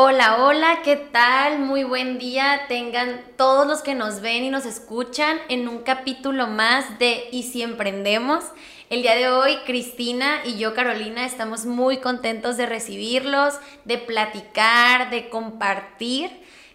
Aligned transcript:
Hola, 0.00 0.44
hola, 0.44 0.82
¿qué 0.84 0.94
tal? 0.94 1.58
Muy 1.58 1.82
buen 1.82 2.20
día. 2.20 2.66
Tengan 2.68 3.20
todos 3.36 3.66
los 3.66 3.82
que 3.82 3.96
nos 3.96 4.20
ven 4.20 4.44
y 4.44 4.48
nos 4.48 4.64
escuchan 4.64 5.38
en 5.48 5.66
un 5.66 5.78
capítulo 5.78 6.46
más 6.46 7.00
de 7.00 7.26
Y 7.32 7.42
si 7.42 7.62
emprendemos. 7.62 8.44
El 8.90 9.02
día 9.02 9.16
de 9.16 9.28
hoy, 9.28 9.56
Cristina 9.66 10.42
y 10.44 10.56
yo, 10.56 10.72
Carolina, 10.72 11.26
estamos 11.26 11.66
muy 11.66 11.96
contentos 11.96 12.56
de 12.56 12.66
recibirlos, 12.66 13.54
de 13.86 13.98
platicar, 13.98 15.10
de 15.10 15.28
compartir, 15.30 16.30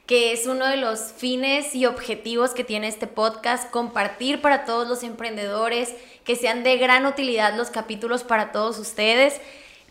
que 0.05 0.33
es 0.33 0.45
uno 0.45 0.67
de 0.67 0.75
los 0.75 1.13
fines 1.13 1.75
y 1.75 1.85
objetivos 1.85 2.53
que 2.53 2.65
tiene 2.65 2.89
este 2.89 3.07
podcast, 3.07 3.71
compartir 3.71 4.41
para 4.41 4.65
todos 4.65 4.85
los 4.85 5.01
emprendedores, 5.01 5.95
que 6.25 6.35
sean 6.35 6.63
de 6.63 6.75
gran 6.75 7.05
utilidad 7.05 7.55
los 7.55 7.69
capítulos 7.69 8.25
para 8.25 8.51
todos 8.51 8.79
ustedes. 8.79 9.39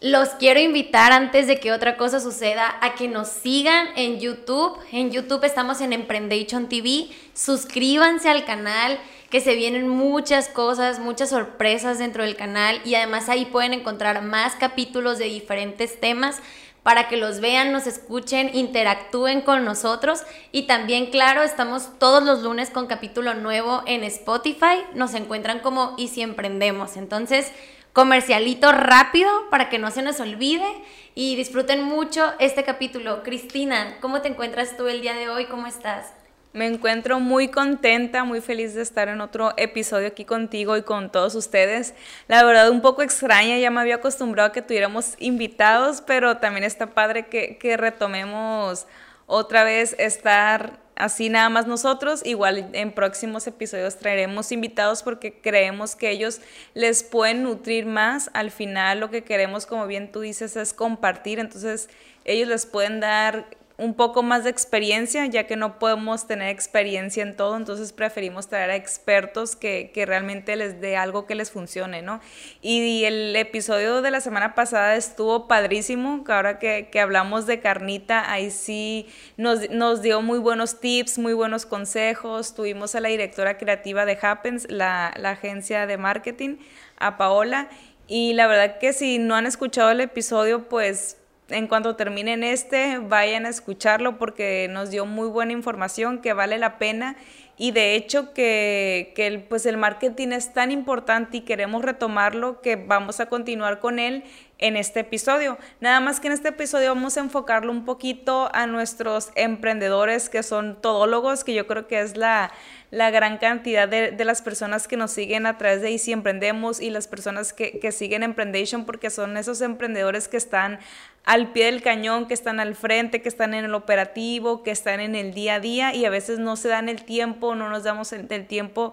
Los 0.02 0.30
quiero 0.30 0.58
invitar 0.58 1.12
antes 1.12 1.46
de 1.46 1.60
que 1.60 1.70
otra 1.70 1.96
cosa 1.96 2.18
suceda 2.18 2.76
a 2.80 2.96
que 2.96 3.06
nos 3.06 3.28
sigan 3.28 3.86
en 3.94 4.18
YouTube. 4.18 4.76
En 4.90 5.12
YouTube 5.12 5.44
estamos 5.44 5.80
en 5.80 5.92
Emprendation 5.92 6.68
TV. 6.68 7.06
Suscríbanse 7.34 8.28
al 8.28 8.44
canal, 8.44 8.98
que 9.30 9.40
se 9.40 9.54
vienen 9.54 9.86
muchas 9.86 10.48
cosas, 10.48 10.98
muchas 10.98 11.30
sorpresas 11.30 12.00
dentro 12.00 12.24
del 12.24 12.34
canal 12.34 12.80
y 12.84 12.96
además 12.96 13.28
ahí 13.28 13.44
pueden 13.44 13.74
encontrar 13.74 14.22
más 14.22 14.56
capítulos 14.56 15.18
de 15.18 15.26
diferentes 15.26 16.00
temas 16.00 16.40
para 16.82 17.06
que 17.06 17.16
los 17.16 17.38
vean, 17.38 17.70
nos 17.70 17.86
escuchen, 17.86 18.50
interactúen 18.56 19.40
con 19.40 19.64
nosotros 19.64 20.22
y 20.50 20.62
también, 20.62 21.12
claro, 21.12 21.42
estamos 21.44 21.96
todos 22.00 22.24
los 22.24 22.42
lunes 22.42 22.70
con 22.70 22.88
capítulo 22.88 23.34
nuevo 23.34 23.84
en 23.86 24.02
Spotify. 24.02 24.82
Nos 24.94 25.14
encuentran 25.14 25.60
como 25.60 25.94
Y 25.96 26.08
si 26.08 26.22
emprendemos. 26.22 26.96
Entonces, 26.96 27.52
comercialito 27.92 28.72
rápido 28.72 29.30
para 29.50 29.68
que 29.68 29.78
no 29.78 29.90
se 29.90 30.02
nos 30.02 30.20
olvide 30.20 30.66
y 31.14 31.36
disfruten 31.36 31.82
mucho 31.82 32.32
este 32.38 32.64
capítulo. 32.64 33.22
Cristina, 33.22 33.98
¿cómo 34.00 34.22
te 34.22 34.28
encuentras 34.28 34.76
tú 34.76 34.88
el 34.88 35.02
día 35.02 35.14
de 35.14 35.28
hoy? 35.28 35.46
¿Cómo 35.46 35.66
estás? 35.66 36.12
Me 36.54 36.66
encuentro 36.66 37.18
muy 37.18 37.48
contenta, 37.48 38.24
muy 38.24 38.42
feliz 38.42 38.74
de 38.74 38.82
estar 38.82 39.08
en 39.08 39.22
otro 39.22 39.54
episodio 39.56 40.08
aquí 40.08 40.26
contigo 40.26 40.76
y 40.76 40.82
con 40.82 41.10
todos 41.10 41.34
ustedes. 41.34 41.94
La 42.28 42.44
verdad 42.44 42.68
un 42.70 42.82
poco 42.82 43.00
extraña, 43.00 43.56
ya 43.56 43.70
me 43.70 43.80
había 43.80 43.96
acostumbrado 43.96 44.50
a 44.50 44.52
que 44.52 44.60
tuviéramos 44.60 45.14
invitados, 45.18 46.02
pero 46.02 46.36
también 46.36 46.64
está 46.64 46.88
padre 46.88 47.26
que, 47.26 47.56
que 47.56 47.78
retomemos 47.78 48.86
otra 49.26 49.64
vez 49.64 49.96
estar 49.98 50.81
así 50.96 51.28
nada 51.28 51.48
más 51.48 51.66
nosotros. 51.66 52.24
Igual 52.24 52.70
en 52.72 52.92
próximos 52.92 53.46
episodios 53.46 53.96
traeremos 53.96 54.52
invitados 54.52 55.02
porque 55.02 55.40
creemos 55.40 55.96
que 55.96 56.10
ellos 56.10 56.40
les 56.74 57.02
pueden 57.02 57.42
nutrir 57.42 57.86
más. 57.86 58.30
Al 58.34 58.50
final 58.50 59.00
lo 59.00 59.10
que 59.10 59.24
queremos, 59.24 59.66
como 59.66 59.86
bien 59.86 60.12
tú 60.12 60.20
dices, 60.20 60.56
es 60.56 60.72
compartir. 60.72 61.38
Entonces 61.38 61.88
ellos 62.24 62.48
les 62.48 62.66
pueden 62.66 63.00
dar 63.00 63.46
un 63.78 63.94
poco 63.94 64.22
más 64.22 64.44
de 64.44 64.50
experiencia, 64.50 65.26
ya 65.26 65.46
que 65.46 65.56
no 65.56 65.78
podemos 65.78 66.26
tener 66.26 66.48
experiencia 66.48 67.22
en 67.22 67.36
todo, 67.36 67.56
entonces 67.56 67.92
preferimos 67.92 68.48
traer 68.48 68.70
a 68.70 68.76
expertos 68.76 69.56
que, 69.56 69.90
que 69.94 70.06
realmente 70.06 70.56
les 70.56 70.80
dé 70.80 70.96
algo 70.96 71.26
que 71.26 71.34
les 71.34 71.50
funcione, 71.50 72.02
¿no? 72.02 72.20
Y, 72.60 73.04
el 73.04 73.34
episodio 73.34 74.02
de 74.02 74.10
la 74.10 74.20
semana 74.20 74.54
pasada 74.54 74.96
estuvo 74.96 75.48
padrísimo, 75.48 76.22
que 76.24 76.32
ahora 76.32 76.58
que, 76.58 76.88
que 76.92 77.00
hablamos 77.00 77.46
de 77.46 77.60
carnita, 77.60 78.30
ahí 78.30 78.50
sí 78.50 79.08
nos, 79.36 79.70
nos, 79.70 80.02
dio 80.02 80.22
muy 80.22 80.38
buenos 80.38 80.80
tips, 80.80 81.18
muy 81.18 81.32
buenos 81.32 81.66
consejos, 81.66 82.54
tuvimos 82.54 82.94
a 82.94 83.00
la 83.00 83.08
directora 83.08 83.58
creativa 83.58 84.04
de 84.04 84.18
Happens, 84.20 84.70
la, 84.70 85.12
la 85.16 85.30
agencia 85.30 85.86
de 85.86 85.96
marketing, 85.96 86.56
a 86.98 87.16
Paola, 87.16 87.68
y 88.06 88.34
la 88.34 88.46
verdad 88.46 88.78
que 88.78 88.92
si 88.92 89.18
no 89.18 89.34
han 89.34 89.46
escuchado 89.46 89.90
el 89.90 90.00
episodio, 90.00 90.68
pues 90.68 91.16
en 91.52 91.66
cuanto 91.66 91.96
terminen 91.96 92.42
este, 92.42 92.98
vayan 92.98 93.46
a 93.46 93.48
escucharlo 93.48 94.18
porque 94.18 94.68
nos 94.70 94.90
dio 94.90 95.06
muy 95.06 95.28
buena 95.28 95.52
información 95.52 96.20
que 96.20 96.32
vale 96.32 96.58
la 96.58 96.78
pena. 96.78 97.16
Y 97.58 97.70
de 97.70 97.94
hecho 97.94 98.32
que, 98.32 99.12
que 99.14 99.26
el, 99.26 99.42
pues 99.42 99.66
el 99.66 99.76
marketing 99.76 100.28
es 100.28 100.52
tan 100.52 100.70
importante 100.70 101.36
y 101.36 101.40
queremos 101.42 101.84
retomarlo 101.84 102.60
que 102.60 102.76
vamos 102.76 103.20
a 103.20 103.26
continuar 103.26 103.78
con 103.78 103.98
él 103.98 104.24
en 104.62 104.76
este 104.76 105.00
episodio. 105.00 105.58
Nada 105.80 106.00
más 106.00 106.20
que 106.20 106.28
en 106.28 106.32
este 106.32 106.48
episodio 106.48 106.94
vamos 106.94 107.16
a 107.16 107.20
enfocarlo 107.20 107.70
un 107.70 107.84
poquito 107.84 108.48
a 108.54 108.66
nuestros 108.66 109.30
emprendedores 109.34 110.28
que 110.28 110.42
son 110.42 110.80
todólogos, 110.80 111.44
que 111.44 111.52
yo 111.52 111.66
creo 111.66 111.88
que 111.88 112.00
es 112.00 112.16
la, 112.16 112.52
la 112.90 113.10
gran 113.10 113.38
cantidad 113.38 113.88
de, 113.88 114.12
de, 114.12 114.24
las 114.24 114.40
personas 114.40 114.86
que 114.86 114.96
nos 114.96 115.10
siguen 115.10 115.46
a 115.46 115.58
través 115.58 115.82
de 115.82 115.90
Easy 115.90 116.12
Emprendemos 116.12 116.80
y 116.80 116.90
las 116.90 117.08
personas 117.08 117.52
que, 117.52 117.80
que 117.80 117.90
siguen 117.92 118.22
Emprendation 118.22 118.84
porque 118.84 119.10
son 119.10 119.36
esos 119.36 119.60
emprendedores 119.60 120.28
que 120.28 120.36
están 120.36 120.78
al 121.24 121.52
pie 121.52 121.66
del 121.66 121.82
cañón, 121.82 122.26
que 122.26 122.34
están 122.34 122.58
al 122.60 122.74
frente, 122.74 123.22
que 123.22 123.28
están 123.28 123.54
en 123.54 123.64
el 123.64 123.74
operativo, 123.74 124.62
que 124.62 124.70
están 124.70 125.00
en 125.00 125.14
el 125.14 125.34
día 125.34 125.56
a 125.56 125.60
día 125.60 125.94
y 125.94 126.04
a 126.04 126.10
veces 126.10 126.38
no 126.38 126.56
se 126.56 126.68
dan 126.68 126.88
el 126.88 127.04
tiempo, 127.04 127.54
no 127.54 127.68
nos 127.68 127.84
damos 127.84 128.12
el, 128.12 128.46
tiempo 128.46 128.92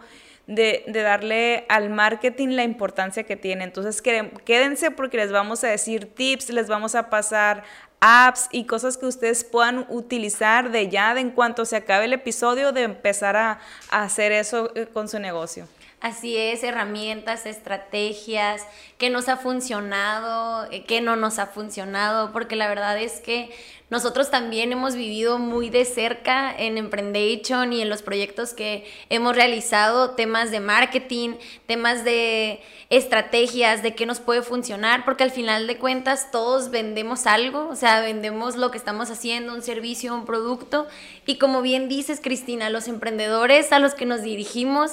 de, 0.50 0.84
de, 0.88 1.02
darle 1.04 1.66
al 1.70 1.92
marketing 1.92 2.50
la 2.50 2.64
importancia 2.64 3.24
que 3.24 3.36
tiene. 3.36 3.64
Entonces 3.64 4.02
quédense 4.02 4.90
porque 4.90 5.18
les 5.18 5.32
vamos 5.32 5.64
a 5.64 5.68
decir 5.68 6.12
tips, 6.14 6.50
les 6.50 6.68
vamos 6.68 6.96
a 6.96 7.12
pasar 7.12 7.64
apps 8.00 8.48
y 8.52 8.66
cosas 8.66 8.98
que 8.98 9.06
ustedes 9.06 9.44
puedan 9.44 9.86
utilizar 9.90 10.72
de 10.72 10.90
ya, 10.90 11.14
de 11.14 11.22
en 11.22 11.30
cuanto 11.30 11.66
se 11.66 11.76
acabe 11.76 12.06
el 12.06 12.14
episodio, 12.14 12.72
de 12.72 12.82
empezar 12.82 13.36
a, 13.36 13.60
a 13.92 14.04
hacer 14.04 14.32
eso 14.32 14.72
eh, 14.76 14.88
con 14.88 15.08
su 15.08 15.20
negocio. 15.20 15.68
Así 16.02 16.38
es, 16.38 16.64
herramientas, 16.64 17.46
estrategias, 17.46 18.66
qué 18.98 19.10
nos 19.10 19.28
ha 19.28 19.36
funcionado, 19.36 20.66
eh, 20.72 20.86
qué 20.86 21.02
no 21.02 21.18
nos 21.18 21.40
ha 21.40 21.48
funcionado, 21.48 22.32
porque 22.32 22.56
la 22.56 22.70
verdad 22.70 22.98
es 22.98 23.20
que 23.20 23.52
nosotros 23.90 24.30
también 24.30 24.72
hemos 24.72 24.96
vivido 24.96 25.40
muy 25.40 25.70
de 25.70 25.84
cerca 25.84 26.56
en 26.56 26.78
Emprendation 26.78 27.74
y 27.74 27.82
en 27.82 27.90
los 27.90 28.04
proyectos 28.04 28.54
que 28.54 28.86
hemos 29.10 29.36
realizado 29.36 30.12
temas 30.12 30.52
de 30.52 30.60
marketing, 30.60 31.36
temas 31.66 32.04
de 32.04 32.62
estrategias, 32.90 33.82
de 33.82 33.96
qué 33.96 34.06
nos 34.06 34.20
puede 34.20 34.44
funcionar, 34.44 35.06
porque 35.06 35.24
al 35.24 35.32
final 35.32 35.66
de 35.66 35.78
cuentas 35.78 36.32
todos 36.32 36.70
vendemos 36.70 37.26
algo, 37.26 37.68
o 37.68 37.76
sea, 37.76 38.02
vendemos 38.02 38.56
lo 38.56 38.70
que 38.70 38.78
estamos 38.78 39.10
haciendo, 39.10 39.54
un 39.54 39.64
servicio, 39.64 40.14
un 40.14 40.26
producto, 40.26 40.88
y 41.26 41.38
como 41.38 41.62
bien 41.62 41.90
dices, 41.90 42.20
Cristina, 42.22 42.70
los 42.70 42.88
emprendedores 42.88 43.72
a 43.72 43.80
los 43.80 43.96
que 43.96 44.06
nos 44.06 44.22
dirigimos, 44.22 44.92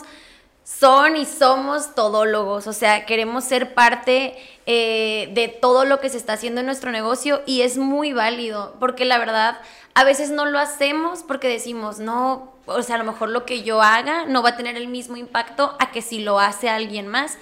son 0.66 1.16
y 1.16 1.26
somos 1.26 1.94
todólogos, 1.94 2.66
o 2.66 2.72
sea, 2.72 3.06
queremos 3.06 3.44
ser 3.44 3.72
parte 3.72 4.36
eh, 4.66 5.30
de 5.32 5.46
todo 5.46 5.84
lo 5.84 6.00
que 6.00 6.08
se 6.08 6.16
está 6.16 6.32
haciendo 6.32 6.60
en 6.60 6.66
nuestro 6.66 6.90
negocio 6.90 7.42
y 7.46 7.62
es 7.62 7.78
muy 7.78 8.12
válido, 8.12 8.74
porque 8.80 9.04
la 9.04 9.18
verdad, 9.18 9.60
a 9.94 10.02
veces 10.02 10.30
no 10.30 10.44
lo 10.44 10.58
hacemos 10.58 11.22
porque 11.22 11.48
decimos, 11.48 12.00
no, 12.00 12.52
o 12.66 12.82
sea, 12.82 12.96
a 12.96 12.98
lo 12.98 13.04
mejor 13.04 13.28
lo 13.28 13.46
que 13.46 13.62
yo 13.62 13.80
haga 13.80 14.26
no 14.26 14.42
va 14.42 14.50
a 14.50 14.56
tener 14.56 14.76
el 14.76 14.88
mismo 14.88 15.16
impacto 15.16 15.76
a 15.78 15.92
que 15.92 16.02
si 16.02 16.18
lo 16.18 16.40
hace 16.40 16.68
alguien 16.68 17.06
más. 17.06 17.38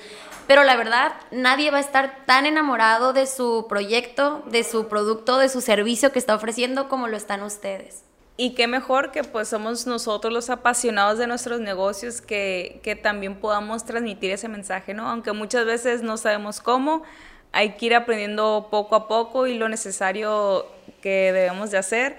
Pero 0.47 0.63
la 0.63 0.77
verdad, 0.77 1.15
nadie 1.31 1.71
va 1.71 1.79
a 1.79 1.81
estar 1.81 2.27
tan 2.27 2.45
enamorado 2.45 3.15
de 3.15 3.27
su 3.27 3.65
proyecto, 3.67 4.43
de 4.47 4.63
su 4.63 4.89
producto, 4.89 5.39
de 5.39 5.49
su 5.49 5.63
servicio 5.63 6.13
que 6.13 6.19
está 6.19 6.35
ofreciendo 6.35 6.91
como 6.91 7.09
lo 7.09 7.17
están 7.17 7.43
ustedes. 7.43 8.05
Y 8.37 8.55
qué 8.55 8.67
mejor 8.67 9.13
que 9.13 9.23
pues 9.23 9.49
somos 9.49 9.87
nosotros 9.87 10.33
los 10.33 10.51
apasionados 10.51 11.19
de 11.19 11.29
nuestros 11.29 11.61
negocios 11.61 12.21
que, 12.21 12.81
que, 12.83 12.97
también 12.97 13.37
podamos 13.37 13.85
transmitir 13.85 14.33
ese 14.33 14.49
mensaje, 14.49 14.93
¿no? 14.93 15.09
Aunque 15.09 15.33
muchas 15.33 15.65
veces 15.65 16.03
no 16.03 16.17
sabemos 16.17 16.61
cómo, 16.61 17.05
hay 17.53 17.77
que 17.77 17.87
ir 17.87 17.95
aprendiendo 17.95 18.67
poco 18.73 18.97
a 18.97 19.07
poco 19.07 19.47
y 19.47 19.57
lo 19.57 19.69
necesario 19.69 20.67
que 21.01 21.33
debemos 21.33 21.71
de 21.71 21.79
hacer. 21.79 22.19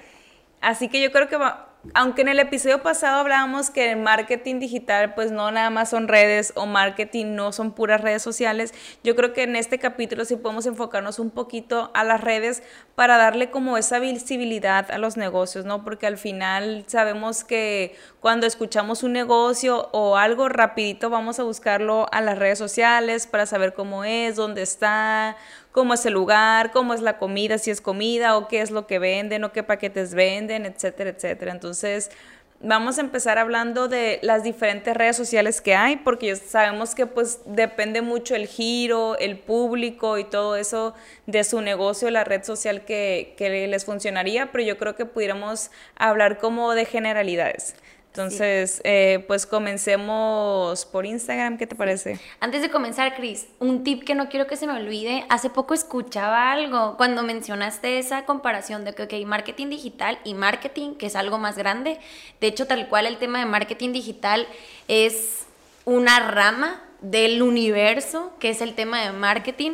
Así 0.62 0.88
que 0.88 1.02
yo 1.02 1.12
creo 1.12 1.28
que 1.28 1.36
va, 1.36 1.68
aunque 1.94 2.22
en 2.22 2.30
el 2.30 2.40
episodio 2.40 2.82
pasado 2.82 3.20
hablábamos 3.20 3.70
que 3.70 3.92
el 3.92 4.00
marketing 4.00 4.60
digital 4.60 5.14
pues 5.14 5.32
no 5.32 5.52
nada 5.52 5.70
más 5.70 5.90
son 5.90 6.08
redes 6.08 6.54
o 6.56 6.66
marketing 6.66 7.36
no 7.36 7.52
son 7.52 7.72
puras 7.72 8.02
redes 8.02 8.22
sociales, 8.22 8.74
yo 9.04 9.16
creo 9.16 9.34
que 9.34 9.44
en 9.44 9.56
este 9.56 9.80
capítulo 9.80 10.26
sí 10.26 10.36
podemos 10.36 10.66
enfocarnos 10.66 11.20
un 11.20 11.30
poquito 11.30 11.92
a 11.94 12.04
las 12.04 12.22
redes 12.22 12.64
para 12.96 13.18
darle 13.18 13.52
como 13.52 13.78
esa 13.78 14.00
visibilidad 14.00 14.90
a 14.92 14.98
los 14.98 15.18
negocios, 15.18 15.66
¿no? 15.66 15.84
Porque 15.84 16.08
al 16.08 16.18
final 16.18 16.86
sabemos 16.88 17.44
que 17.44 17.96
cuando 18.20 18.48
escuchamos 18.48 19.04
un 19.04 19.14
negocio 19.14 19.90
o 19.92 20.18
algo 20.18 20.50
rapidito 20.50 21.10
vamos 21.10 21.40
a 21.40 21.44
buscarlo 21.44 22.08
a 22.12 22.22
las 22.22 22.38
redes 22.38 22.58
sociales 22.58 23.28
para 23.28 23.46
saber 23.46 23.74
cómo 23.74 24.04
es, 24.04 24.36
dónde 24.36 24.62
está, 24.62 25.36
cómo 25.76 25.94
es 25.94 26.06
el 26.06 26.14
lugar, 26.14 26.72
cómo 26.72 26.94
es 26.94 27.02
la 27.02 27.18
comida, 27.18 27.58
si 27.58 27.70
es 27.70 27.82
comida 27.82 28.38
o 28.38 28.48
qué 28.48 28.62
es 28.62 28.72
lo 28.72 28.88
que 28.88 28.98
venden 28.98 29.44
o 29.44 29.52
qué 29.52 29.62
paquetes 29.62 30.14
venden, 30.14 30.66
etcétera, 30.66 31.10
etcétera. 31.10 31.52
Entonces, 31.52 32.12
vamos 32.62 32.98
a 32.98 33.02
empezar 33.02 33.38
hablando 33.38 33.90
de 33.90 34.20
las 34.22 34.42
diferentes 34.42 34.96
redes 34.96 35.18
sociales 35.18 35.60
que 35.60 35.76
hay, 35.76 35.98
porque 35.98 36.34
sabemos 36.38 36.96
que 36.96 37.08
pues 37.08 37.42
depende 37.46 38.02
mucho 38.02 38.36
el 38.36 38.48
giro, 38.48 39.18
el 39.18 39.38
público 39.38 40.18
y 40.18 40.24
todo 40.24 40.56
eso 40.56 40.94
de 41.26 41.44
su 41.44 41.60
negocio, 41.60 42.10
la 42.10 42.24
red 42.24 42.46
social 42.46 42.86
que, 42.86 43.34
que 43.38 43.68
les 43.68 43.84
funcionaría, 43.84 44.54
pero 44.54 44.64
yo 44.64 44.78
creo 44.78 44.96
que 44.96 45.06
pudiéramos 45.06 45.72
hablar 45.98 46.38
como 46.38 46.74
de 46.74 46.86
generalidades. 46.86 47.76
Entonces, 48.16 48.80
eh, 48.86 49.26
pues 49.28 49.46
comencemos 49.46 50.86
por 50.86 51.06
Instagram, 51.06 51.58
¿qué 51.58 51.68
te 51.68 51.76
parece? 51.76 52.18
Antes 52.40 52.62
de 52.62 52.70
comenzar, 52.70 53.14
Cris, 53.14 53.48
un 53.60 53.84
tip 53.84 54.06
que 54.06 54.16
no 54.16 54.30
quiero 54.30 54.48
que 54.48 54.56
se 54.56 54.68
me 54.68 54.72
olvide, 54.72 55.26
hace 55.28 55.50
poco 55.50 55.74
escuchaba 55.74 56.54
algo 56.54 56.96
cuando 56.96 57.24
mencionaste 57.24 58.00
esa 58.00 58.24
comparación 58.24 58.86
de 58.86 58.94
que, 58.94 59.04
ok, 59.04 59.28
marketing 59.28 59.68
digital 59.68 60.18
y 60.24 60.34
marketing, 60.34 60.94
que 60.96 61.08
es 61.08 61.16
algo 61.18 61.40
más 61.40 61.58
grande. 61.58 62.00
De 62.40 62.48
hecho, 62.48 62.68
tal 62.68 62.88
cual 62.88 63.06
el 63.06 63.18
tema 63.18 63.40
de 63.40 63.48
marketing 63.48 63.92
digital 63.92 64.48
es 64.88 65.46
una 65.84 66.20
rama 66.20 66.82
del 67.02 67.42
universo, 67.42 68.32
que 68.40 68.50
es 68.50 68.62
el 68.62 68.76
tema 68.76 69.02
de 69.02 69.12
marketing. 69.12 69.72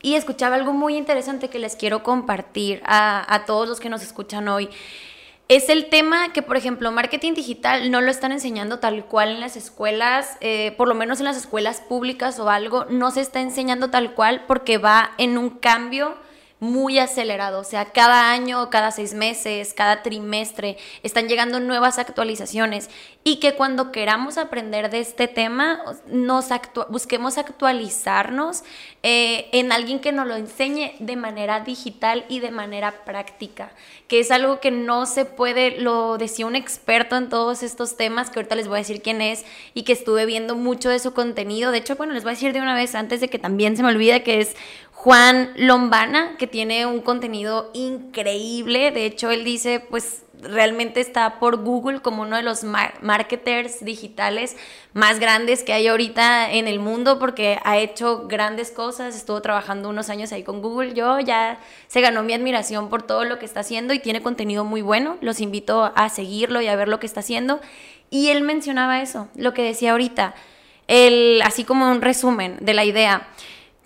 Y 0.00 0.14
escuchaba 0.14 0.54
algo 0.54 0.72
muy 0.72 0.96
interesante 0.96 1.50
que 1.50 1.58
les 1.58 1.74
quiero 1.74 2.04
compartir 2.04 2.82
a, 2.84 3.34
a 3.34 3.46
todos 3.46 3.68
los 3.68 3.80
que 3.80 3.90
nos 3.90 4.00
escuchan 4.02 4.46
hoy 4.46 4.70
es 5.50 5.68
el 5.68 5.86
tema 5.86 6.32
que, 6.32 6.42
por 6.42 6.56
ejemplo, 6.56 6.92
marketing 6.92 7.34
digital 7.34 7.90
no 7.90 8.00
lo 8.00 8.12
están 8.12 8.30
enseñando 8.30 8.78
tal 8.78 9.04
cual 9.04 9.30
en 9.30 9.40
las 9.40 9.56
escuelas, 9.56 10.36
eh, 10.40 10.72
por 10.76 10.86
lo 10.86 10.94
menos 10.94 11.18
en 11.18 11.24
las 11.24 11.36
escuelas 11.36 11.80
públicas 11.80 12.38
o 12.38 12.48
algo, 12.48 12.84
no 12.88 13.10
se 13.10 13.20
está 13.20 13.40
enseñando 13.40 13.90
tal 13.90 14.14
cual 14.14 14.44
porque 14.46 14.78
va 14.78 15.10
en 15.18 15.38
un 15.38 15.50
cambio 15.50 16.16
muy 16.60 16.98
acelerado, 16.98 17.60
o 17.60 17.64
sea, 17.64 17.86
cada 17.86 18.30
año, 18.30 18.68
cada 18.68 18.90
seis 18.90 19.14
meses, 19.14 19.72
cada 19.72 20.02
trimestre 20.02 20.76
están 21.02 21.26
llegando 21.26 21.58
nuevas 21.58 21.98
actualizaciones 21.98 22.90
y 23.24 23.40
que 23.40 23.54
cuando 23.54 23.92
queramos 23.92 24.36
aprender 24.36 24.90
de 24.90 25.00
este 25.00 25.26
tema, 25.26 25.82
nos 26.06 26.48
busquemos 26.90 27.38
actualizarnos 27.38 28.62
eh, 29.02 29.48
en 29.52 29.72
alguien 29.72 30.00
que 30.00 30.12
nos 30.12 30.26
lo 30.26 30.36
enseñe 30.36 30.92
de 30.98 31.16
manera 31.16 31.60
digital 31.60 32.26
y 32.28 32.40
de 32.40 32.50
manera 32.50 33.04
práctica, 33.06 33.72
que 34.06 34.20
es 34.20 34.30
algo 34.30 34.60
que 34.60 34.70
no 34.70 35.06
se 35.06 35.24
puede, 35.24 35.80
lo 35.80 36.18
decía 36.18 36.44
un 36.44 36.56
experto 36.56 37.16
en 37.16 37.30
todos 37.30 37.62
estos 37.62 37.96
temas, 37.96 38.28
que 38.28 38.38
ahorita 38.38 38.54
les 38.54 38.68
voy 38.68 38.76
a 38.76 38.78
decir 38.78 39.00
quién 39.00 39.22
es 39.22 39.46
y 39.72 39.84
que 39.84 39.94
estuve 39.94 40.26
viendo 40.26 40.56
mucho 40.56 40.90
de 40.90 40.98
su 40.98 41.14
contenido, 41.14 41.72
de 41.72 41.78
hecho, 41.78 41.96
bueno, 41.96 42.12
les 42.12 42.22
voy 42.22 42.32
a 42.32 42.34
decir 42.34 42.52
de 42.52 42.60
una 42.60 42.74
vez 42.74 42.94
antes 42.94 43.20
de 43.22 43.28
que 43.28 43.38
también 43.38 43.78
se 43.78 43.82
me 43.82 43.88
olvide 43.88 44.22
que 44.22 44.40
es 44.40 44.56
Juan 45.02 45.54
Lombana, 45.56 46.36
que 46.36 46.46
tiene 46.46 46.84
un 46.84 47.00
contenido 47.00 47.70
increíble. 47.72 48.90
De 48.90 49.06
hecho, 49.06 49.30
él 49.30 49.44
dice, 49.44 49.80
pues 49.80 50.24
realmente 50.42 51.00
está 51.00 51.38
por 51.40 51.56
Google 51.56 52.00
como 52.00 52.20
uno 52.20 52.36
de 52.36 52.42
los 52.42 52.64
marketers 52.64 53.82
digitales 53.82 54.58
más 54.92 55.18
grandes 55.18 55.62
que 55.62 55.72
hay 55.72 55.86
ahorita 55.86 56.52
en 56.52 56.68
el 56.68 56.80
mundo 56.80 57.18
porque 57.18 57.58
ha 57.64 57.78
hecho 57.78 58.26
grandes 58.28 58.70
cosas, 58.72 59.16
estuvo 59.16 59.40
trabajando 59.40 59.88
unos 59.88 60.10
años 60.10 60.32
ahí 60.32 60.42
con 60.42 60.60
Google, 60.60 60.92
yo 60.92 61.18
ya 61.18 61.58
se 61.88 62.02
ganó 62.02 62.22
mi 62.22 62.34
admiración 62.34 62.90
por 62.90 63.02
todo 63.02 63.24
lo 63.24 63.38
que 63.38 63.46
está 63.46 63.60
haciendo 63.60 63.94
y 63.94 64.00
tiene 64.00 64.20
contenido 64.20 64.66
muy 64.66 64.82
bueno, 64.82 65.16
los 65.22 65.40
invito 65.40 65.92
a 65.96 66.10
seguirlo 66.10 66.60
y 66.60 66.66
a 66.66 66.76
ver 66.76 66.88
lo 66.88 67.00
que 67.00 67.06
está 67.06 67.20
haciendo. 67.20 67.58
Y 68.10 68.28
él 68.28 68.42
mencionaba 68.42 69.00
eso, 69.00 69.28
lo 69.34 69.54
que 69.54 69.62
decía 69.62 69.92
ahorita, 69.92 70.34
el, 70.88 71.40
así 71.42 71.64
como 71.64 71.90
un 71.90 72.02
resumen 72.02 72.58
de 72.60 72.74
la 72.74 72.84
idea 72.84 73.28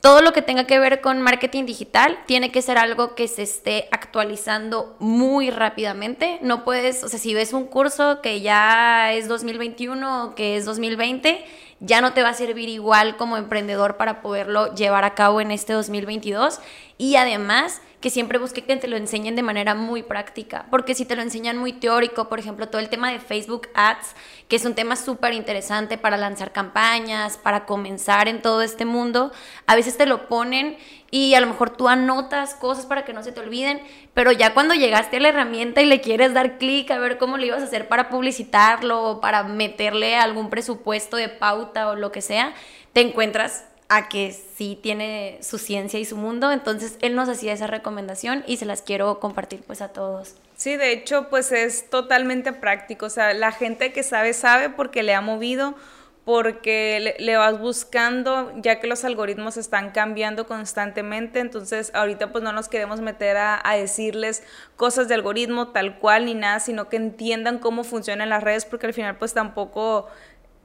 todo 0.05 0.21
lo 0.21 0.35
que 0.35 0.43
tenga 0.43 0.65
que 0.65 0.79
ver 0.79 1.01
con 1.01 1.23
marketing 1.23 1.65
digital 1.65 2.19
tiene 2.27 2.53
que 2.53 2.61
ser 2.61 2.77
algo 2.77 3.15
que 3.15 3.27
se 3.27 3.43
esté 3.43 3.89
actualizando 3.91 4.97
muy 4.99 5.49
rápidamente. 5.49 6.39
No 6.43 6.63
puedes, 6.63 7.03
o 7.05 7.09
sea, 7.09 7.19
si 7.19 7.33
ves 7.33 7.55
un 7.55 7.65
curso 7.65 8.21
que 8.21 8.43
ya 8.43 9.15
es 9.15 9.29
2021 9.29 10.25
o 10.25 10.35
que 10.35 10.59
es 10.59 10.67
2020, 10.67 11.43
ya 11.81 12.01
no 12.01 12.13
te 12.13 12.23
va 12.23 12.31
a 12.31 12.35
servir 12.35 12.69
igual 12.69 13.17
como 13.17 13.37
emprendedor 13.37 13.97
para 13.97 14.23
poderlo 14.23 14.75
llevar 14.75 15.05
a 15.05 15.15
cabo 15.15 15.41
en 15.41 15.51
este 15.51 15.73
2022. 15.73 16.61
Y 16.97 17.17
además, 17.17 17.83
que 18.05 18.11
siempre 18.11 18.39
busque 18.39 18.63
que 18.63 18.77
te 18.77 18.87
lo 18.87 18.99
enseñen 18.99 19.35
de 19.35 19.43
manera 19.43 19.75
muy 19.75 20.03
práctica, 20.03 20.67
porque 20.71 20.95
si 20.95 21.07
te 21.07 21.17
lo 21.17 21.23
enseñan 21.23 21.57
muy 21.57 21.73
teórico, 21.73 22.29
por 22.29 22.39
ejemplo, 22.39 22.69
todo 22.69 22.83
el 22.83 22.91
tema 22.91 23.11
de 23.11 23.19
Facebook 23.19 23.69
Ads, 23.73 24.15
que 24.47 24.57
es 24.57 24.67
un 24.67 24.75
tema 24.75 24.95
súper 24.95 25.33
interesante 25.33 25.97
para 25.97 26.19
lanzar 26.19 26.53
campañas, 26.53 27.39
para 27.39 27.65
comenzar 27.65 28.29
en 28.29 28.43
todo 28.43 28.61
este 28.61 28.85
mundo, 28.85 29.33
a 29.67 29.75
veces 29.75 29.97
te 29.97 30.05
lo 30.05 30.29
ponen 30.29 30.77
y 31.11 31.35
a 31.35 31.41
lo 31.41 31.47
mejor 31.47 31.71
tú 31.71 31.89
anotas 31.89 32.55
cosas 32.57 32.85
para 32.85 33.07
que 33.07 33.15
no 33.15 33.23
se 33.23 33.33
te 33.33 33.41
olviden, 33.41 33.81
pero 34.15 34.33
ya 34.33 34.55
cuando 34.55 34.75
llegaste 34.75 35.17
a 35.17 35.21
la 35.21 35.29
herramienta 35.29 35.83
y 35.83 35.87
le 35.87 36.01
quieres 36.01 36.33
dar 36.33 36.57
clic 36.59 36.91
a 36.91 36.99
ver 36.99 37.19
cómo 37.19 37.37
le 37.37 37.47
ibas 37.47 37.63
a 37.63 37.67
hacer 37.67 37.89
para 37.89 38.09
publicitarlo 38.09 39.03
o 39.03 39.21
para 39.21 39.43
meterle 39.43 40.17
algún 40.17 40.51
presupuesto 40.51 41.17
de 41.17 41.29
pauta 41.29 41.89
o 41.89 41.97
lo 41.97 42.13
que 42.13 42.23
sea, 42.23 42.55
te 42.93 43.01
encuentras 43.01 43.65
a 43.89 44.09
que 44.09 44.33
sí 44.33 44.79
tiene 44.83 45.39
su 45.43 45.59
ciencia 45.59 45.99
y 45.99 46.05
su 46.05 46.17
mundo. 46.17 46.53
Entonces 46.53 46.97
él 47.01 47.15
nos 47.15 47.29
hacía 47.29 47.53
esa 47.53 47.67
recomendación 47.67 48.45
y 48.47 48.57
se 48.57 48.67
las 48.67 48.83
quiero 48.83 49.21
compartir 49.21 49.63
pues 49.67 49.83
a 49.83 49.89
todos. 49.89 50.35
Sí, 50.57 50.77
de 50.77 50.93
hecho 50.93 51.29
pues 51.29 51.53
es 51.53 51.91
totalmente 51.91 52.53
práctico. 52.53 53.07
O 53.07 53.11
sea, 53.11 53.35
la 53.35 53.53
gente 53.53 53.93
que 53.93 54.03
sabe 54.03 54.33
sabe 54.33 54.71
porque 54.71 55.03
le 55.03 55.15
ha 55.15 55.21
movido, 55.21 55.75
porque 56.25 57.17
le, 57.19 57.37
vas 57.37 57.61
buscando, 57.61 58.51
ya 58.57 58.81
que 58.81 58.87
los 58.87 59.05
algoritmos 59.05 59.59
están 59.59 59.91
cambiando 59.91 60.47
constantemente. 60.47 61.41
Entonces 61.41 61.91
ahorita 61.95 62.33
pues 62.33 62.43
no 62.43 62.53
nos 62.53 62.69
queremos 62.69 63.01
meter 63.01 63.37
a, 63.37 63.63
decirles 63.77 64.43
cosas 64.77 65.09
de 65.09 65.15
algoritmo 65.15 65.69
tal 65.69 65.99
cual 65.99 66.25
ni 66.25 66.35
nada, 66.35 66.61
sino 66.61 66.89
que 66.89 66.97
entiendan 66.97 67.59
cómo 67.59 67.85
funcionan 67.85 68.31
las 68.31 68.43
redes 68.43 68.65
porque 68.65 68.87
al 68.87 68.95
final 68.95 69.19
pues 69.19 69.35
tampoco 69.35 70.09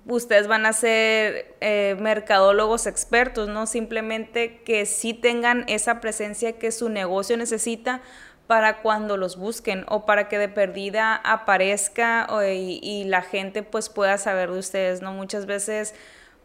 ustedes 0.05 0.47
van 0.47 0.65
a 0.65 0.71
ser 0.71 1.55
eh, 1.59 1.97
mercadólogos 1.99 2.87
expertos, 2.87 3.49
¿no? 3.49 3.65
Simplemente 3.65 4.61
que 4.63 4.85
sí 4.85 5.13
tengan 5.13 5.65
esa 5.67 5.99
presencia 5.99 6.57
que 6.57 6.71
su 6.71 6.87
negocio 6.87 7.35
necesita 7.35 8.01
para 8.49 8.81
cuando 8.81 9.15
los 9.15 9.37
busquen 9.37 9.85
o 9.89 10.07
para 10.07 10.27
que 10.27 10.39
de 10.39 10.49
perdida 10.49 11.15
aparezca 11.23 12.27
y, 12.51 13.03
la 13.03 13.21
gente 13.21 13.61
pues 13.61 13.89
pueda 13.89 14.17
saber 14.17 14.49
de 14.49 14.57
ustedes, 14.57 15.03
¿no? 15.03 15.13
Muchas 15.13 15.45
veces 15.45 15.93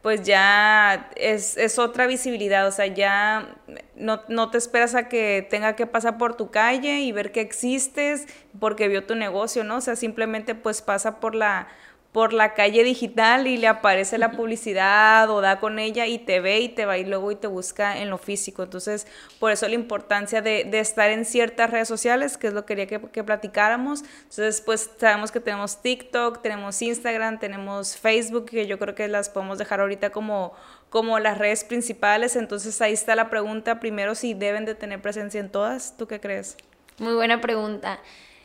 pues 0.03 0.23
ya 0.23 1.11
es, 1.17 1.79
otra 1.79 2.07
visibilidad, 2.07 2.67
o 2.67 2.73
sea, 2.73 2.89
ya 2.89 3.57
no, 3.97 4.21
no, 4.29 4.51
te 4.51 4.59
esperas 4.59 4.95
a 4.95 5.09
que 5.09 5.47
tenga 5.49 5.77
que 5.77 5.87
pasar 5.87 6.19
por 6.19 6.37
tu 6.37 6.51
calle 6.51 7.01
y 7.01 7.11
ver 7.11 7.33
que 7.33 7.41
existes 7.41 8.27
porque 8.61 8.89
vio 8.89 9.07
tu 9.07 9.15
negocio, 9.15 9.65
¿no? 9.65 9.77
O 9.77 9.81
sea, 9.81 9.97
simplemente 9.97 10.55
pues 10.55 10.83
pasa 10.83 11.21
por 11.21 11.35
la 11.35 11.69
por 12.15 12.33
la 12.33 12.55
calle 12.55 12.85
digital 12.85 13.49
y 13.49 13.57
le 13.57 13.67
aparece 13.67 14.19
la 14.19 14.31
publicidad 14.31 15.29
o 15.31 15.41
da 15.41 15.59
con 15.59 15.81
ella 15.81 16.07
y 16.07 16.21
te 16.21 16.39
ve 16.39 16.61
y 16.61 16.69
te 16.69 16.87
va 16.87 16.97
y 16.97 17.05
luego 17.05 17.33
y 17.33 17.35
te 17.35 17.49
busca 17.49 17.99
en 17.99 18.09
lo 18.09 18.19
físico. 18.19 18.63
Entonces, 18.63 19.09
por 19.41 19.51
eso 19.51 19.67
la 19.67 19.75
importancia 19.75 20.41
de, 20.41 20.61
estar 20.79 21.11
en 21.11 21.25
ciertas 21.25 21.71
redes 21.73 21.89
sociales, 21.89 22.39
que 22.39 22.47
es 22.47 22.53
lo 22.53 22.65
que 22.67 22.77
quería 22.77 23.01
que, 23.01 23.25
platicáramos. 23.25 24.03
Entonces, 24.03 24.61
pues 24.61 24.93
sabemos 24.97 25.33
que 25.33 25.41
tenemos 25.41 25.83
TikTok, 25.83 26.41
tenemos 26.41 26.81
Instagram, 26.81 27.41
tenemos 27.41 27.97
Facebook, 27.97 28.45
que 28.45 28.69
yo 28.69 28.79
creo 28.79 28.95
que 28.95 29.09
las 29.09 29.29
podemos 29.29 29.59
dejar 29.59 29.81
ahorita 29.81 30.11
como, 30.11 30.53
como 30.91 31.19
las 31.19 31.37
redes 31.37 31.65
principales. 31.65 32.37
Entonces, 32.37 32.81
ahí 32.81 32.93
está 32.93 33.17
la 33.17 33.29
pregunta. 33.29 33.81
Primero, 33.81 34.15
si 34.15 34.35
deben 34.35 34.67
de 34.67 34.77
tener 34.77 35.03
presencia 35.03 35.41
en 35.41 35.51
todas. 35.51 35.97
¿Tú 35.97 36.07
qué 36.07 36.21
crees? 36.21 36.59
Muy 36.99 37.15
buena 37.15 37.41
pregunta. 37.41 37.99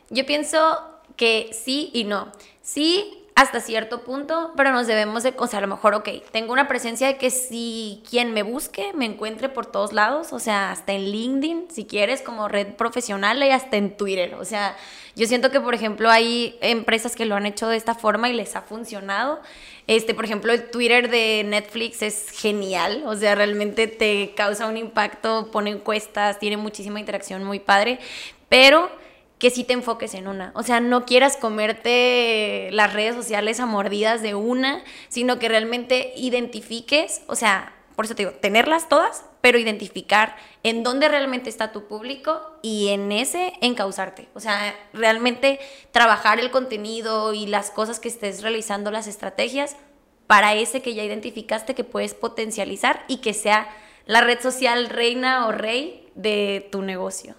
Yo 0.09 0.25
pienso 0.25 0.59
que 1.15 1.51
sí 1.53 1.91
y 1.93 2.05
no. 2.05 2.31
Sí, 2.63 3.18
hasta 3.39 3.61
cierto 3.61 4.03
punto, 4.03 4.51
pero 4.57 4.73
nos 4.73 4.85
debemos 4.85 5.23
de, 5.23 5.33
o 5.37 5.47
sea, 5.47 5.59
a 5.59 5.61
lo 5.61 5.69
mejor, 5.69 5.93
ok, 5.93 6.09
tengo 6.29 6.51
una 6.51 6.67
presencia 6.67 7.07
de 7.07 7.17
que 7.17 7.29
si 7.29 8.03
quien 8.09 8.33
me 8.33 8.43
busque 8.43 8.91
me 8.93 9.05
encuentre 9.05 9.47
por 9.47 9.65
todos 9.65 9.93
lados, 9.93 10.33
o 10.33 10.39
sea, 10.39 10.71
hasta 10.71 10.91
en 10.91 11.05
LinkedIn, 11.05 11.67
si 11.71 11.85
quieres, 11.85 12.21
como 12.21 12.49
red 12.49 12.73
profesional 12.75 13.41
y 13.41 13.49
hasta 13.49 13.77
en 13.77 13.95
Twitter, 13.95 14.35
o 14.35 14.43
sea, 14.43 14.75
yo 15.15 15.25
siento 15.25 15.51
que, 15.51 15.61
por 15.61 15.73
ejemplo, 15.73 16.09
hay 16.09 16.57
empresas 16.59 17.15
que 17.15 17.25
lo 17.25 17.35
han 17.35 17.45
hecho 17.45 17.69
de 17.69 17.77
esta 17.77 17.95
forma 17.95 18.27
y 18.27 18.33
les 18.33 18.57
ha 18.57 18.61
funcionado. 18.61 19.39
Este, 19.87 20.13
por 20.13 20.25
ejemplo, 20.25 20.51
el 20.51 20.69
Twitter 20.69 21.09
de 21.09 21.45
Netflix 21.45 22.01
es 22.01 22.31
genial, 22.31 23.03
o 23.05 23.15
sea, 23.15 23.35
realmente 23.35 23.87
te 23.87 24.33
causa 24.35 24.67
un 24.67 24.75
impacto, 24.75 25.49
pone 25.49 25.69
encuestas, 25.69 26.39
tiene 26.39 26.57
muchísima 26.57 26.99
interacción 26.99 27.45
muy 27.45 27.59
padre, 27.59 27.99
pero 28.49 28.89
que 29.39 29.49
sí 29.49 29.63
te 29.63 29.73
enfoques 29.73 30.13
en 30.13 30.27
una. 30.27 30.51
O 30.53 30.63
sea, 30.63 30.81
no 30.81 31.05
quieras 31.05 31.37
comerte 31.37 32.69
las 32.71 32.93
redes 32.93 33.15
sociales 33.15 33.59
a 33.59 33.65
mordidas 33.65 34.21
de 34.21 34.35
una, 34.35 34.83
sino 35.07 35.39
que 35.39 35.47
realmente 35.47 36.13
identifiques, 36.17 37.21
o 37.27 37.35
sea, 37.35 37.73
por 37.95 38.05
eso 38.05 38.15
te 38.15 38.23
digo, 38.23 38.35
tenerlas 38.35 38.87
todas, 38.87 39.25
pero 39.41 39.57
identificar 39.57 40.35
en 40.63 40.83
dónde 40.83 41.07
realmente 41.07 41.49
está 41.49 41.71
tu 41.71 41.87
público 41.87 42.39
y 42.61 42.89
en 42.89 43.11
ese 43.11 43.53
encauzarte. 43.61 44.27
O 44.35 44.41
sea, 44.41 44.75
realmente 44.93 45.59
trabajar 45.91 46.39
el 46.39 46.51
contenido 46.51 47.33
y 47.33 47.47
las 47.47 47.71
cosas 47.71 47.99
que 47.99 48.09
estés 48.09 48.41
realizando, 48.41 48.91
las 48.91 49.07
estrategias, 49.07 49.77
para 50.27 50.53
ese 50.53 50.81
que 50.81 50.93
ya 50.93 51.03
identificaste 51.03 51.75
que 51.75 51.83
puedes 51.83 52.13
potencializar 52.13 53.03
y 53.07 53.17
que 53.17 53.33
sea 53.33 53.67
la 54.05 54.21
red 54.21 54.39
social 54.41 54.89
reina 54.89 55.47
o 55.47 55.51
rey 55.51 56.07
de 56.15 56.67
tu 56.71 56.81
negocio? 56.81 57.35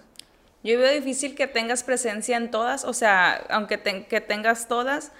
Yo 0.63 0.77
veo 0.77 0.91
difícil 0.91 1.35
que 1.35 1.47
tengas 1.47 1.83
presencia 1.83 2.37
en 2.37 2.51
todas, 2.51 2.85
o 2.85 2.93
sea, 2.93 3.45
aunque 3.49 3.79
que 4.07 4.21
tengas 4.21 4.67
todas, 4.67 5.11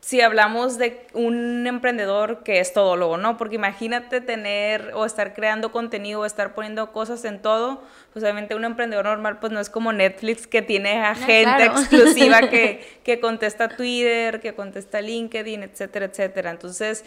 si 0.00 0.22
hablamos 0.22 0.78
de 0.78 1.06
un 1.12 1.66
emprendedor 1.66 2.42
que 2.42 2.60
es 2.60 2.72
todólogo, 2.72 3.18
¿no? 3.18 3.36
Porque 3.36 3.56
imagínate 3.56 4.22
tener 4.22 4.92
o 4.94 5.04
estar 5.04 5.34
creando 5.34 5.72
contenido 5.72 6.20
o 6.20 6.24
estar 6.24 6.54
poniendo 6.54 6.90
cosas 6.92 7.24
en 7.26 7.42
todo, 7.42 7.82
pues 8.12 8.22
obviamente 8.22 8.54
un 8.54 8.64
emprendedor 8.64 9.04
normal 9.04 9.38
pues 9.38 9.52
no 9.52 9.60
es 9.60 9.68
como 9.68 9.92
Netflix 9.92 10.46
que 10.46 10.62
tiene 10.62 11.04
a 11.04 11.14
gente 11.14 11.66
exclusiva 11.66 12.40
que, 12.50 13.00
que 13.04 13.20
contesta 13.20 13.68
Twitter, 13.68 14.40
que 14.40 14.54
contesta 14.54 15.02
LinkedIn, 15.02 15.64
etcétera, 15.64 16.06
etcétera. 16.06 16.50
Entonces, 16.50 17.04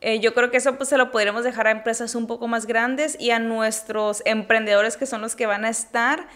eh, 0.00 0.18
yo 0.20 0.32
creo 0.32 0.50
que 0.50 0.56
eso 0.56 0.76
pues 0.76 0.88
se 0.88 0.96
lo 0.96 1.10
podríamos 1.10 1.44
dejar 1.44 1.66
a 1.66 1.72
empresas 1.72 2.14
un 2.14 2.26
poco 2.26 2.48
más 2.48 2.64
grandes 2.64 3.20
y 3.20 3.32
a 3.32 3.38
nuestros 3.38 4.22
emprendedores 4.24 4.96
que 4.96 5.04
son 5.04 5.20
los 5.20 5.36
que 5.36 5.44
van 5.44 5.66
a 5.66 5.68
estar 5.68 6.26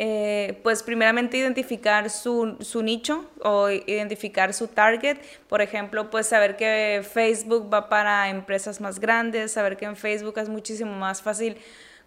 eh, 0.00 0.60
pues 0.62 0.84
primeramente 0.84 1.36
identificar 1.36 2.08
su, 2.08 2.56
su, 2.60 2.84
nicho 2.84 3.24
o 3.42 3.68
identificar 3.68 4.54
su 4.54 4.68
target. 4.68 5.18
Por 5.48 5.60
ejemplo, 5.60 6.08
pues 6.08 6.28
saber 6.28 6.56
que 6.56 7.02
Facebook 7.02 7.68
va 7.72 7.88
para 7.88 8.30
empresas 8.30 8.80
más 8.80 9.00
grandes, 9.00 9.50
saber 9.50 9.76
que 9.76 9.86
en 9.86 9.96
Facebook 9.96 10.38
es 10.38 10.48
muchísimo 10.48 10.92
más 10.92 11.20
fácil 11.20 11.56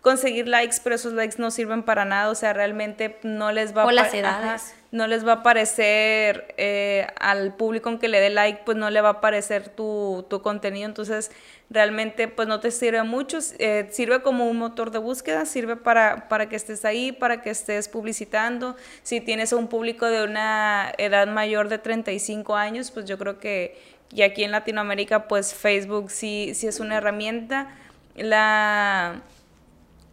conseguir 0.02 0.48
likes, 0.48 0.78
pero 0.84 0.96
esos 0.96 1.14
likes 1.14 1.36
no 1.38 1.52
sirven 1.52 1.84
para 1.84 2.06
nada, 2.06 2.30
o 2.30 2.36
sea, 2.36 2.54
realmente 2.54 3.20
no 3.22 3.52
les 3.52 3.76
va 3.78 3.84
a... 3.84 3.92
las 3.92 4.14
edades. 4.14 4.74
no 4.92 5.06
les 5.06 5.26
va 5.26 5.34
a 5.34 5.44
parecer 5.44 6.56
eh, 6.58 7.08
al 7.20 7.54
público 7.54 7.88
aunque 7.90 8.08
le 8.08 8.20
dé 8.20 8.32
like, 8.32 8.64
pues 8.66 8.78
no 8.78 8.90
le 8.90 9.00
va 9.00 9.10
a 9.10 9.22
parecer 9.22 9.70
tu, 9.70 10.26
tu 10.28 10.42
contenido, 10.42 10.88
entonces 10.88 11.32
realmente 11.70 12.28
pues 12.28 12.48
no 12.48 12.60
te 12.60 12.72
sirve 12.72 13.04
mucho, 13.04 13.38
eh, 13.60 13.88
sirve 13.92 14.24
como 14.24 14.50
un 14.50 14.58
motor 14.58 14.90
de 14.90 14.98
búsqueda, 14.98 15.46
sirve 15.46 15.76
para, 15.76 16.28
para 16.28 16.50
que 16.50 16.56
estés 16.56 16.84
ahí, 16.84 17.12
para 17.12 17.44
que 17.44 17.52
estés 17.52 17.88
publicitando, 17.88 18.76
si 19.04 19.22
tienes 19.22 19.54
un 19.54 19.68
público 19.68 20.08
de 20.08 20.24
una 20.24 20.92
edad 20.98 21.28
mayor 21.28 21.70
de 21.70 21.78
35 21.78 22.56
años, 22.56 22.90
pues 22.90 23.06
yo 23.06 23.20
creo 23.20 23.40
que 23.40 23.80
y 24.14 24.24
aquí 24.24 24.44
en 24.44 24.52
Latinoamérica 24.52 25.28
pues 25.28 25.54
Facebook 25.54 26.10
sí, 26.10 26.54
sí 26.56 26.68
es 26.68 26.80
una 26.80 26.98
herramienta, 26.98 27.70
la 28.16 29.22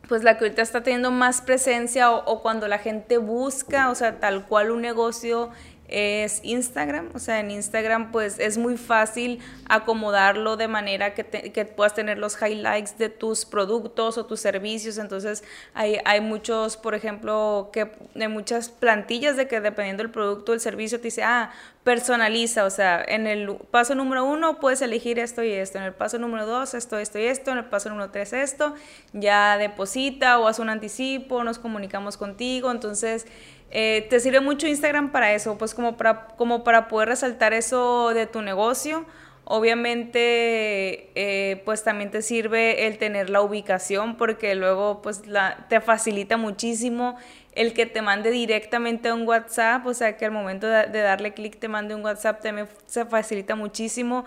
pues 0.08 0.24
la 0.24 0.38
que 0.38 0.46
ahorita 0.46 0.62
está 0.62 0.82
teniendo 0.82 1.10
más 1.10 1.42
presencia 1.42 2.10
o, 2.10 2.40
cuando 2.40 2.66
la 2.66 2.78
gente 2.78 3.18
busca, 3.18 3.90
o 3.90 3.94
sea, 3.94 4.18
tal 4.18 4.46
cual 4.46 4.70
un 4.70 4.80
negocio 4.80 5.50
es 5.88 6.40
Instagram. 6.42 7.10
O 7.14 7.18
sea, 7.18 7.40
en 7.40 7.50
Instagram 7.50 8.12
pues 8.12 8.38
es 8.38 8.58
muy 8.58 8.76
fácil 8.76 9.40
acomodarlo 9.68 10.56
de 10.56 10.68
manera 10.68 11.14
que, 11.14 11.24
que, 11.24 11.64
puedas 11.64 11.94
tener 11.94 12.18
los 12.18 12.40
highlights 12.40 12.98
de 12.98 13.08
tus 13.08 13.44
productos 13.44 14.18
o 14.18 14.26
tus 14.26 14.40
servicios. 14.40 14.98
Entonces 14.98 15.42
hay, 15.74 15.98
hay 16.04 16.20
muchos, 16.20 16.76
por 16.76 16.94
ejemplo, 16.94 17.70
que 17.72 17.90
de 18.14 18.28
muchas 18.28 18.68
plantillas 18.68 19.36
de 19.36 19.48
que 19.48 19.60
dependiendo 19.60 20.02
del 20.02 20.12
producto 20.12 20.52
o 20.52 20.54
el 20.54 20.60
servicio 20.60 20.98
te 20.98 21.04
dice, 21.04 21.22
ah, 21.22 21.50
personaliza. 21.88 22.64
O 22.66 22.70
sea, 22.70 23.02
en 23.02 23.26
el 23.26 23.56
paso 23.70 23.94
número 23.94 24.22
uno 24.26 24.60
puedes 24.60 24.82
elegir 24.82 25.18
esto 25.18 25.42
y 25.42 25.52
esto. 25.52 25.78
En 25.78 25.84
el 25.84 25.94
paso 25.94 26.18
número 26.18 26.44
dos, 26.44 26.74
esto, 26.74 26.98
esto 26.98 27.18
y 27.18 27.24
esto. 27.24 27.50
En 27.50 27.56
el 27.56 27.64
paso 27.64 27.88
número 27.88 28.10
tres, 28.10 28.34
esto. 28.34 28.74
Ya 29.14 29.56
deposita 29.56 30.38
o 30.38 30.48
haz 30.48 30.58
un 30.58 30.68
anticipo, 30.68 31.42
nos 31.44 31.58
comunicamos 31.58 32.18
contigo. 32.18 32.70
Entonces 32.70 33.26
eh, 33.70 34.06
te 34.08 34.20
sirve 34.20 34.40
mucho 34.40 34.66
Instagram 34.66 35.12
para 35.12 35.32
eso, 35.34 35.58
pues 35.58 35.74
como 35.74 35.96
para, 35.96 36.28
como 36.36 36.64
para 36.64 36.88
poder 36.88 37.08
resaltar 37.08 37.52
eso 37.52 38.10
de 38.14 38.26
tu 38.26 38.42
negocio. 38.42 39.04
Obviamente, 39.50 41.10
eh, 41.14 41.62
pues 41.64 41.82
también 41.82 42.10
te 42.10 42.20
sirve 42.20 42.86
el 42.86 42.98
tener 42.98 43.30
la 43.30 43.40
ubicación 43.40 44.16
porque 44.16 44.54
luego 44.54 45.00
pues 45.00 45.26
la, 45.26 45.66
te 45.70 45.80
facilita 45.80 46.36
muchísimo 46.36 47.16
el 47.52 47.72
que 47.72 47.86
te 47.86 48.02
mande 48.02 48.30
directamente 48.30 49.12
un 49.12 49.26
WhatsApp, 49.26 49.84
o 49.86 49.94
sea 49.94 50.16
que 50.16 50.24
al 50.26 50.30
momento 50.30 50.68
de, 50.68 50.86
darle 51.00 51.34
clic 51.34 51.58
te 51.58 51.66
mande 51.66 51.94
un 51.94 52.04
WhatsApp 52.04 52.40
también 52.40 52.68
se 52.86 53.04
facilita 53.04 53.56
muchísimo. 53.56 54.24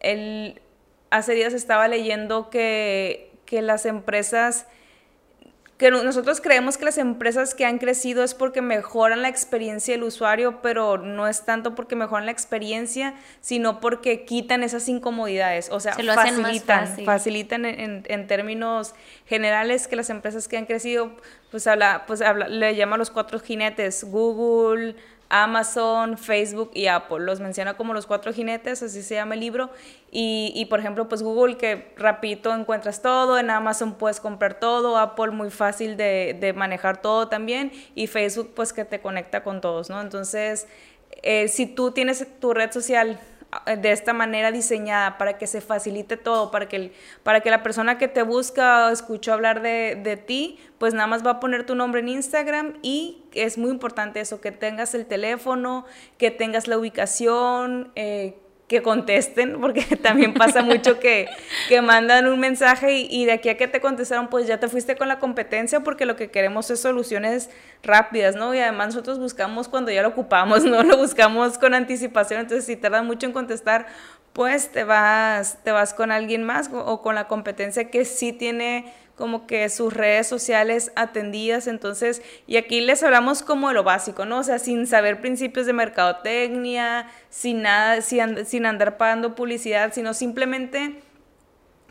El, 0.00 0.60
hace 1.10 1.34
días 1.34 1.52
estaba 1.52 1.86
leyendo 1.86 2.50
que, 2.50 3.30
que 3.44 3.62
las 3.62 3.86
empresas 3.86 4.66
que 5.76 5.90
nosotros 5.90 6.40
creemos 6.40 6.78
que 6.78 6.84
las 6.84 6.98
empresas 6.98 7.54
que 7.54 7.64
han 7.64 7.78
crecido 7.78 8.22
es 8.22 8.34
porque 8.34 8.62
mejoran 8.62 9.22
la 9.22 9.28
experiencia 9.28 9.94
del 9.94 10.04
usuario, 10.04 10.62
pero 10.62 10.98
no 10.98 11.26
es 11.26 11.44
tanto 11.44 11.74
porque 11.74 11.96
mejoran 11.96 12.26
la 12.26 12.32
experiencia, 12.32 13.14
sino 13.40 13.80
porque 13.80 14.24
quitan 14.24 14.62
esas 14.62 14.88
incomodidades, 14.88 15.70
o 15.70 15.80
sea, 15.80 15.94
facilitan, 15.94 17.04
facilitan 17.04 17.64
en, 17.64 18.04
en, 18.06 18.26
términos 18.28 18.94
generales 19.26 19.88
que 19.88 19.96
las 19.96 20.10
empresas 20.10 20.46
que 20.46 20.56
han 20.56 20.66
crecido, 20.66 21.10
pues 21.50 21.66
habla, 21.66 22.04
pues 22.06 22.20
habla, 22.20 22.46
le 22.46 22.76
llama 22.76 22.96
los 22.96 23.10
cuatro 23.10 23.40
jinetes, 23.40 24.04
Google, 24.04 24.94
Amazon, 25.34 26.16
Facebook 26.16 26.70
y 26.74 26.86
Apple. 26.86 27.18
Los 27.24 27.40
menciona 27.40 27.76
como 27.76 27.92
los 27.92 28.06
cuatro 28.06 28.32
jinetes, 28.32 28.84
así 28.84 29.02
se 29.02 29.16
llama 29.16 29.34
el 29.34 29.40
libro. 29.40 29.68
Y, 30.12 30.64
por 30.70 30.78
ejemplo, 30.78 31.08
pues 31.08 31.24
Google, 31.24 31.56
que 31.56 31.92
rapidito 31.96 32.54
encuentras 32.54 33.02
todo, 33.02 33.36
en 33.36 33.50
Amazon 33.50 33.94
puedes 33.94 34.20
comprar 34.20 34.60
todo, 34.60 34.96
Apple 34.96 35.32
muy 35.32 35.50
fácil 35.50 35.96
de, 35.96 36.36
de 36.38 36.52
manejar 36.52 37.02
todo 37.02 37.26
también, 37.26 37.72
y 37.96 38.06
Facebook 38.06 38.52
pues 38.54 38.72
que 38.72 38.84
te 38.84 39.00
conecta 39.00 39.42
con 39.42 39.60
todos, 39.60 39.90
¿no? 39.90 40.00
Entonces, 40.00 40.68
eh, 41.22 41.48
si 41.48 41.66
tú 41.66 41.90
tienes 41.90 42.24
tu 42.38 42.54
red 42.54 42.70
social 42.70 43.18
de 43.66 43.92
esta 43.92 44.12
manera 44.12 44.52
diseñada 44.52 45.18
para 45.18 45.38
que 45.38 45.46
se 45.46 45.60
facilite 45.60 46.16
todo, 46.16 46.50
para 46.50 46.68
que, 46.68 46.92
para 47.22 47.40
que 47.40 47.50
la 47.50 47.62
persona 47.62 47.98
que 47.98 48.08
te 48.08 48.22
busca 48.22 48.86
o 48.86 48.90
escuchó 48.90 49.32
hablar 49.32 49.62
de, 49.62 50.00
de, 50.02 50.16
ti, 50.16 50.58
pues 50.78 50.94
nada 50.94 51.06
más 51.06 51.24
va 51.24 51.32
a 51.32 51.40
poner 51.40 51.66
tu 51.66 51.74
nombre 51.74 52.00
en 52.00 52.08
Instagram 52.08 52.74
y 52.82 53.24
es 53.32 53.58
muy 53.58 53.70
importante 53.70 54.20
eso, 54.20 54.40
que 54.40 54.52
tengas 54.52 54.94
el 54.94 55.06
teléfono, 55.06 55.84
que 56.18 56.30
tengas 56.30 56.68
la 56.68 56.78
ubicación, 56.78 57.92
eh, 57.96 58.38
que 58.68 58.82
contesten, 58.82 59.60
porque 59.60 59.82
también 60.02 60.34
pasa 60.34 60.62
mucho 60.62 60.98
que, 60.98 61.28
que 61.68 61.82
mandan 61.82 62.26
un 62.26 62.40
mensaje 62.40 63.06
y, 63.08 63.24
de 63.26 63.32
aquí 63.32 63.48
a 63.48 63.56
que 63.56 63.68
te 63.68 63.80
contestaron, 63.80 64.28
pues 64.28 64.46
ya 64.46 64.58
te 64.58 64.68
fuiste 64.68 64.96
con 64.96 65.08
la 65.08 65.18
competencia 65.18 65.80
porque 65.80 66.06
lo 66.06 66.16
que 66.16 66.30
queremos 66.30 66.70
es 66.70 66.80
soluciones 66.80 67.50
rápidas, 67.82 68.36
¿no? 68.36 68.54
Y 68.54 68.60
además 68.60 68.88
nosotros 68.88 69.18
buscamos 69.18 69.68
cuando 69.68 69.90
ya 69.90 70.02
lo 70.02 70.08
ocupamos, 70.08 70.64
no 70.64 70.82
lo 70.84 70.96
buscamos 70.96 71.58
con 71.58 71.74
anticipación, 71.74 72.40
entonces 72.40 72.64
si 72.64 72.76
tardan 72.76 73.06
mucho 73.06 73.26
en 73.26 73.32
contestar, 73.32 73.86
pues 74.32 74.72
te 74.72 74.82
vas, 74.82 75.58
te 75.62 75.70
vas 75.70 75.94
con 75.94 76.10
alguien 76.10 76.42
más 76.42 76.68
o 76.72 77.02
con 77.02 77.14
la 77.14 77.28
competencia 77.28 77.90
que 77.90 78.04
sí 78.04 78.32
tiene 78.32 78.92
como 79.16 79.46
que 79.46 79.68
sus 79.68 79.92
redes 79.94 80.26
sociales 80.26 80.90
atendidas, 80.96 81.66
entonces, 81.66 82.22
y 82.46 82.56
aquí 82.56 82.80
les 82.80 83.02
hablamos 83.02 83.42
como 83.42 83.68
de 83.68 83.74
lo 83.74 83.84
básico, 83.84 84.24
¿no? 84.24 84.38
O 84.38 84.42
sea, 84.42 84.58
sin 84.58 84.86
saber 84.86 85.20
principios 85.20 85.66
de 85.66 85.72
mercadotecnia, 85.72 87.08
sin 87.30 87.62
nada, 87.62 88.00
sin, 88.00 88.44
sin 88.44 88.66
andar 88.66 88.96
pagando 88.96 89.34
publicidad, 89.34 89.92
sino 89.92 90.14
simplemente 90.14 91.00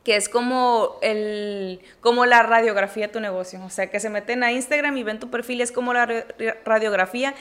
que 0.03 0.17
es 0.17 0.27
como 0.27 0.97
el 1.01 1.79
como 2.01 2.25
la 2.25 2.43
radiografía 2.43 3.07
de 3.07 3.13
tu 3.13 3.19
negocio, 3.21 3.63
o 3.63 3.69
sea, 3.69 3.89
que 3.89 4.01
se 4.01 4.09
meten 4.09 4.43
a 4.43 4.51
Instagram 4.51 4.97
y 4.97 5.03
ven 5.03 5.19
tu 5.19 5.29
perfil, 5.29 5.61
es 5.61 5.71
como 5.71 5.93
la 5.93 6.05
radiografía 6.65 7.33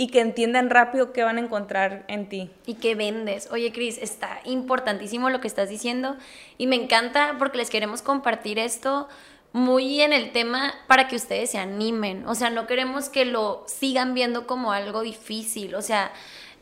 y 0.00 0.06
que 0.06 0.20
entiendan 0.20 0.70
rápido 0.70 1.12
qué 1.12 1.24
van 1.24 1.36
a 1.36 1.42
encontrar 1.42 2.04
en 2.08 2.26
ti. 2.26 2.48
Y 2.64 2.76
qué 2.76 2.94
vendes. 2.94 3.50
Oye, 3.50 3.70
Cris, 3.70 3.98
está 3.98 4.40
importantísimo 4.46 5.28
lo 5.28 5.42
que 5.42 5.46
estás 5.46 5.68
diciendo 5.68 6.16
y 6.56 6.66
me 6.68 6.76
encanta 6.76 7.36
porque 7.38 7.58
les 7.58 7.68
queremos 7.68 8.00
compartir 8.00 8.58
esto 8.58 9.08
muy 9.52 10.00
en 10.00 10.14
el 10.14 10.32
tema 10.32 10.72
para 10.86 11.06
que 11.06 11.16
ustedes 11.16 11.50
se 11.50 11.58
animen. 11.58 12.26
O 12.26 12.34
sea, 12.34 12.48
no 12.48 12.66
queremos 12.66 13.10
que 13.10 13.26
lo 13.26 13.62
sigan 13.66 14.14
viendo 14.14 14.46
como 14.46 14.72
algo 14.72 15.02
difícil. 15.02 15.74
O 15.74 15.82
sea, 15.82 16.12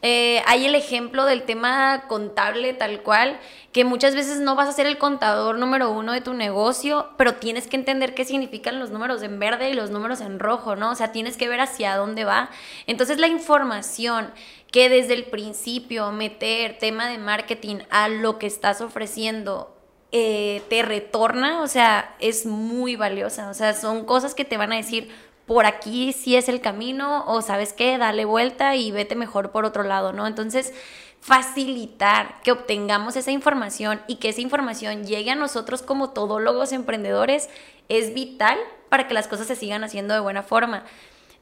eh, 0.00 0.42
hay 0.46 0.66
el 0.66 0.76
ejemplo 0.76 1.24
del 1.24 1.42
tema 1.42 2.04
contable 2.06 2.72
tal 2.72 3.02
cual, 3.02 3.40
que 3.72 3.84
muchas 3.84 4.14
veces 4.14 4.40
no 4.40 4.54
vas 4.54 4.68
a 4.68 4.72
ser 4.72 4.86
el 4.86 4.96
contador 4.96 5.58
número 5.58 5.90
uno 5.90 6.12
de 6.12 6.20
tu 6.20 6.34
negocio, 6.34 7.10
pero 7.16 7.34
tienes 7.34 7.66
que 7.66 7.76
entender 7.76 8.14
qué 8.14 8.24
significan 8.24 8.78
los 8.78 8.90
números 8.90 9.22
en 9.22 9.38
verde 9.38 9.70
y 9.70 9.74
los 9.74 9.90
números 9.90 10.20
en 10.20 10.38
rojo, 10.38 10.76
¿no? 10.76 10.92
O 10.92 10.94
sea, 10.94 11.10
tienes 11.10 11.36
que 11.36 11.48
ver 11.48 11.60
hacia 11.60 11.96
dónde 11.96 12.24
va. 12.24 12.50
Entonces 12.86 13.18
la 13.18 13.26
información 13.26 14.32
que 14.70 14.88
desde 14.88 15.14
el 15.14 15.24
principio 15.24 16.12
meter 16.12 16.78
tema 16.78 17.08
de 17.08 17.18
marketing 17.18 17.78
a 17.90 18.08
lo 18.08 18.38
que 18.38 18.46
estás 18.46 18.80
ofreciendo 18.80 19.74
eh, 20.10 20.62
te 20.70 20.82
retorna, 20.82 21.60
o 21.60 21.66
sea, 21.66 22.14
es 22.18 22.46
muy 22.46 22.96
valiosa. 22.96 23.50
O 23.50 23.54
sea, 23.54 23.74
son 23.74 24.04
cosas 24.04 24.34
que 24.34 24.44
te 24.44 24.56
van 24.56 24.72
a 24.72 24.76
decir, 24.76 25.10
por 25.48 25.64
aquí 25.64 26.12
sí 26.12 26.36
es 26.36 26.48
el 26.50 26.60
camino 26.60 27.24
o 27.26 27.40
sabes 27.40 27.72
qué, 27.72 27.96
dale 27.96 28.26
vuelta 28.26 28.76
y 28.76 28.92
vete 28.92 29.16
mejor 29.16 29.50
por 29.50 29.64
otro 29.64 29.82
lado, 29.82 30.12
¿no? 30.12 30.26
Entonces, 30.26 30.74
facilitar 31.20 32.40
que 32.42 32.52
obtengamos 32.52 33.16
esa 33.16 33.30
información 33.30 34.02
y 34.06 34.16
que 34.16 34.28
esa 34.28 34.42
información 34.42 35.06
llegue 35.06 35.30
a 35.30 35.34
nosotros 35.34 35.82
como 35.82 36.10
todólogos 36.10 36.72
emprendedores 36.72 37.48
es 37.88 38.12
vital 38.12 38.58
para 38.90 39.08
que 39.08 39.14
las 39.14 39.26
cosas 39.26 39.46
se 39.46 39.56
sigan 39.56 39.82
haciendo 39.84 40.12
de 40.12 40.20
buena 40.20 40.42
forma. 40.42 40.84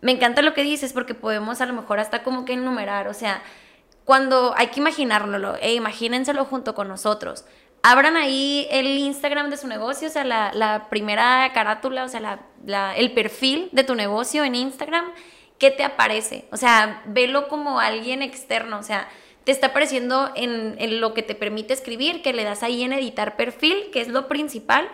Me 0.00 0.12
encanta 0.12 0.40
lo 0.40 0.54
que 0.54 0.62
dices 0.62 0.92
porque 0.92 1.14
podemos 1.14 1.60
a 1.60 1.66
lo 1.66 1.72
mejor 1.72 1.98
hasta 1.98 2.22
como 2.22 2.44
que 2.44 2.52
enumerar, 2.52 3.08
o 3.08 3.14
sea, 3.14 3.42
cuando 4.04 4.54
hay 4.56 4.68
que 4.68 4.78
imaginárnoslo, 4.78 5.56
e 5.56 5.74
imagínenselo 5.74 6.44
junto 6.44 6.76
con 6.76 6.86
nosotros 6.86 7.44
abran 7.82 8.16
ahí 8.16 8.66
el 8.70 8.86
Instagram 8.98 9.50
de 9.50 9.56
su 9.56 9.68
negocio, 9.68 10.08
o 10.08 10.10
sea, 10.10 10.24
la, 10.24 10.86
primera 10.90 11.50
carátula, 11.52 12.04
o 12.04 12.08
sea, 12.08 12.40
el 12.96 13.12
perfil 13.12 13.68
de 13.72 13.84
tu 13.84 13.94
negocio 13.94 14.44
en 14.44 14.54
Instagram, 14.54 15.06
¿qué 15.58 15.70
te 15.70 15.84
aparece? 15.84 16.46
O 16.50 16.56
sea, 16.56 17.02
velo 17.06 17.48
como 17.48 17.78
alguien 17.80 18.22
externo, 18.22 18.78
o 18.78 18.82
sea, 18.82 19.08
te 19.44 19.52
está 19.52 19.68
apareciendo 19.68 20.32
en, 20.34 20.74
en 20.78 21.00
lo 21.00 21.14
que 21.14 21.22
te 21.22 21.36
permite 21.36 21.72
escribir, 21.72 22.22
que 22.22 22.32
le 22.32 22.42
das 22.42 22.62
ahí 22.62 22.82
en 22.82 22.92
editar 22.92 23.36
perfil, 23.36 23.90
que 23.92 24.00
es 24.00 24.08
lo 24.08 24.26
principal, 24.26 24.88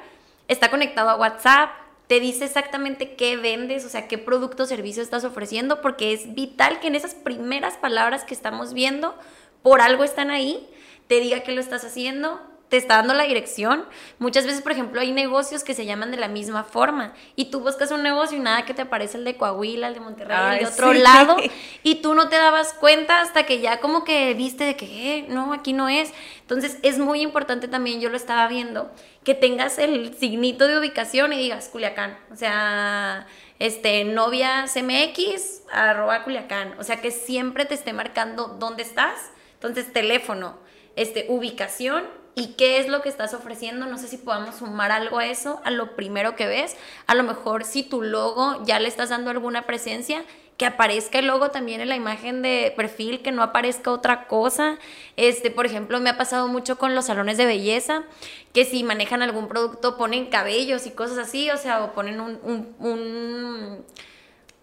está 0.48 0.70
conectado 0.70 1.08
a 1.08 1.16
WhatsApp, 1.16 1.70
te 2.06 2.20
dice 2.20 2.44
exactamente 2.44 3.14
qué 3.14 3.38
vendes, 3.38 3.86
o 3.86 3.88
sea, 3.88 4.06
qué 4.06 4.18
producto 4.18 4.64
o 4.64 4.66
servicio 4.66 5.02
estás 5.02 5.24
ofreciendo, 5.24 5.80
porque 5.80 6.12
es 6.12 6.34
vital 6.34 6.78
que 6.80 6.88
en 6.88 6.94
esas 6.94 7.14
primeras 7.14 7.78
palabras 7.78 8.24
que 8.24 8.34
estamos 8.34 8.74
viendo, 8.74 9.16
por 9.62 9.80
algo 9.80 10.04
están 10.04 10.30
ahí, 10.30 10.68
te 11.06 11.20
diga 11.20 11.40
que 11.40 11.52
lo 11.52 11.60
estás 11.62 11.84
haciendo, 11.84 12.38
te 12.72 12.78
está 12.78 12.96
dando 12.96 13.12
la 13.12 13.24
dirección. 13.24 13.84
Muchas 14.18 14.46
veces, 14.46 14.62
por 14.62 14.72
ejemplo, 14.72 14.98
hay 15.02 15.12
negocios 15.12 15.62
que 15.62 15.74
se 15.74 15.84
llaman 15.84 16.10
de 16.10 16.16
la 16.16 16.28
misma 16.28 16.64
forma 16.64 17.12
y 17.36 17.50
tú 17.50 17.60
buscas 17.60 17.90
un 17.90 18.02
negocio 18.02 18.38
y 18.38 18.40
nada 18.40 18.64
que 18.64 18.72
te 18.72 18.80
aparece 18.80 19.18
el 19.18 19.24
de 19.24 19.36
Coahuila, 19.36 19.88
el 19.88 19.92
de 19.92 20.00
Monterrey, 20.00 20.56
el 20.56 20.64
de 20.64 20.70
otro 20.70 20.94
lado 20.94 21.36
y 21.82 21.96
tú 21.96 22.14
no 22.14 22.30
te 22.30 22.36
dabas 22.36 22.72
cuenta 22.72 23.20
hasta 23.20 23.44
que 23.44 23.60
ya 23.60 23.80
como 23.80 24.04
que 24.04 24.32
viste 24.32 24.64
de 24.64 24.74
que, 24.74 24.86
eh, 24.86 25.26
no, 25.28 25.52
aquí 25.52 25.74
no 25.74 25.90
es. 25.90 26.14
Entonces 26.40 26.78
es 26.80 26.98
muy 26.98 27.20
importante 27.20 27.68
también, 27.68 28.00
yo 28.00 28.08
lo 28.08 28.16
estaba 28.16 28.48
viendo, 28.48 28.90
que 29.22 29.34
tengas 29.34 29.76
el 29.76 30.16
signito 30.16 30.66
de 30.66 30.78
ubicación 30.78 31.34
y 31.34 31.36
digas 31.36 31.68
Culiacán, 31.68 32.18
o 32.32 32.36
sea, 32.36 33.26
este, 33.58 34.04
novia 34.04 34.64
CMX, 34.64 35.64
arroba 35.70 36.24
Culiacán, 36.24 36.74
o 36.78 36.84
sea, 36.84 37.02
que 37.02 37.10
siempre 37.10 37.66
te 37.66 37.74
esté 37.74 37.92
marcando 37.92 38.46
dónde 38.46 38.82
estás. 38.82 39.30
Entonces, 39.56 39.92
teléfono, 39.92 40.56
este, 40.96 41.26
ubicación 41.28 42.21
y 42.34 42.54
qué 42.54 42.78
es 42.78 42.88
lo 42.88 43.02
que 43.02 43.08
estás 43.08 43.34
ofreciendo. 43.34 43.86
No 43.86 43.98
sé 43.98 44.08
si 44.08 44.16
podamos 44.16 44.56
sumar 44.56 44.90
algo 44.90 45.18
a 45.18 45.26
eso, 45.26 45.60
a 45.64 45.70
lo 45.70 45.96
primero 45.96 46.36
que 46.36 46.46
ves. 46.46 46.76
A 47.06 47.14
lo 47.14 47.22
mejor 47.22 47.64
si 47.64 47.82
tu 47.82 48.02
logo 48.02 48.64
ya 48.64 48.80
le 48.80 48.88
estás 48.88 49.10
dando 49.10 49.30
alguna 49.30 49.62
presencia, 49.62 50.24
que 50.56 50.66
aparezca 50.66 51.18
el 51.18 51.26
logo 51.26 51.50
también 51.50 51.80
en 51.80 51.88
la 51.88 51.96
imagen 51.96 52.42
de 52.42 52.72
perfil, 52.76 53.22
que 53.22 53.32
no 53.32 53.42
aparezca 53.42 53.90
otra 53.90 54.28
cosa. 54.28 54.78
Este, 55.16 55.50
por 55.50 55.66
ejemplo, 55.66 55.98
me 56.00 56.10
ha 56.10 56.16
pasado 56.16 56.46
mucho 56.48 56.78
con 56.78 56.94
los 56.94 57.06
salones 57.06 57.36
de 57.36 57.46
belleza, 57.46 58.04
que 58.52 58.64
si 58.64 58.84
manejan 58.84 59.22
algún 59.22 59.48
producto 59.48 59.96
ponen 59.96 60.26
cabellos 60.26 60.86
y 60.86 60.90
cosas 60.90 61.18
así, 61.18 61.50
o 61.50 61.56
sea, 61.56 61.82
o 61.82 61.92
ponen 61.94 62.20
un, 62.20 62.38
un 62.78 63.84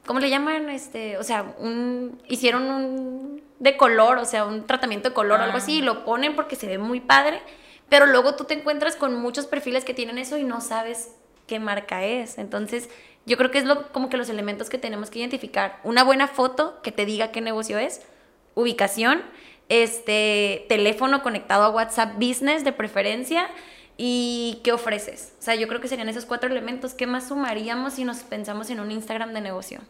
¿cómo 0.10 0.20
le 0.20 0.32
llaman? 0.32 0.70
Este, 0.72 1.20
o 1.20 1.24
sea, 1.24 1.54
un, 1.60 2.20
hicieron 2.28 2.64
un 2.64 3.44
de 3.60 3.78
color, 3.78 4.18
o 4.18 4.26
sea, 4.26 4.46
un 4.46 4.66
tratamiento 4.66 5.10
de 5.10 5.14
color 5.14 5.40
o 5.40 5.44
algo 5.44 5.58
así, 5.58 5.78
y 5.78 5.82
lo 5.82 6.04
ponen 6.04 6.36
porque 6.36 6.56
se 6.56 6.66
ve 6.66 6.80
muy 6.80 7.00
padre, 7.00 7.42
pero 7.90 8.06
luego 8.06 8.36
tú 8.36 8.46
te 8.46 8.54
encuentras 8.54 8.96
con 8.96 9.16
muchos 9.16 9.46
perfiles 9.46 9.86
que 9.86 9.94
tienen 9.94 10.18
eso 10.18 10.38
y 10.38 10.44
no 10.44 10.62
sabes 10.62 11.12
qué 11.48 11.60
marca 11.60 12.06
es. 12.06 12.38
Entonces, 12.38 12.90
yo 13.26 13.38
creo 13.38 13.52
que 13.52 13.58
es 13.58 13.66
lo, 13.66 13.92
como 13.92 14.10
que 14.10 14.18
los 14.18 14.30
elementos 14.30 14.70
que 14.70 14.78
tenemos 14.78 15.10
que 15.10 15.20
identificar. 15.20 15.80
Una 15.84 16.04
buena 16.04 16.28
foto 16.28 16.82
que 16.82 16.92
te 16.92 17.06
diga 17.06 17.32
qué 17.32 17.42
negocio 17.42 17.78
es, 17.78 18.02
ubicación, 18.56 19.22
este, 19.68 20.66
teléfono 20.70 21.22
conectado 21.22 21.64
a 21.64 21.70
WhatsApp 21.70 22.16
Business 22.16 22.64
de 22.64 22.72
preferencia 22.72 23.50
y 23.98 24.62
qué 24.64 24.72
ofreces. 24.72 25.34
O 25.40 25.42
sea, 25.42 25.56
yo 25.56 25.68
creo 25.68 25.82
que 25.82 25.88
serían 25.88 26.10
esos 26.10 26.26
cuatro 26.26 26.50
elementos. 26.50 26.94
¿Qué 26.94 27.06
más 27.06 27.28
sumaríamos 27.28 27.94
si 27.94 28.04
nos 28.04 28.20
pensamos 28.20 28.70
en 28.70 28.80
un 28.80 28.92
Instagram 28.92 29.34
de 29.34 29.42
negocio? 29.42 29.82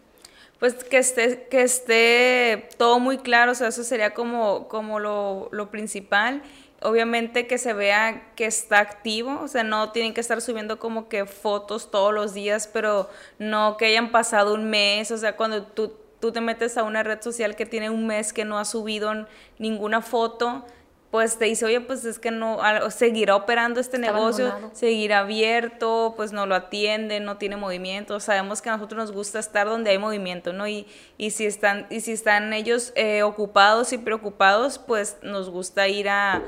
Pues 0.60 0.74
que 0.84 0.98
esté, 0.98 1.48
que 1.50 1.62
esté 1.62 2.70
todo 2.78 3.00
muy 3.00 3.20
claro, 3.20 3.54
o 3.54 3.56
sea, 3.56 3.70
eso 3.70 3.84
sería 3.84 4.14
como, 4.14 4.68
como 4.68 5.00
lo, 5.00 5.48
lo 5.54 5.72
principal 5.72 6.42
obviamente 6.82 7.48
que 7.48 7.58
se 7.58 7.74
vea 7.74 8.32
que 8.36 8.46
está 8.46 8.80
activo, 8.80 9.40
o 9.42 9.48
sea, 9.48 9.64
no 9.64 9.92
tienen 9.92 10.14
que 10.14 10.22
estar 10.22 10.42
subiendo 10.42 10.80
como 10.80 11.10
que 11.10 11.26
fotos 11.26 11.92
todos 11.92 12.14
los 12.14 12.34
días, 12.34 12.70
pero 12.72 13.10
no 13.38 13.78
que 13.78 13.86
hayan 13.86 14.12
pasado 14.12 14.54
un 14.54 14.70
mes, 14.70 15.12
o 15.12 15.18
sea, 15.18 15.36
cuando 15.36 15.64
tú, 15.64 15.94
tú 16.20 16.32
te 16.32 16.42
metes 16.42 16.78
a 16.78 16.84
una 16.84 17.04
red 17.04 17.22
social 17.22 17.56
que 17.56 17.66
tiene 17.66 17.90
un 17.90 18.08
mes 18.08 18.34
que 18.34 18.46
no 18.46 18.60
ha 18.60 18.66
subido 18.66 19.28
ninguna 19.58 20.02
foto, 20.02 20.66
pues 21.12 21.40
te 21.40 21.46
dice, 21.46 21.66
oye, 21.66 21.82
pues 21.82 22.06
es 22.06 22.20
que 22.20 22.30
no, 22.30 22.60
seguirá 22.92 23.36
operando 23.36 23.80
este 23.80 23.98
negocio, 23.98 24.54
seguirá 24.74 25.20
abierto, 25.20 26.14
pues 26.16 26.34
no 26.34 26.46
lo 26.46 26.54
atiende, 26.54 27.20
no 27.20 27.38
tiene 27.38 27.58
movimiento. 27.58 28.20
Sabemos 28.20 28.62
que 28.62 28.70
a 28.70 28.74
nosotros 28.74 28.98
nos 29.00 29.12
gusta 29.12 29.40
estar 29.40 29.68
donde 29.68 29.90
hay 29.90 29.98
movimiento, 29.98 30.54
¿no? 30.54 30.68
Y, 30.68 30.86
y, 31.18 31.32
si, 31.32 31.48
están, 31.48 31.88
y 31.90 32.02
si 32.02 32.12
están 32.12 32.54
ellos 32.54 32.94
eh, 32.96 33.24
ocupados 33.24 33.92
y 33.92 33.98
preocupados, 33.98 34.78
pues 34.78 35.18
nos 35.24 35.50
gusta 35.50 35.88
ir 35.88 36.10
a, 36.10 36.44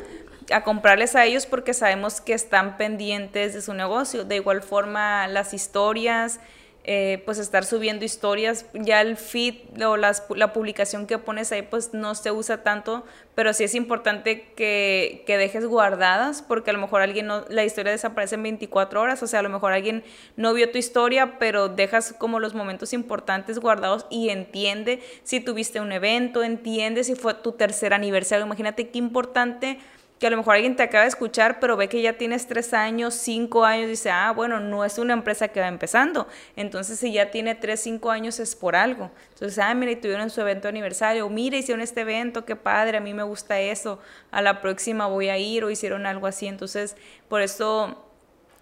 a 0.51 0.63
comprarles 0.63 1.15
a 1.15 1.25
ellos 1.25 1.47
porque 1.47 1.73
sabemos 1.73 2.21
que 2.21 2.33
están 2.33 2.77
pendientes 2.77 3.55
de 3.55 3.61
su 3.61 3.73
negocio. 3.73 4.25
De 4.25 4.35
igual 4.35 4.61
forma, 4.61 5.27
las 5.27 5.55
historias, 5.55 6.39
eh, 6.83 7.21
pues 7.25 7.37
estar 7.37 7.63
subiendo 7.63 8.05
historias, 8.05 8.65
ya 8.73 9.01
el 9.01 9.15
feed 9.15 9.83
o 9.85 9.97
las, 9.97 10.23
la 10.35 10.51
publicación 10.51 11.05
que 11.05 11.19
pones 11.19 11.51
ahí 11.51 11.61
pues 11.61 11.93
no 11.93 12.15
se 12.15 12.31
usa 12.31 12.63
tanto, 12.63 13.05
pero 13.35 13.53
sí 13.53 13.63
es 13.63 13.75
importante 13.75 14.47
que, 14.55 15.23
que, 15.27 15.37
dejes 15.37 15.65
guardadas 15.65 16.41
porque 16.41 16.71
a 16.71 16.73
lo 16.73 16.79
mejor 16.79 17.01
alguien 17.01 17.27
no, 17.27 17.45
la 17.49 17.63
historia 17.63 17.91
desaparece 17.91 18.33
en 18.33 18.41
24 18.43 18.99
horas, 18.99 19.21
o 19.21 19.27
sea, 19.27 19.41
a 19.41 19.43
lo 19.43 19.49
mejor 19.49 19.73
alguien 19.73 20.03
no 20.37 20.55
vio 20.55 20.71
tu 20.71 20.79
historia, 20.79 21.37
pero 21.37 21.69
dejas 21.69 22.15
como 22.17 22.39
los 22.39 22.55
momentos 22.55 22.93
importantes 22.93 23.59
guardados 23.59 24.07
y 24.09 24.29
entiende 24.29 25.03
si 25.23 25.39
tuviste 25.39 25.81
un 25.81 25.91
evento, 25.91 26.41
entiende 26.41 27.03
si 27.03 27.13
fue 27.13 27.35
tu 27.35 27.51
tercer 27.51 27.93
aniversario, 27.93 28.43
imagínate 28.45 28.89
qué 28.89 28.97
importante 28.97 29.77
que 30.21 30.27
a 30.27 30.29
lo 30.29 30.37
mejor 30.37 30.53
alguien 30.53 30.75
te 30.75 30.83
acaba 30.83 31.01
de 31.01 31.07
escuchar, 31.07 31.59
pero 31.59 31.75
ve 31.75 31.89
que 31.89 31.99
ya 31.99 32.15
tienes 32.15 32.45
tres 32.45 32.75
años, 32.75 33.15
cinco 33.15 33.65
años, 33.65 33.89
dice, 33.89 34.11
ah, 34.11 34.31
bueno, 34.31 34.59
no 34.59 34.85
es 34.85 34.99
una 34.99 35.13
empresa 35.13 35.47
que 35.47 35.59
va 35.59 35.67
empezando. 35.67 36.27
Entonces, 36.55 36.99
si 36.99 37.11
ya 37.11 37.31
tiene 37.31 37.55
tres, 37.55 37.79
cinco 37.79 38.11
años, 38.11 38.39
es 38.39 38.55
por 38.55 38.75
algo. 38.75 39.09
Entonces, 39.33 39.57
ah, 39.57 39.73
mira, 39.73 39.93
y 39.93 39.95
tuvieron 39.95 40.29
su 40.29 40.39
evento 40.39 40.67
aniversario, 40.67 41.27
mira, 41.27 41.57
hicieron 41.57 41.81
este 41.81 42.01
evento, 42.01 42.45
qué 42.45 42.55
padre, 42.55 42.97
a 42.97 43.01
mí 43.01 43.15
me 43.15 43.23
gusta 43.23 43.59
eso, 43.59 43.97
a 44.29 44.43
la 44.43 44.61
próxima 44.61 45.07
voy 45.07 45.29
a 45.29 45.39
ir, 45.39 45.63
o 45.63 45.71
hicieron 45.71 46.05
algo 46.05 46.27
así. 46.27 46.45
Entonces, 46.45 46.95
por 47.27 47.41
eso 47.41 48.05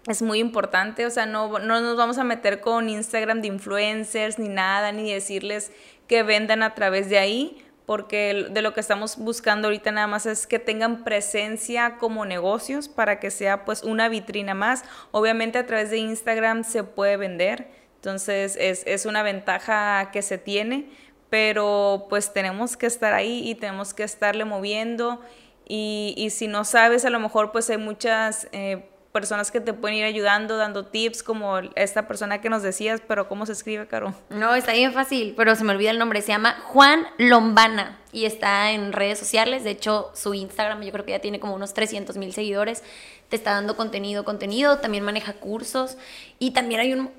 es 0.08 0.22
muy 0.22 0.38
importante, 0.38 1.04
o 1.04 1.10
sea, 1.10 1.26
no, 1.26 1.58
no 1.58 1.82
nos 1.82 1.94
vamos 1.94 2.16
a 2.16 2.24
meter 2.24 2.62
con 2.62 2.88
Instagram 2.88 3.42
de 3.42 3.48
influencers 3.48 4.38
ni 4.38 4.48
nada, 4.48 4.92
ni 4.92 5.12
decirles 5.12 5.72
que 6.06 6.22
vendan 6.22 6.62
a 6.62 6.74
través 6.74 7.10
de 7.10 7.18
ahí, 7.18 7.62
porque 7.90 8.46
de 8.48 8.62
lo 8.62 8.72
que 8.72 8.78
estamos 8.78 9.16
buscando 9.16 9.66
ahorita 9.66 9.90
nada 9.90 10.06
más 10.06 10.24
es 10.24 10.46
que 10.46 10.60
tengan 10.60 11.02
presencia 11.02 11.96
como 11.98 12.24
negocios 12.24 12.88
para 12.88 13.18
que 13.18 13.32
sea 13.32 13.64
pues 13.64 13.82
una 13.82 14.08
vitrina 14.08 14.54
más. 14.54 14.84
Obviamente 15.10 15.58
a 15.58 15.66
través 15.66 15.90
de 15.90 15.98
Instagram 15.98 16.62
se 16.62 16.84
puede 16.84 17.16
vender, 17.16 17.66
entonces 17.96 18.56
es, 18.60 18.84
es 18.86 19.06
una 19.06 19.24
ventaja 19.24 20.10
que 20.12 20.22
se 20.22 20.38
tiene, 20.38 20.88
pero 21.30 22.06
pues 22.08 22.32
tenemos 22.32 22.76
que 22.76 22.86
estar 22.86 23.12
ahí 23.12 23.42
y 23.44 23.56
tenemos 23.56 23.92
que 23.92 24.04
estarle 24.04 24.44
moviendo 24.44 25.20
y, 25.66 26.14
y 26.16 26.30
si 26.30 26.46
no 26.46 26.64
sabes, 26.64 27.04
a 27.04 27.10
lo 27.10 27.18
mejor 27.18 27.50
pues 27.50 27.70
hay 27.70 27.78
muchas... 27.78 28.46
Eh, 28.52 28.88
personas 29.12 29.50
que 29.50 29.60
te 29.60 29.72
pueden 29.72 29.98
ir 29.98 30.04
ayudando, 30.04 30.56
dando 30.56 30.86
tips, 30.86 31.22
como 31.22 31.58
esta 31.74 32.06
persona 32.06 32.40
que 32.40 32.48
nos 32.48 32.62
decías, 32.62 33.02
pero 33.06 33.28
¿cómo 33.28 33.44
se 33.44 33.52
escribe, 33.52 33.86
Caro? 33.86 34.14
No, 34.28 34.54
está 34.54 34.72
bien 34.72 34.92
fácil, 34.92 35.34
pero 35.36 35.54
se 35.56 35.64
me 35.64 35.72
olvida 35.72 35.90
el 35.90 35.98
nombre. 35.98 36.22
Se 36.22 36.28
llama 36.28 36.56
Juan 36.64 37.06
Lombana 37.18 37.98
y 38.12 38.24
está 38.24 38.70
en 38.70 38.92
redes 38.92 39.18
sociales. 39.18 39.64
De 39.64 39.70
hecho, 39.70 40.10
su 40.14 40.34
Instagram 40.34 40.82
yo 40.82 40.92
creo 40.92 41.04
que 41.04 41.12
ya 41.12 41.18
tiene 41.18 41.40
como 41.40 41.54
unos 41.54 41.74
300 41.74 42.16
mil 42.16 42.32
seguidores. 42.32 42.84
Te 43.28 43.36
está 43.36 43.52
dando 43.52 43.76
contenido, 43.76 44.24
contenido. 44.24 44.78
También 44.78 45.04
maneja 45.04 45.32
cursos 45.34 45.96
y 46.38 46.52
también 46.52 46.80
hay 46.80 46.92
un 46.92 47.10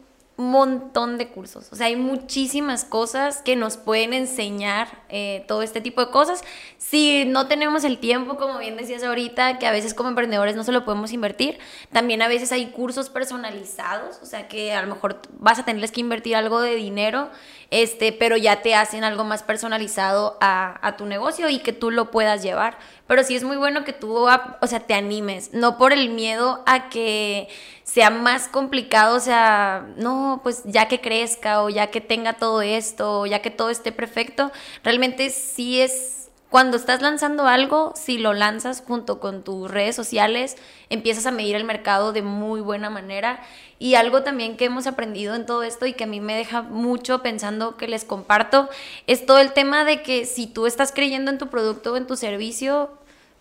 montón 0.49 1.17
de 1.17 1.29
cursos. 1.29 1.67
O 1.71 1.75
sea, 1.75 1.87
hay 1.87 1.95
muchísimas 1.95 2.85
cosas 2.85 3.41
que 3.41 3.55
nos 3.55 3.77
pueden 3.77 4.13
enseñar 4.13 5.03
eh, 5.09 5.45
todo 5.47 5.61
este 5.61 5.81
tipo 5.81 6.03
de 6.03 6.11
cosas. 6.11 6.43
Si 6.77 7.25
no 7.25 7.47
tenemos 7.47 7.83
el 7.83 7.99
tiempo, 7.99 8.37
como 8.37 8.57
bien 8.57 8.77
decías 8.77 9.03
ahorita, 9.03 9.59
que 9.59 9.67
a 9.67 9.71
veces 9.71 9.93
como 9.93 10.09
emprendedores 10.09 10.55
no 10.55 10.63
se 10.63 10.71
lo 10.71 10.85
podemos 10.85 11.13
invertir, 11.13 11.59
también 11.91 12.21
a 12.21 12.27
veces 12.27 12.51
hay 12.51 12.67
cursos 12.67 13.09
personalizados, 13.09 14.19
o 14.21 14.25
sea, 14.25 14.47
que 14.47 14.73
a 14.73 14.81
lo 14.81 14.93
mejor 14.93 15.21
vas 15.39 15.59
a 15.59 15.65
tenerles 15.65 15.91
que 15.91 16.01
invertir 16.01 16.35
algo 16.35 16.61
de 16.61 16.75
dinero, 16.75 17.29
este, 17.69 18.11
pero 18.11 18.35
ya 18.37 18.61
te 18.61 18.75
hacen 18.75 19.03
algo 19.03 19.23
más 19.23 19.43
personalizado 19.43 20.37
a, 20.41 20.79
a 20.85 20.97
tu 20.97 21.05
negocio 21.05 21.49
y 21.49 21.59
que 21.59 21.73
tú 21.73 21.91
lo 21.91 22.11
puedas 22.11 22.43
llevar. 22.43 22.77
Pero 23.07 23.23
sí 23.23 23.35
es 23.35 23.43
muy 23.43 23.57
bueno 23.57 23.83
que 23.83 23.91
tú, 23.91 24.27
o 24.27 24.67
sea, 24.67 24.79
te 24.79 24.93
animes, 24.93 25.53
no 25.53 25.77
por 25.77 25.91
el 25.91 26.09
miedo 26.09 26.63
a 26.65 26.89
que 26.89 27.49
sea 27.91 28.09
más 28.09 28.47
complicado, 28.47 29.17
o 29.17 29.19
sea, 29.19 29.85
no, 29.97 30.39
pues 30.43 30.61
ya 30.63 30.87
que 30.87 31.01
crezca 31.01 31.61
o 31.61 31.69
ya 31.69 31.87
que 31.87 31.99
tenga 31.99 32.33
todo 32.33 32.61
esto, 32.61 33.19
o 33.19 33.25
ya 33.25 33.41
que 33.41 33.51
todo 33.51 33.69
esté 33.69 33.91
perfecto, 33.91 34.49
realmente 34.81 35.29
sí 35.29 35.81
es 35.81 36.29
cuando 36.49 36.77
estás 36.77 37.01
lanzando 37.01 37.47
algo, 37.47 37.91
si 37.97 38.17
lo 38.17 38.33
lanzas 38.33 38.81
junto 38.85 39.19
con 39.19 39.43
tus 39.43 39.69
redes 39.69 39.93
sociales, 39.93 40.55
empiezas 40.89 41.25
a 41.25 41.31
medir 41.31 41.55
el 41.55 41.65
mercado 41.65 42.13
de 42.13 42.21
muy 42.21 42.61
buena 42.61 42.89
manera. 42.89 43.41
Y 43.77 43.95
algo 43.95 44.23
también 44.23 44.55
que 44.55 44.65
hemos 44.65 44.87
aprendido 44.87 45.35
en 45.35 45.45
todo 45.45 45.63
esto 45.63 45.85
y 45.85 45.93
que 45.93 46.03
a 46.05 46.07
mí 46.07 46.21
me 46.21 46.35
deja 46.35 46.61
mucho 46.61 47.21
pensando 47.21 47.75
que 47.75 47.87
les 47.87 48.05
comparto, 48.05 48.69
es 49.07 49.25
todo 49.25 49.39
el 49.39 49.51
tema 49.51 49.83
de 49.83 50.01
que 50.01 50.25
si 50.25 50.47
tú 50.47 50.65
estás 50.65 50.91
creyendo 50.93 51.31
en 51.31 51.37
tu 51.37 51.47
producto 51.47 51.93
o 51.93 51.97
en 51.97 52.07
tu 52.07 52.15
servicio, 52.15 52.89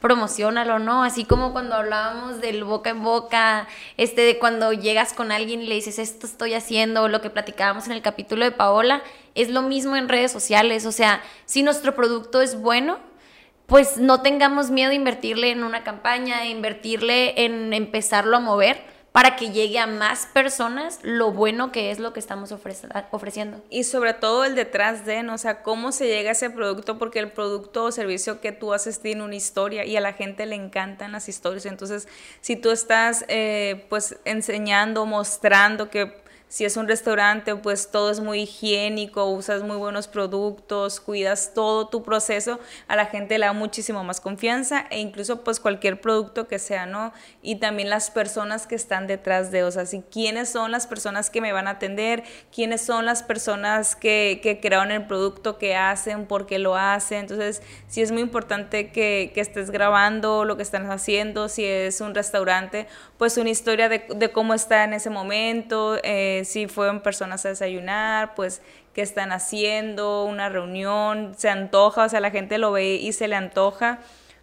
promocionalo, 0.01 0.79
¿no? 0.79 1.05
Así 1.05 1.25
como 1.25 1.53
cuando 1.53 1.77
hablábamos 1.77 2.41
del 2.41 2.65
boca 2.65 2.91
en 2.91 3.03
boca, 3.03 3.69
este, 3.97 4.23
de 4.23 4.39
cuando 4.39 4.73
llegas 4.73 5.13
con 5.13 5.31
alguien 5.31 5.61
y 5.61 5.67
le 5.67 5.75
dices, 5.75 5.99
esto 5.99 6.27
estoy 6.27 6.55
haciendo, 6.55 7.09
lo 7.09 7.21
que 7.21 7.31
platicábamos 7.31 7.87
en 7.87 7.93
el 7.93 8.03
capítulo 8.03 8.45
de 8.45 8.51
Paola, 8.51 9.03
es 9.35 9.51
lo 9.51 9.63
mismo 9.63 9.97
en 9.97 10.09
redes 10.09 10.33
sociales, 10.33 10.87
o 10.87 10.93
sea, 10.93 11.23
si 11.45 11.63
nuestro 11.63 11.95
producto 11.95 12.41
es 12.41 12.61
bueno, 12.61 12.99
pues 13.67 13.99
no 13.99 14.21
tengamos 14.23 14.71
miedo 14.71 14.89
de 14.89 14.97
invertirle 14.97 15.53
en 15.53 15.63
una 15.63 15.85
campaña, 15.85 16.41
de 16.41 16.47
invertirle 16.47 17.45
en 17.45 17.73
empezarlo 17.73 18.39
a 18.39 18.41
mover 18.41 18.83
para 19.13 19.35
que 19.35 19.51
llegue 19.51 19.79
a 19.79 19.87
más 19.87 20.27
personas 20.27 21.01
lo 21.03 21.33
bueno 21.33 21.73
que 21.73 21.91
es 21.91 21.99
lo 21.99 22.13
que 22.13 22.21
estamos 22.21 22.53
ofreciendo. 22.53 23.63
Y 23.69 23.85
sobre 23.85 24.15
todo 24.15 24.45
el 24.45 24.55
detrás 24.55 25.05
de, 25.05 25.23
¿no? 25.23 25.35
o 25.35 25.39
sea, 25.39 25.63
cómo 25.63 25.91
se 25.91 26.07
llega 26.07 26.31
a 26.31 26.33
ese 26.33 26.51
producto, 26.51 26.97
porque 26.97 27.19
el 27.19 27.33
producto 27.33 27.85
o 27.85 27.93
servicio 27.93 28.41
que 28.41 28.53
tú 28.53 28.73
haces 28.73 29.01
tiene 29.01 29.25
una 29.25 29.35
historia 29.35 29.85
y 29.85 29.97
a 29.97 30.01
la 30.01 30.13
gente 30.13 30.47
le 30.47 30.55
encantan 30.55 31.11
las 31.13 31.29
historias. 31.29 31.67
Entonces, 31.67 32.07
si 32.41 32.55
tú 32.55 32.71
estás 32.71 33.25
eh, 33.29 33.85
pues 33.89 34.17
enseñando, 34.25 35.05
mostrando 35.07 35.91
que 35.91 36.20
si 36.51 36.65
es 36.65 36.77
un 36.77 36.89
restaurante, 36.89 37.55
pues 37.55 37.93
todo 37.93 38.11
es 38.11 38.19
muy 38.19 38.41
higiénico, 38.41 39.27
usas 39.27 39.63
muy 39.63 39.77
buenos 39.77 40.09
productos, 40.09 40.99
cuidas 40.99 41.53
todo 41.55 41.87
tu 41.87 42.03
proceso, 42.03 42.59
a 42.89 42.97
la 42.97 43.07
gente 43.07 43.39
le 43.39 43.47
da 43.47 43.53
muchísimo 43.53 44.03
más 44.03 44.21
confianza 44.21 44.85
e 44.91 44.99
incluso 44.99 45.45
pues 45.45 45.61
cualquier 45.61 46.01
producto 46.01 46.49
que 46.49 46.59
sea, 46.59 46.87
¿no? 46.87 47.13
Y 47.41 47.57
también 47.57 47.89
las 47.89 48.11
personas 48.11 48.67
que 48.67 48.75
están 48.75 49.07
detrás 49.07 49.53
de, 49.53 49.63
o 49.63 49.71
sea, 49.71 49.87
si 49.87 50.03
quiénes 50.03 50.49
son 50.49 50.73
las 50.73 50.89
personas 50.89 51.31
que 51.31 51.41
me 51.41 51.53
van 51.53 51.69
a 51.69 51.71
atender, 51.71 52.25
quiénes 52.53 52.81
son 52.81 53.05
las 53.05 53.23
personas 53.23 53.95
que, 53.95 54.41
que 54.43 54.59
crearon 54.59 54.91
el 54.91 55.07
producto, 55.07 55.57
que 55.57 55.77
hacen, 55.77 56.27
por 56.27 56.47
qué 56.47 56.59
lo 56.59 56.75
hacen. 56.75 57.21
Entonces, 57.21 57.63
sí 57.87 58.03
es 58.03 58.11
muy 58.11 58.23
importante 58.23 58.91
que, 58.91 59.31
que 59.33 59.41
estés 59.41 59.71
grabando 59.71 60.45
lo 60.45 60.57
que 60.57 60.65
están 60.65 60.91
haciendo, 60.91 61.49
si 61.49 61.65
es 61.65 62.01
un 62.01 62.13
restaurante, 62.13 62.89
pues 63.19 63.37
una 63.37 63.51
historia 63.51 63.89
de, 63.89 64.05
de 64.17 64.33
cómo 64.33 64.53
está 64.53 64.83
en 64.83 64.95
ese 64.95 65.11
momento. 65.11 65.97
Eh, 66.03 66.40
si 66.45 66.67
fueron 66.67 67.01
personas 67.01 67.45
a 67.47 67.51
desayunar, 67.51 68.35
pues 68.35 68.63
qué 68.95 69.03
están 69.03 69.33
haciendo, 69.33 70.25
una 70.25 70.49
reunión, 70.49 71.35
se 71.37 71.49
antoja, 71.49 72.05
o 72.05 72.09
sea, 72.09 72.21
la 72.21 72.31
gente 72.31 72.59
lo 72.59 72.73
ve 72.73 72.95
y 72.95 73.13
se 73.13 73.29
le 73.29 73.37
antoja, 73.37 74.01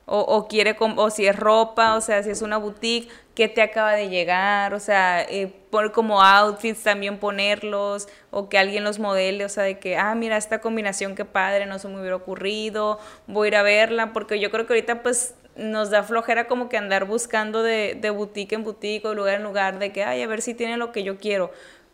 o, 0.10 0.48
quiere, 0.48 0.78
o 0.80 1.10
si 1.10 1.28
es 1.28 1.36
ropa, 1.36 1.96
o 1.96 2.02
sea, 2.02 2.24
si 2.24 2.30
es 2.30 2.42
una 2.42 2.56
boutique, 2.56 3.12
qué 3.36 3.50
te 3.50 3.62
acaba 3.62 3.92
de 3.92 4.08
llegar, 4.08 4.74
o 4.74 4.80
sea, 4.80 5.22
eh, 5.22 5.54
por 5.70 5.92
como 5.92 6.24
outfits 6.24 6.82
también 6.82 7.18
ponerlos, 7.18 8.08
o 8.32 8.48
que 8.48 8.58
alguien 8.58 8.86
los 8.86 9.00
modele, 9.00 9.44
o 9.44 9.50
sea, 9.50 9.64
de 9.64 9.80
que, 9.80 9.98
ah, 9.98 10.16
mira, 10.16 10.38
esta 10.38 10.62
combinación, 10.62 11.14
qué 11.14 11.26
padre, 11.26 11.66
no 11.66 11.78
se 11.78 11.90
me 11.90 12.00
hubiera 12.00 12.16
ocurrido, 12.16 13.00
voy 13.28 13.48
a 13.48 13.50
ir 13.50 13.56
a 13.58 13.64
verla, 13.64 14.14
porque 14.14 14.40
yo 14.40 14.50
creo 14.50 14.66
que 14.66 14.74
ahorita 14.74 15.04
pues 15.04 15.36
nos 15.58 15.90
da 15.90 16.04
flojera 16.04 16.48
como 16.48 16.70
que 16.70 16.78
andar 16.78 17.06
buscando 17.06 17.64
de, 17.64 17.98
de 18.00 18.10
boutique 18.10 18.54
en 18.54 18.64
boutique 18.64 19.06
o 19.06 19.14
lugar 19.14 19.36
en 19.36 19.44
lugar 19.44 19.78
de 19.80 19.92
que, 19.92 20.04
ay, 20.04 20.22
a 20.22 20.28
ver 20.28 20.42
si 20.42 20.54
tiene 20.54 20.78
lo 20.78 20.92
que 20.92 21.04
yo 21.04 21.18
quiero. 21.18 21.52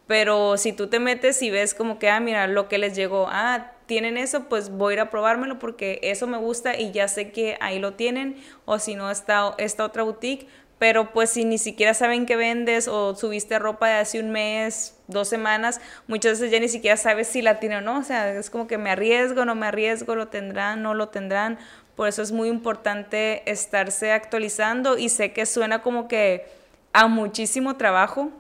Pero 0.08 0.58
si 0.58 0.74
tú 0.74 0.88
te 0.88 1.00
metes 1.00 1.42
y 1.42 1.50
ves 1.50 1.74
como 1.74 1.98
que, 1.98 2.10
ah, 2.10 2.20
mira, 2.20 2.48
lo 2.48 2.68
que 2.68 2.78
les 2.78 2.96
llegó, 2.96 3.28
ah, 3.30 3.72
tienen 3.86 4.18
eso, 4.18 4.50
pues 4.50 4.70
voy 4.70 4.94
a 4.94 4.96
ir 4.96 5.00
a 5.02 5.10
probármelo 5.10 5.60
porque 5.60 6.00
eso 6.04 6.28
me 6.28 6.38
gusta 6.38 6.78
y 6.78 6.92
ya 6.92 7.08
sé 7.08 7.32
que 7.32 7.58
ahí 7.62 7.80
lo 7.80 7.94
tienen, 7.94 8.38
o 8.66 8.80
si 8.80 8.96
no, 8.96 9.12
está 9.12 9.54
esta 9.58 9.86
otra 9.86 10.04
boutique. 10.04 10.48
Pero 10.80 11.14
pues 11.14 11.30
si 11.30 11.46
ni 11.46 11.60
siquiera 11.60 11.94
saben 11.94 12.26
qué 12.26 12.36
vendes 12.36 12.90
o 12.90 13.16
subiste 13.16 13.58
ropa 13.58 13.88
de 13.88 13.94
hace 13.94 14.20
un 14.20 14.32
mes, 14.32 14.98
dos 15.08 15.30
semanas, 15.30 15.80
muchas 16.08 16.34
veces 16.34 16.52
ya 16.52 16.60
ni 16.60 16.68
siquiera 16.68 16.98
sabes 16.98 17.28
si 17.28 17.42
la 17.42 17.60
tienen 17.60 17.78
o 17.78 17.82
no. 17.82 18.00
O 18.00 18.04
sea, 18.04 18.34
es 18.34 18.50
como 18.50 18.68
que 18.68 18.78
me 18.78 18.90
arriesgo, 18.90 19.46
no 19.46 19.56
me 19.56 19.68
arriesgo, 19.68 20.16
lo 20.16 20.28
tendrán, 20.28 20.84
no 20.84 20.94
lo 20.94 21.08
tendrán. 21.08 21.58
Por 21.96 22.10
eso 22.10 22.22
es 22.22 22.34
muy 22.34 22.50
importante 22.50 23.50
estarse 23.50 24.12
actualizando 24.12 24.98
y 24.98 25.08
sé 25.08 25.32
que 25.32 25.46
suena 25.46 25.82
como 25.82 26.10
que 26.10 26.48
a 26.92 27.08
muchísimo 27.08 27.78
trabajo, 27.78 28.32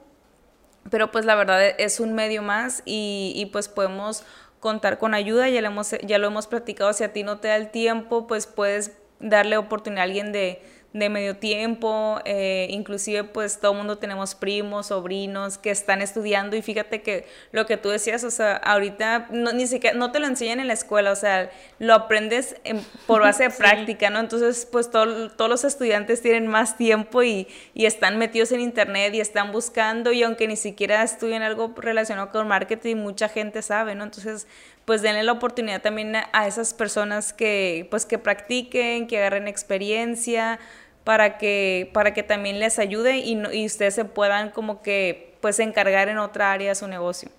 pero 0.90 1.12
pues 1.12 1.26
la 1.26 1.36
verdad 1.36 1.62
es 1.78 2.00
un 2.00 2.14
medio 2.14 2.42
más 2.42 2.84
y, 2.86 3.34
y 3.36 3.48
pues 3.48 3.68
podemos 3.68 4.24
contar 4.60 4.98
con 4.98 5.14
ayuda, 5.14 5.50
ya 5.50 5.62
lo, 5.62 5.68
hemos, 5.68 5.92
ya 6.04 6.18
lo 6.18 6.28
hemos 6.28 6.48
platicado, 6.48 6.94
si 6.94 7.04
a 7.04 7.12
ti 7.12 7.24
no 7.24 7.40
te 7.40 7.50
da 7.50 7.58
el 7.58 7.70
tiempo, 7.70 8.28
pues 8.28 8.48
puedes 8.48 8.94
darle 9.20 9.58
oportunidad 9.58 10.02
a 10.02 10.04
alguien 10.04 10.32
de, 10.32 10.62
de 10.94 11.10
medio 11.10 11.36
tiempo, 11.38 12.22
eh, 12.24 12.68
inclusive 12.70 13.24
pues 13.24 13.60
todo 13.60 13.72
el 13.72 13.80
mundo 13.80 13.98
tenemos 13.98 14.36
primos, 14.36 14.88
sobrinos 14.88 15.58
que 15.58 15.72
están 15.72 16.04
estudiando 16.04 16.56
y 16.56 16.62
fíjate 16.62 17.02
que 17.02 17.26
lo 17.52 17.66
que 17.66 17.78
tú 17.78 17.90
decías, 17.90 18.24
o 18.24 18.30
sea, 18.30 18.58
ahorita 18.58 19.28
no, 19.32 19.54
ni 19.54 19.66
siquiera, 19.66 19.98
no 19.98 20.12
te 20.12 20.20
lo 20.20 20.28
enseñan 20.28 20.60
en 20.60 20.68
la 20.68 20.74
escuela, 20.74 21.12
o 21.12 21.16
sea, 21.16 21.50
lo 21.80 21.96
aprendes 21.96 22.56
por 23.08 23.22
base 23.24 23.44
de 23.46 23.50
práctica, 23.50 24.12
¿no? 24.12 24.20
Entonces 24.20 24.68
pues 24.72 24.92
todos 24.92 25.50
los 25.50 25.64
estudiantes 25.64 26.22
tienen 26.22 26.46
más 26.46 26.78
tiempo 26.78 27.24
y, 27.24 27.48
y, 27.74 27.88
están 27.88 28.20
metidos 28.20 28.52
en 28.52 28.62
internet 28.62 29.16
y 29.16 29.20
están 29.20 29.52
buscando 29.52 30.12
y 30.12 30.22
aunque 30.22 30.48
ni 30.48 30.56
siquiera 30.56 31.02
estudien 31.02 31.42
algo 31.42 31.74
relacionado 31.76 32.30
con 32.30 32.48
marketing, 32.48 32.98
mucha 32.98 33.30
gente 33.30 33.64
sabe, 33.64 33.96
¿no? 33.96 34.04
Entonces 34.04 34.48
pues 34.86 35.02
denle 35.02 35.24
la 35.24 35.32
oportunidad 35.32 35.82
también 35.82 36.14
a 36.16 36.48
esas 36.48 36.74
personas 36.74 37.32
que 37.34 37.88
pues 37.90 38.06
que 38.06 38.18
practiquen, 38.18 39.08
que 39.08 39.18
agarren 39.18 39.48
experiencia, 39.48 40.60
para 41.04 41.38
que, 41.38 41.90
para 41.94 42.14
que 42.14 42.24
también 42.24 42.60
les 42.60 42.80
ayude 42.80 43.18
y, 43.18 43.42
y 43.52 43.66
ustedes 43.66 43.96
se 43.96 44.06
puedan 44.06 44.52
como 44.52 44.82
que 44.82 45.36
pues 45.42 45.60
encargar 45.60 46.08
en 46.08 46.18
otra 46.18 46.52
área 46.52 46.70
de 46.70 46.76
su 46.76 46.88
negocio. 46.88 47.30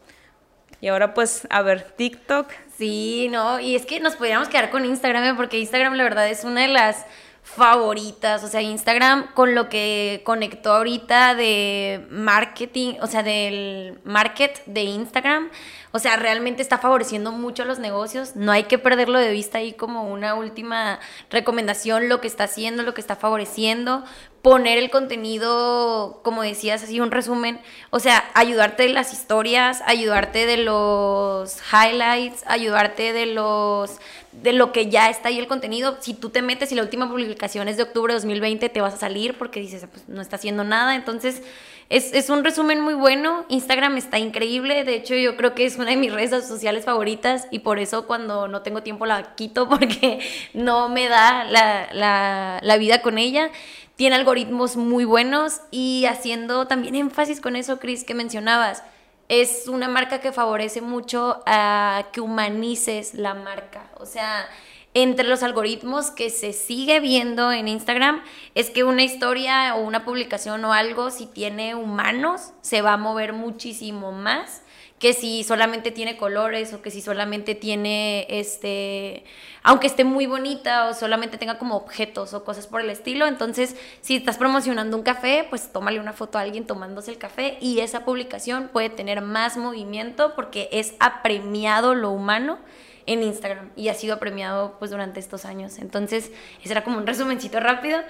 Y 0.81 0.89
ahora 0.89 1.15
pues, 1.15 1.47
a 1.49 1.63
ver, 1.63 1.83
TikTok. 1.83 2.51
Sí, 2.77 3.29
no, 3.31 3.59
y 3.61 3.75
es 3.75 3.87
que 3.87 4.01
nos 4.01 4.17
podríamos 4.17 4.49
quedar 4.49 4.69
con 4.69 4.85
Instagram, 4.85 5.25
¿eh? 5.25 5.35
porque 5.35 5.59
Instagram 5.59 5.95
la 5.95 6.03
verdad 6.03 6.29
es 6.29 6.45
una 6.45 6.63
de 6.63 6.69
las 6.69 7.07
favoritas, 7.45 8.43
o 8.43 8.49
sea, 8.49 8.63
Instagram 8.63 9.33
con 9.35 9.55
lo 9.55 9.69
que 9.69 10.23
conectó 10.25 10.73
ahorita 10.73 11.35
de 11.35 12.07
marketing, 12.11 12.95
o 13.03 13.07
sea, 13.07 13.23
del 13.23 14.01
market 14.03 14.65
de 14.65 14.83
Instagram, 14.83 15.51
o 15.93 16.01
sea, 16.01 16.17
realmente 16.17 16.61
está 16.61 16.79
favoreciendo 16.79 17.31
mucho 17.31 17.63
a 17.63 17.67
los 17.67 17.79
negocios. 17.79 18.35
No 18.35 18.51
hay 18.51 18.65
que 18.65 18.79
perderlo 18.79 19.21
de 19.21 19.31
vista 19.31 19.59
ahí 19.59 19.75
como 19.75 20.11
una 20.11 20.35
última 20.35 20.99
recomendación, 21.31 22.09
lo 22.09 22.21
que 22.21 22.27
está 22.27 22.45
haciendo, 22.45 22.83
lo 22.83 22.95
que 22.95 23.01
está 23.01 23.15
favoreciendo. 23.15 24.03
Poner 24.43 24.77
el 24.77 24.91
contenido, 24.91 26.21
como 26.25 26.43
decías, 26.43 26.83
así 26.83 27.01
un 27.01 27.13
resumen. 27.13 27.61
O 27.91 28.01
sea, 28.01 28.25
ayudarte 28.35 28.83
de 28.83 28.89
las 28.89 29.13
historias, 29.13 29.83
ayudarte 29.87 30.47
de 30.47 30.57
los 30.57 31.61
highlights, 31.73 32.43
ayudarte 32.49 33.13
de 33.13 33.27
los 33.27 34.01
de 34.43 34.53
lo 34.53 34.73
que 34.73 34.89
ya 34.91 35.09
está 35.09 35.29
ahí 35.29 35.39
el 35.39 35.47
contenido. 35.47 35.97
Si 36.01 36.15
tú 36.15 36.31
te 36.31 36.43
metes 36.43 36.73
y 36.73 36.75
la 36.75 36.83
última 36.83 37.09
publicación 37.09 37.69
es 37.69 37.77
de 37.77 37.85
octubre 37.85 38.13
de 38.13 38.19
2020, 38.19 38.69
te 38.69 38.81
vas 38.81 38.95
a 38.95 38.99
salir 38.99 39.39
porque 39.39 39.61
dices, 39.61 39.87
pues 39.91 40.09
no 40.09 40.21
está 40.21 40.37
haciendo 40.37 40.65
nada. 40.65 40.95
Entonces, 40.95 41.43
es, 41.91 42.31
un 42.31 42.45
resumen 42.45 42.81
muy 42.81 42.95
bueno. 42.95 43.45
Instagram 43.49 43.97
está 43.97 44.19
increíble. 44.19 44.85
De 44.85 44.95
hecho, 44.95 45.15
yo 45.15 45.37
creo 45.37 45.55
que 45.55 45.65
es 45.65 45.77
una 45.77 45.91
de 45.91 45.97
mis 45.97 46.13
redes 46.13 46.47
sociales 46.47 46.85
favoritas 46.85 47.47
y 47.51 47.61
por 47.61 47.79
eso 47.79 48.07
cuando 48.07 48.49
no 48.49 48.63
tengo 48.63 48.83
tiempo 48.83 49.07
la 49.07 49.35
quito 49.35 49.69
porque 49.69 50.21
no 50.53 50.89
me 50.89 51.09
da 51.09 51.45
la, 51.45 52.61
la 52.63 52.77
vida 52.77 53.03
con 53.03 53.19
ella. 53.19 53.51
Tiene 53.97 54.17
algoritmos 54.17 54.77
muy 54.77 55.05
buenos 55.05 55.61
y 55.71 56.05
haciendo 56.07 56.67
también 56.67 56.97
énfasis 56.97 57.41
con 57.41 57.55
eso, 57.55 57.79
Chris, 57.79 58.03
que 58.03 58.15
mencionabas. 58.15 58.83
Es 59.29 59.69
una 59.69 59.89
marca 59.89 60.21
que 60.21 60.33
favorece 60.33 60.81
mucho 60.81 61.43
a 61.47 62.07
que 62.13 62.21
humanices 62.21 63.15
la 63.15 63.35
marca. 63.35 63.91
O 63.97 64.07
sea, 64.07 64.47
entre 64.93 65.27
los 65.27 65.43
algoritmos 65.43 66.11
que 66.11 66.31
se 66.31 66.53
sigue 66.53 67.01
viendo 67.01 67.51
en 67.51 67.67
Instagram 67.69 68.23
es 68.55 68.71
que 68.71 68.85
una 68.85 69.03
historia 69.03 69.75
o 69.75 69.81
una 69.81 70.05
publicación 70.05 70.65
o 70.65 70.73
algo, 70.73 71.11
si 71.11 71.27
tiene 71.27 71.75
humanos, 71.75 72.53
se 72.61 72.83
va 72.83 72.93
a 72.93 72.97
mover 72.97 73.33
muchísimo 73.33 74.13
más 74.13 74.64
que 75.05 75.13
si 75.13 75.45
solamente 75.45 75.91
tiene 75.91 76.17
colores 76.17 76.73
o 76.73 76.81
que 76.81 76.91
si 76.91 77.03
solamente 77.03 77.55
tiene 77.55 78.27
este, 78.31 79.25
aunque 79.63 79.87
esté 79.87 80.03
muy 80.03 80.25
bonita 80.25 80.89
o 80.89 80.95
solamente 80.95 81.37
tenga 81.37 81.59
como 81.59 81.77
objetos 81.77 82.33
o 82.33 82.43
cosas 82.43 82.67
por 82.67 82.81
el 82.81 82.89
estilo. 82.89 83.27
Entonces, 83.27 83.77
si 84.01 84.17
estás 84.17 84.39
promocionando 84.39 84.97
un 84.97 85.03
café, 85.03 85.47
pues 85.51 85.71
tómale 85.71 86.01
una 86.01 86.15
foto 86.15 86.39
a 86.39 86.41
alguien 86.41 86.67
tomándose 86.67 87.11
el 87.11 87.19
café 87.19 87.59
y 87.61 87.81
esa 87.81 88.07
publicación 88.07 88.71
puede 88.73 88.89
tener 88.89 89.21
más 89.21 89.59
movimiento 89.59 90.35
porque 90.35 90.71
es 90.73 90.95
apremiado 91.01 91.95
lo 91.95 92.11
humano 92.11 92.59
en 93.05 93.23
Instagram 93.23 93.73
y 93.77 93.89
ha 93.89 93.95
sido 93.95 94.19
premiado 94.19 94.77
pues 94.79 94.91
durante 94.91 95.21
estos 95.21 95.45
años. 95.45 95.81
Entonces, 95.81 96.33
ese 96.63 96.73
era 96.73 96.83
como 96.83 96.97
un 96.97 97.07
resumencito 97.07 97.61
rápido 97.61 98.01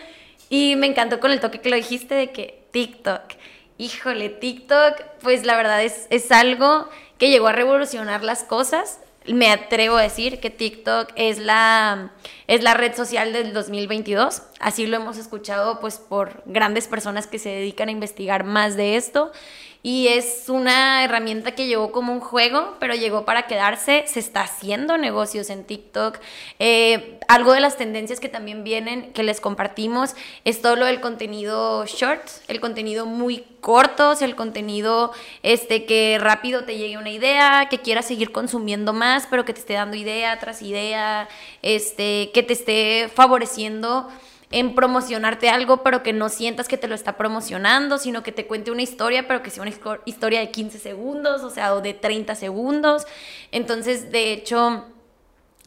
y 0.49 0.77
me 0.77 0.87
encantó 0.87 1.19
con 1.19 1.33
el 1.33 1.41
toque 1.41 1.61
que 1.61 1.71
lo 1.71 1.75
dijiste 1.75 2.15
de 2.15 2.31
que 2.31 2.69
TikTok, 2.71 3.23
híjole, 3.79 4.29
TikTok, 4.29 5.01
pues 5.23 5.45
la 5.45 5.57
verdad 5.57 5.83
es, 5.83 6.07
es 6.11 6.31
algo 6.33 6.89
que 7.19 7.31
llegó 7.31 7.49
a 7.49 7.53
revolucionar 7.53 8.23
las 8.23 8.45
cosas. 8.45 9.01
Me 9.27 9.51
atrevo 9.51 9.97
a 9.97 10.03
decir 10.03 10.39
que 10.39 10.51
TikTok 10.51 11.11
es 11.17 11.39
la, 11.39 12.13
es 12.47 12.63
la 12.63 12.75
red 12.75 12.95
social 12.95 13.33
del 13.33 13.55
2022. 13.55 14.43
Así 14.61 14.87
lo 14.87 14.97
hemos 14.97 15.17
escuchado 15.17 15.81
pues 15.81 15.99
por 15.99 16.43
grandes 16.45 16.89
personas 16.89 17.27
que 17.27 17.39
se 17.39 17.49
dedican 17.49 17.89
a 17.89 17.93
investigar 17.93 18.45
más 18.45 18.77
de 18.77 18.97
esto. 18.97 19.33
Y 19.87 20.09
es 20.09 20.47
una 20.49 21.05
herramienta 21.05 21.55
que 21.55 21.67
llegó 21.67 21.93
como 21.93 22.11
un 22.11 22.21
juego, 22.21 22.75
pero 22.81 22.95
llegó 22.95 23.27
para 23.27 23.47
quedarse. 23.47 24.05
Se 24.07 24.19
está 24.19 24.41
haciendo 24.41 24.97
negocios 24.97 25.51
en 25.51 25.63
TikTok. 25.65 26.21
Eh, 26.59 27.21
algo 27.29 27.53
de 27.53 27.61
las 27.61 27.77
tendencias 27.77 28.19
que 28.19 28.31
también 28.31 28.65
vienen, 28.65 29.13
que 29.13 29.23
les 29.23 29.43
compartimos, 29.43 30.17
es 30.47 30.63
todo 30.63 30.77
lo 30.77 30.87
del 30.87 31.03
contenido 31.03 31.85
short, 31.85 32.23
el 32.49 32.61
contenido 32.63 33.05
muy 33.05 33.45
corto, 33.61 34.15
el 34.19 34.35
contenido 34.35 35.13
este, 35.43 35.85
que 35.85 36.17
rápido 36.19 36.65
te 36.65 36.79
llegue 36.79 36.97
una 36.97 37.11
idea, 37.11 37.69
que 37.69 37.83
quieras 37.83 38.07
seguir 38.07 38.33
consumiendo 38.33 38.95
más, 38.95 39.27
pero 39.29 39.45
que 39.45 39.53
te 39.53 39.61
esté 39.61 39.75
dando 39.75 39.99
idea 39.99 40.39
tras 40.39 40.63
idea, 40.63 41.29
este, 41.61 42.31
que 42.33 42.43
te 42.43 42.55
esté 42.55 43.11
favoreciendo 43.15 44.09
en 44.55 44.77
promocionarte 44.77 45.49
algo, 45.51 45.83
pero 45.83 46.05
que 46.05 46.13
no 46.13 46.29
sientas 46.29 46.69
que 46.69 46.79
te 46.79 46.87
lo 46.87 46.95
está 46.95 47.17
promocionando, 47.17 47.99
sino 47.99 48.23
que 48.23 48.31
te 48.31 48.47
cuente 48.47 48.71
una 48.71 48.83
historia, 48.83 49.27
pero 49.27 49.43
que 49.43 49.51
sea 49.51 49.65
una 49.65 49.73
historia 50.05 50.39
de 50.39 50.53
15 50.53 50.79
segundos, 50.79 51.43
o 51.43 51.51
sea, 51.51 51.75
o 51.75 51.81
de 51.81 51.93
30 51.93 52.37
segundos. 52.37 53.05
Entonces, 53.51 54.13
de 54.13 54.33
hecho, 54.33 54.85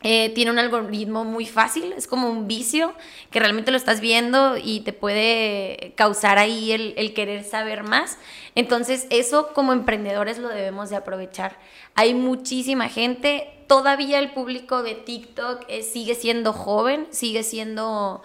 eh, 0.04 0.30
tiene 0.34 0.52
un 0.52 0.58
algoritmo 0.60 1.26
muy 1.26 1.45
fácil, 1.45 1.91
es 1.97 2.08
como 2.08 2.30
un 2.30 2.47
vicio 2.47 2.93
que 3.30 3.41
realmente 3.41 3.71
lo 3.71 3.78
estás 3.78 4.00
viendo 4.00 4.56
y 4.56 4.80
te 4.80 4.93
puede 4.93 5.91
causar 5.97 6.38
ahí 6.38 6.71
el, 6.71 7.13
querer 7.13 7.43
saber 7.43 7.84
más. 7.84 8.17
Entonces 8.56 9.06
eso 9.10 9.50
como 9.54 9.73
emprendedores 9.73 10.38
lo 10.38 10.47
debemos 10.47 10.89
de 10.89 10.95
aprovechar. 10.95 11.60
Hay 11.93 12.13
muchísima 12.13 12.88
gente, 12.88 13.50
todavía 13.67 14.19
el 14.19 14.32
público 14.32 14.82
de 14.82 14.95
TikTok 14.95 15.65
eh, 15.67 15.84
sigue 15.84 16.15
siendo 16.15 16.54
joven, 16.54 17.08
sigue 17.10 17.43
siendo 17.43 18.21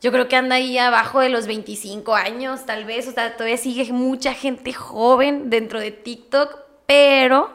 yo 0.00 0.12
creo 0.12 0.28
que 0.28 0.36
anda 0.36 0.56
ahí 0.56 0.78
abajo 0.78 1.20
de 1.20 1.28
los 1.28 1.46
25 1.46 2.14
años, 2.14 2.66
tal 2.66 2.84
vez, 2.84 3.08
o 3.08 3.12
sea, 3.12 3.36
todavía 3.36 3.56
sigue 3.56 3.92
mucha 3.92 4.32
gente 4.32 4.72
joven 4.72 5.50
dentro 5.50 5.80
de 5.80 5.90
TikTok, 5.90 6.56
pero 6.86 7.50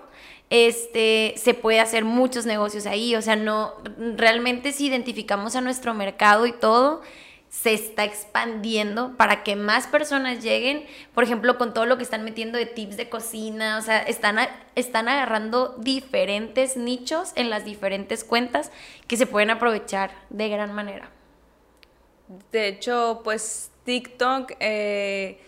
este, 0.49 1.35
se 1.37 1.53
puede 1.53 1.79
hacer 1.79 2.03
muchos 2.03 2.45
negocios 2.45 2.85
ahí, 2.85 3.15
o 3.15 3.21
sea, 3.21 3.35
no, 3.35 3.73
realmente 4.17 4.73
si 4.73 4.87
identificamos 4.87 5.55
a 5.55 5.61
nuestro 5.61 5.93
mercado 5.93 6.45
y 6.45 6.51
todo, 6.51 7.01
se 7.49 7.73
está 7.73 8.03
expandiendo 8.03 9.15
para 9.15 9.43
que 9.43 9.55
más 9.55 9.87
personas 9.87 10.43
lleguen, 10.43 10.85
por 11.13 11.23
ejemplo, 11.23 11.57
con 11.59 11.73
todo 11.73 11.85
lo 11.85 11.97
que 11.97 12.03
están 12.03 12.23
metiendo 12.23 12.57
de 12.57 12.65
tips 12.65 12.97
de 12.97 13.09
cocina, 13.09 13.77
o 13.77 13.81
sea, 13.81 13.99
están, 13.99 14.39
están 14.75 15.07
agarrando 15.07 15.75
diferentes 15.77 16.75
nichos 16.77 17.31
en 17.35 17.49
las 17.51 17.63
diferentes 17.63 18.23
cuentas 18.23 18.71
que 19.07 19.17
se 19.17 19.27
pueden 19.27 19.51
aprovechar 19.51 20.11
de 20.29 20.49
gran 20.49 20.73
manera. 20.73 21.12
De 22.51 22.67
hecho, 22.67 23.21
pues 23.23 23.71
TikTok 23.85 24.53
eh, 24.59 25.39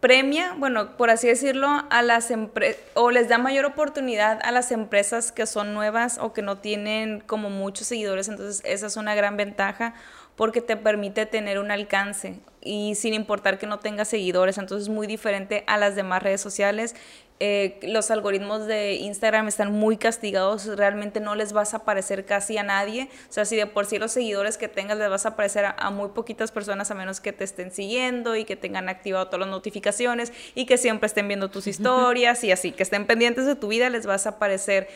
premia, 0.00 0.54
bueno, 0.58 0.96
por 0.96 1.10
así 1.10 1.28
decirlo, 1.28 1.68
a 1.90 2.02
las 2.02 2.30
empresas, 2.30 2.82
o 2.94 3.10
les 3.10 3.28
da 3.28 3.38
mayor 3.38 3.64
oportunidad 3.66 4.40
a 4.42 4.50
las 4.50 4.72
empresas 4.72 5.32
que 5.32 5.46
son 5.46 5.74
nuevas 5.74 6.18
o 6.18 6.32
que 6.32 6.42
no 6.42 6.58
tienen 6.58 7.20
como 7.20 7.50
muchos 7.50 7.86
seguidores, 7.86 8.28
entonces 8.28 8.62
esa 8.64 8.86
es 8.86 8.96
una 8.96 9.14
gran 9.14 9.36
ventaja 9.36 9.94
porque 10.36 10.62
te 10.62 10.76
permite 10.76 11.26
tener 11.26 11.58
un 11.58 11.70
alcance 11.70 12.40
y 12.62 12.94
sin 12.94 13.12
importar 13.12 13.58
que 13.58 13.66
no 13.66 13.78
tengas 13.78 14.08
seguidores, 14.08 14.56
entonces 14.56 14.88
es 14.88 14.94
muy 14.94 15.06
diferente 15.06 15.64
a 15.66 15.76
las 15.76 15.96
demás 15.96 16.22
redes 16.22 16.40
sociales 16.40 16.94
eh, 17.42 17.80
los 17.82 18.10
algoritmos 18.10 18.66
de 18.66 18.96
Instagram 18.96 19.48
están 19.48 19.72
muy 19.72 19.96
castigados, 19.96 20.66
realmente 20.76 21.20
no 21.20 21.34
les 21.34 21.54
vas 21.54 21.72
a 21.72 21.78
aparecer 21.78 22.26
casi 22.26 22.58
a 22.58 22.62
nadie, 22.62 23.08
o 23.30 23.32
sea, 23.32 23.46
si 23.46 23.56
de 23.56 23.66
por 23.66 23.86
sí 23.86 23.98
los 23.98 24.12
seguidores 24.12 24.58
que 24.58 24.68
tengas 24.68 24.98
les 24.98 25.08
vas 25.08 25.24
a 25.24 25.30
aparecer 25.30 25.64
a, 25.64 25.90
muy 25.90 26.08
poquitas 26.10 26.52
personas 26.52 26.90
a 26.90 26.94
menos 26.94 27.20
que 27.22 27.32
te 27.32 27.44
estén 27.44 27.72
siguiendo 27.72 28.36
y 28.36 28.44
que 28.44 28.56
tengan 28.56 28.90
activado 28.90 29.26
todas 29.28 29.40
las 29.40 29.48
notificaciones 29.48 30.34
y 30.54 30.66
que 30.66 30.76
siempre 30.76 31.06
estén 31.06 31.28
viendo 31.28 31.50
tus 31.50 31.66
historias 31.66 32.44
y 32.44 32.52
así, 32.52 32.72
que 32.72 32.82
estén 32.82 33.06
pendientes 33.06 33.46
de 33.46 33.56
tu 33.56 33.68
vida, 33.68 33.88
les 33.88 34.04
vas 34.04 34.26
a 34.26 34.30
aparecer. 34.30 34.88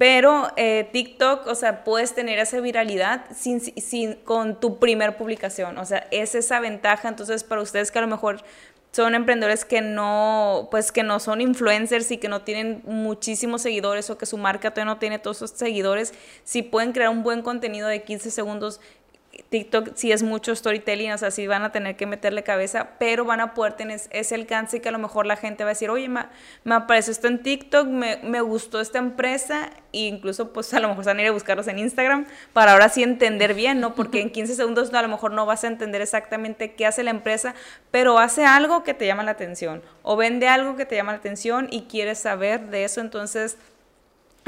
Pero 0.00 0.50
eh, 0.56 0.88
TikTok, 0.94 1.46
o 1.46 1.54
sea, 1.54 1.84
puedes 1.84 2.14
tener 2.14 2.38
esa 2.38 2.58
viralidad 2.60 3.26
sin, 3.36 3.60
sin, 3.60 4.14
con 4.14 4.58
tu 4.58 4.78
primer 4.78 5.18
publicación. 5.18 5.76
O 5.76 5.84
sea, 5.84 6.08
es 6.10 6.34
esa 6.34 6.58
ventaja. 6.58 7.06
Entonces, 7.06 7.44
para 7.44 7.60
ustedes 7.60 7.90
que 7.90 7.98
a 7.98 8.00
lo 8.00 8.08
mejor 8.08 8.42
son 8.92 9.14
emprendedores 9.14 9.64
que 9.64 9.80
no, 9.80 10.68
pues 10.70 10.90
que 10.90 11.02
no 11.02 11.20
son 11.20 11.40
influencers 11.40 12.10
y 12.10 12.18
que 12.18 12.28
no 12.28 12.42
tienen 12.42 12.82
muchísimos 12.84 13.62
seguidores 13.62 14.10
o 14.10 14.18
que 14.18 14.26
su 14.26 14.36
marca 14.36 14.70
todavía 14.72 14.94
no 14.94 14.98
tiene 14.98 15.18
todos 15.18 15.38
esos 15.38 15.50
seguidores, 15.50 16.12
si 16.44 16.62
pueden 16.62 16.92
crear 16.92 17.10
un 17.10 17.22
buen 17.22 17.42
contenido 17.42 17.88
de 17.88 18.02
15 18.02 18.30
segundos 18.30 18.80
TikTok 19.50 19.90
sí 19.96 20.12
es 20.12 20.22
mucho 20.22 20.54
storytelling, 20.54 21.10
o 21.10 21.18
sea, 21.18 21.32
sí 21.32 21.48
van 21.48 21.64
a 21.64 21.72
tener 21.72 21.96
que 21.96 22.06
meterle 22.06 22.44
cabeza, 22.44 22.90
pero 23.00 23.24
van 23.24 23.40
a 23.40 23.52
poder 23.52 23.72
tener 23.72 24.00
ese 24.10 24.34
alcance 24.36 24.80
que 24.80 24.88
a 24.88 24.92
lo 24.92 25.00
mejor 25.00 25.26
la 25.26 25.34
gente 25.34 25.64
va 25.64 25.70
a 25.70 25.74
decir, 25.74 25.90
oye, 25.90 26.08
me, 26.08 26.26
me 26.62 26.76
apareció 26.76 27.10
esto 27.10 27.26
en 27.26 27.42
TikTok, 27.42 27.88
me, 27.88 28.18
me, 28.22 28.40
gustó 28.42 28.80
esta 28.80 28.98
empresa, 28.98 29.70
e 29.92 30.06
incluso 30.06 30.52
pues 30.52 30.72
a 30.72 30.78
lo 30.78 30.88
mejor 30.88 31.04
van 31.04 31.18
a 31.18 31.22
ir 31.22 31.28
a 31.28 31.32
buscarlos 31.32 31.66
en 31.66 31.80
Instagram 31.80 32.26
para 32.52 32.72
ahora 32.72 32.88
sí 32.90 33.02
entender 33.02 33.54
bien, 33.54 33.80
¿no? 33.80 33.96
Porque 33.96 34.20
en 34.20 34.30
15 34.30 34.54
segundos 34.54 34.94
a 34.94 35.02
lo 35.02 35.08
mejor 35.08 35.32
no 35.32 35.46
vas 35.46 35.64
a 35.64 35.66
entender 35.66 36.00
exactamente 36.00 36.74
qué 36.74 36.86
hace 36.86 37.02
la 37.02 37.10
empresa, 37.10 37.56
pero 37.90 38.20
hace 38.20 38.44
algo 38.44 38.84
que 38.84 38.94
te 38.94 39.04
llama 39.04 39.24
la 39.24 39.32
atención, 39.32 39.82
o 40.04 40.16
vende 40.16 40.46
algo 40.46 40.76
que 40.76 40.86
te 40.86 40.94
llama 40.94 41.10
la 41.10 41.18
atención 41.18 41.66
y 41.72 41.82
quieres 41.82 42.20
saber 42.20 42.68
de 42.68 42.84
eso, 42.84 43.00
entonces 43.00 43.58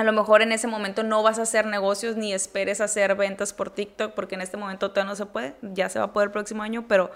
a 0.02 0.04
lo 0.04 0.12
mejor 0.12 0.42
en 0.42 0.50
ese 0.50 0.66
momento 0.66 1.04
no 1.04 1.22
vas 1.22 1.38
a 1.38 1.42
hacer 1.42 1.64
negocios 1.64 2.16
ni 2.16 2.32
esperes 2.32 2.80
hacer 2.80 3.14
ventas 3.14 3.52
por 3.52 3.70
TikTok 3.70 4.14
porque 4.14 4.34
en 4.34 4.40
este 4.40 4.56
momento 4.56 4.90
todavía 4.90 5.10
no 5.10 5.16
se 5.16 5.26
puede, 5.26 5.54
ya 5.62 5.88
se 5.88 6.00
va 6.00 6.06
a 6.06 6.12
poder 6.12 6.26
el 6.26 6.32
próximo 6.32 6.64
año, 6.64 6.86
pero 6.88 7.12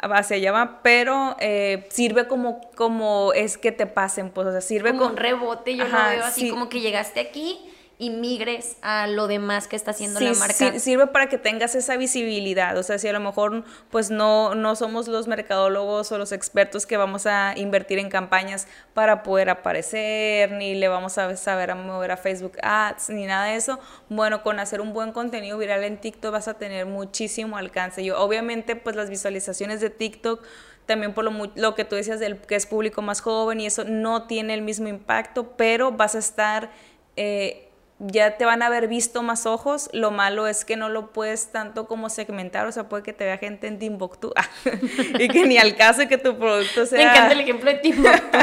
hacia 0.00 0.36
allá 0.36 0.50
va, 0.50 0.80
pero 0.82 1.36
eh, 1.38 1.86
sirve 1.88 2.26
como, 2.26 2.60
como 2.74 3.32
es 3.32 3.56
que 3.56 3.70
te 3.70 3.86
pasen, 3.86 4.30
pues, 4.30 4.48
o 4.48 4.50
sea, 4.50 4.60
sirve 4.60 4.90
como, 4.90 5.06
un 5.06 5.16
rebote, 5.16 5.76
yo 5.76 5.86
lo 5.86 5.96
veo 5.96 6.24
así 6.24 6.50
como 6.50 6.68
que 6.68 6.80
llegaste 6.80 7.20
aquí 7.20 7.60
y 7.98 8.10
migres 8.10 8.76
a 8.82 9.06
lo 9.06 9.26
demás 9.26 9.68
que 9.68 9.76
está 9.76 9.92
haciendo 9.92 10.20
la 10.20 10.34
marca. 10.34 10.52
Sí, 10.72 10.80
sirve 10.80 11.06
para 11.06 11.28
que 11.28 11.38
tengas 11.38 11.74
esa 11.74 11.96
visibilidad, 11.96 12.76
o 12.76 12.82
sea, 12.82 12.98
si 12.98 13.08
a 13.08 13.12
lo 13.12 13.20
mejor 13.20 13.64
pues 13.90 14.10
no, 14.10 14.54
no 14.54 14.76
somos 14.76 15.08
los 15.08 15.28
mercadólogos 15.28 16.12
o 16.12 16.18
los 16.18 16.32
expertos 16.32 16.84
que 16.84 16.98
vamos 16.98 17.26
a 17.26 17.54
invertir 17.56 17.98
en 17.98 18.10
campañas 18.10 18.68
para 18.92 19.22
poder 19.22 19.48
aparecer, 19.48 20.52
ni 20.52 20.74
le 20.74 20.88
vamos 20.88 21.16
a 21.16 21.34
saber 21.36 21.70
a 21.70 21.74
mover 21.74 22.10
a 22.10 22.16
Facebook 22.18 22.58
Ads, 22.62 23.10
ni 23.10 23.24
nada 23.24 23.46
de 23.46 23.56
eso, 23.56 23.80
bueno, 24.10 24.42
con 24.42 24.60
hacer 24.60 24.82
un 24.82 24.92
buen 24.92 25.12
contenido 25.12 25.56
viral 25.56 25.82
en 25.84 25.98
TikTok 25.98 26.32
vas 26.32 26.48
a 26.48 26.54
tener 26.54 26.84
muchísimo 26.84 27.56
alcance. 27.56 28.04
Yo, 28.04 28.20
obviamente 28.20 28.76
pues 28.76 28.94
las 28.94 29.08
visualizaciones 29.08 29.80
de 29.80 29.88
TikTok 29.88 30.42
también 30.84 31.14
por 31.14 31.24
lo, 31.24 31.50
lo 31.54 31.74
que 31.74 31.84
tú 31.84 31.96
decías 31.96 32.20
del 32.20 32.38
que 32.38 32.56
es 32.56 32.66
público 32.66 33.00
más 33.00 33.20
joven 33.20 33.60
y 33.60 33.66
eso 33.66 33.84
no 33.84 34.26
tiene 34.26 34.52
el 34.52 34.62
mismo 34.62 34.86
impacto, 34.86 35.56
pero 35.56 35.92
vas 35.92 36.14
a 36.14 36.18
estar... 36.18 36.70
Eh, 37.16 37.65
ya 37.98 38.36
te 38.36 38.44
van 38.44 38.62
a 38.62 38.66
haber 38.66 38.88
visto 38.88 39.22
más 39.22 39.46
ojos. 39.46 39.88
Lo 39.92 40.10
malo 40.10 40.46
es 40.46 40.64
que 40.64 40.76
no 40.76 40.88
lo 40.88 41.12
puedes 41.12 41.50
tanto 41.50 41.86
como 41.86 42.10
segmentar, 42.10 42.66
o 42.66 42.72
sea, 42.72 42.88
puede 42.88 43.02
que 43.02 43.12
te 43.12 43.24
vea 43.24 43.38
gente 43.38 43.66
en 43.66 43.78
Timbuktu 43.78 44.32
y 45.18 45.28
que 45.28 45.46
ni 45.46 45.58
al 45.58 45.76
caso 45.76 46.06
que 46.08 46.18
tu 46.18 46.36
producto 46.38 46.86
sea. 46.86 46.98
Me 46.98 47.04
encanta 47.04 47.32
el 47.32 47.40
ejemplo 47.40 47.70
de 47.70 47.78
Timbuktu. 47.78 48.38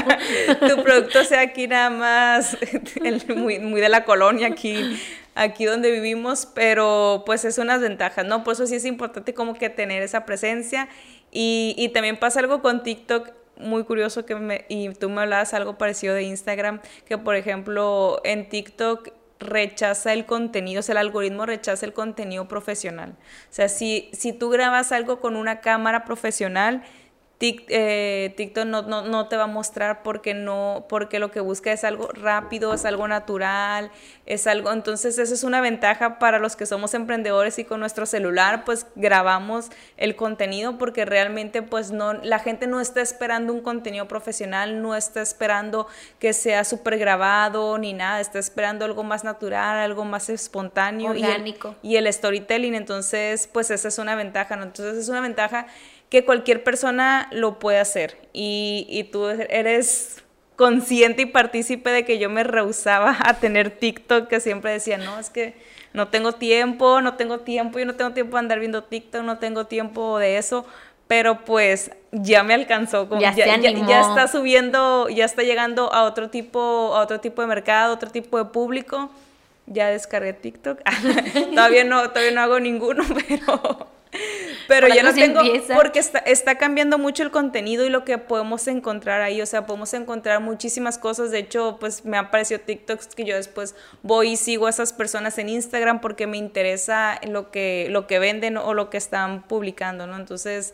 tu 0.67 0.83
producto 0.83 1.23
sea 1.23 1.41
aquí 1.41 1.67
nada 1.67 1.89
más, 1.89 2.57
muy, 3.35 3.59
muy 3.59 3.81
de 3.81 3.89
la 3.89 4.05
colonia 4.05 4.47
aquí 4.47 4.99
aquí 5.35 5.65
donde 5.65 5.89
vivimos, 5.89 6.45
pero 6.45 7.23
pues 7.25 7.43
es 7.43 7.57
una 7.57 7.77
ventaja, 7.77 8.23
¿no? 8.23 8.43
Por 8.43 8.53
eso 8.53 8.67
sí 8.67 8.75
es 8.75 8.85
importante 8.85 9.33
como 9.33 9.55
que 9.55 9.69
tener 9.69 10.03
esa 10.03 10.25
presencia 10.25 10.89
y, 11.31 11.73
y 11.75 11.89
también 11.89 12.17
pasa 12.17 12.39
algo 12.39 12.61
con 12.61 12.83
TikTok 12.83 13.31
muy 13.57 13.83
curioso 13.83 14.25
que 14.25 14.35
me, 14.35 14.65
y 14.69 14.89
tú 14.89 15.09
me 15.09 15.21
hablabas 15.21 15.53
algo 15.53 15.77
parecido 15.77 16.13
de 16.13 16.23
Instagram, 16.23 16.81
que 17.05 17.17
por 17.17 17.35
ejemplo 17.35 18.21
en 18.23 18.49
TikTok 18.49 19.09
rechaza 19.43 20.13
el 20.13 20.25
contenido, 20.25 20.81
o 20.87 20.91
el 20.91 20.97
algoritmo 20.97 21.45
rechaza 21.45 21.85
el 21.85 21.93
contenido 21.93 22.47
profesional. 22.47 23.15
O 23.49 23.53
sea, 23.53 23.69
si, 23.69 24.09
si 24.13 24.33
tú 24.33 24.49
grabas 24.49 24.91
algo 24.91 25.19
con 25.19 25.35
una 25.35 25.61
cámara 25.61 26.05
profesional, 26.05 26.83
eh, 27.39 28.33
TikTok 28.37 28.65
no, 28.65 28.81
no, 28.81 29.27
te 29.27 29.35
va 29.35 29.43
a 29.43 29.47
mostrar 29.47 30.01
porque 30.01 30.33
no, 30.33 30.85
porque 30.87 31.19
lo 31.19 31.29
que 31.31 31.41
busca 31.41 31.73
es 31.73 31.83
algo 31.83 32.07
rápido, 32.13 32.73
es 32.73 32.85
algo 32.85 33.07
natural, 33.07 33.91
es 34.25 34.47
algo, 34.47 34.71
entonces 34.71 35.17
esa 35.17 35.33
es 35.33 35.43
una 35.43 35.59
ventaja 35.59 36.19
para 36.19 36.39
los 36.39 36.55
que 36.55 36.65
somos 36.65 36.93
emprendedores 36.93 37.59
y 37.59 37.65
con 37.65 37.81
nuestro 37.81 38.05
celular 38.05 38.63
pues 38.63 38.87
grabamos 38.95 39.69
el 39.97 40.15
contenido 40.15 40.77
porque 40.77 41.03
realmente 41.03 41.61
pues 41.61 41.91
no, 41.91 42.13
la 42.13 42.39
gente 42.39 42.65
no 42.65 42.79
está 42.79 43.01
esperando 43.01 43.51
un 43.51 43.61
contenido 43.61 44.07
profesional, 44.07 44.81
no 44.81 44.95
está 44.95 45.21
esperando 45.21 45.87
que 46.19 46.31
sea 46.31 46.63
súper 46.63 46.97
grabado 46.97 47.77
ni 47.77 47.91
nada, 47.91 48.21
está 48.21 48.39
esperando 48.39 48.85
algo 48.85 49.03
más 49.03 49.25
natural, 49.25 49.79
algo 49.79 50.05
más 50.05 50.29
espontáneo. 50.29 51.11
Orgánico. 51.11 51.75
Y 51.81 51.97
el, 51.97 52.03
y 52.03 52.07
el 52.07 52.13
storytelling, 52.13 52.75
entonces 52.75 53.49
pues 53.51 53.69
esa 53.69 53.89
es 53.89 53.97
una 53.97 54.15
ventaja, 54.15 54.55
¿no? 54.55 54.63
Entonces 54.63 54.97
es 54.97 55.09
una 55.09 55.19
ventaja 55.19 55.67
que 56.13 56.23
cualquier 56.23 56.63
persona 56.63 57.27
lo 57.31 57.57
puede 57.57 57.79
hacer 57.79 58.19
y, 58.33 58.85
y 58.87 59.05
tú 59.05 59.29
eres 59.29 60.23
consciente 60.55 61.23
y 61.23 61.25
partícipe 61.25 61.89
de 61.89 62.05
que 62.05 62.19
yo 62.19 62.29
me 62.29 62.43
rehusaba 62.43 63.17
a 63.25 63.39
tener 63.39 63.71
TikTok, 63.71 64.27
que 64.27 64.39
siempre 64.39 64.73
decía, 64.73 64.99
no, 64.99 65.17
es 65.17 65.31
que 65.31 65.55
no 65.91 66.09
tengo 66.09 66.33
tiempo, 66.33 67.01
no 67.01 67.15
tengo 67.15 67.39
tiempo, 67.39 67.79
yo 67.79 67.87
no 67.87 67.95
tengo 67.95 68.11
tiempo 68.11 68.37
de 68.37 68.41
andar 68.41 68.59
viendo 68.59 68.83
TikTok, 68.83 69.23
no 69.23 69.39
tengo 69.39 69.65
tiempo 69.65 70.19
de 70.19 70.37
eso, 70.37 70.67
pero 71.07 71.45
pues 71.45 71.89
ya 72.11 72.43
me 72.43 72.53
alcanzó, 72.53 73.09
como 73.09 73.19
ya, 73.19 73.33
ya, 73.33 73.57
ya, 73.57 74.01
está 74.01 74.27
subiendo, 74.27 75.09
ya 75.09 75.25
está 75.25 75.41
llegando 75.41 75.91
a 75.91 76.03
otro 76.03 76.29
tipo, 76.29 76.95
a 76.95 77.01
otro 77.01 77.21
tipo 77.21 77.41
de 77.41 77.47
mercado, 77.47 77.91
otro 77.91 78.11
tipo 78.11 78.37
de 78.37 78.45
público. 78.45 79.09
Ya 79.65 79.87
descargué 79.87 80.33
TikTok. 80.33 80.79
todavía 81.55 81.85
no, 81.85 82.07
todavía 82.09 82.31
no 82.31 82.41
hago 82.41 82.59
ninguno, 82.59 83.03
pero 83.27 83.87
pero 84.67 84.87
ya 84.87 85.03
no 85.03 85.13
tengo, 85.13 85.41
porque 85.75 85.99
está, 85.99 86.19
está, 86.19 86.57
cambiando 86.57 86.97
mucho 86.97 87.23
el 87.23 87.31
contenido 87.31 87.85
y 87.85 87.89
lo 87.89 88.05
que 88.05 88.17
podemos 88.17 88.67
encontrar 88.67 89.21
ahí, 89.21 89.41
o 89.41 89.45
sea, 89.45 89.65
podemos 89.65 89.93
encontrar 89.93 90.41
muchísimas 90.41 90.97
cosas, 90.97 91.31
de 91.31 91.39
hecho, 91.39 91.77
pues 91.79 92.05
me 92.05 92.17
ha 92.17 92.21
aparecido 92.21 92.59
TikToks 92.61 93.07
que 93.15 93.25
yo 93.25 93.35
después 93.35 93.75
voy 94.01 94.31
y 94.31 94.37
sigo 94.37 94.67
a 94.67 94.69
esas 94.69 94.93
personas 94.93 95.37
en 95.37 95.49
Instagram 95.49 96.01
porque 96.01 96.27
me 96.27 96.37
interesa 96.37 97.19
lo 97.27 97.51
que, 97.51 97.87
lo 97.89 98.07
que 98.07 98.19
venden 98.19 98.57
o 98.57 98.73
lo 98.73 98.89
que 98.89 98.97
están 98.97 99.43
publicando, 99.43 100.07
¿no? 100.07 100.15
Entonces, 100.17 100.73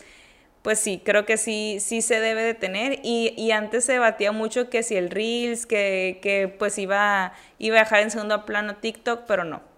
pues 0.62 0.80
sí, 0.80 1.02
creo 1.04 1.26
que 1.26 1.38
sí, 1.38 1.78
sí 1.80 2.02
se 2.02 2.20
debe 2.20 2.44
de 2.44 2.54
tener. 2.54 3.00
Y, 3.04 3.34
y, 3.38 3.52
antes 3.52 3.86
se 3.86 3.94
debatía 3.94 4.32
mucho 4.32 4.70
que 4.70 4.84
si 4.84 4.96
el 4.96 5.10
Reels, 5.10 5.66
que, 5.66 6.20
que 6.22 6.48
pues 6.48 6.78
iba, 6.78 7.34
iba 7.58 7.78
a 7.78 7.80
dejar 7.80 8.02
en 8.02 8.12
segundo 8.12 8.46
plano 8.46 8.76
TikTok, 8.76 9.22
pero 9.26 9.44
no. 9.44 9.69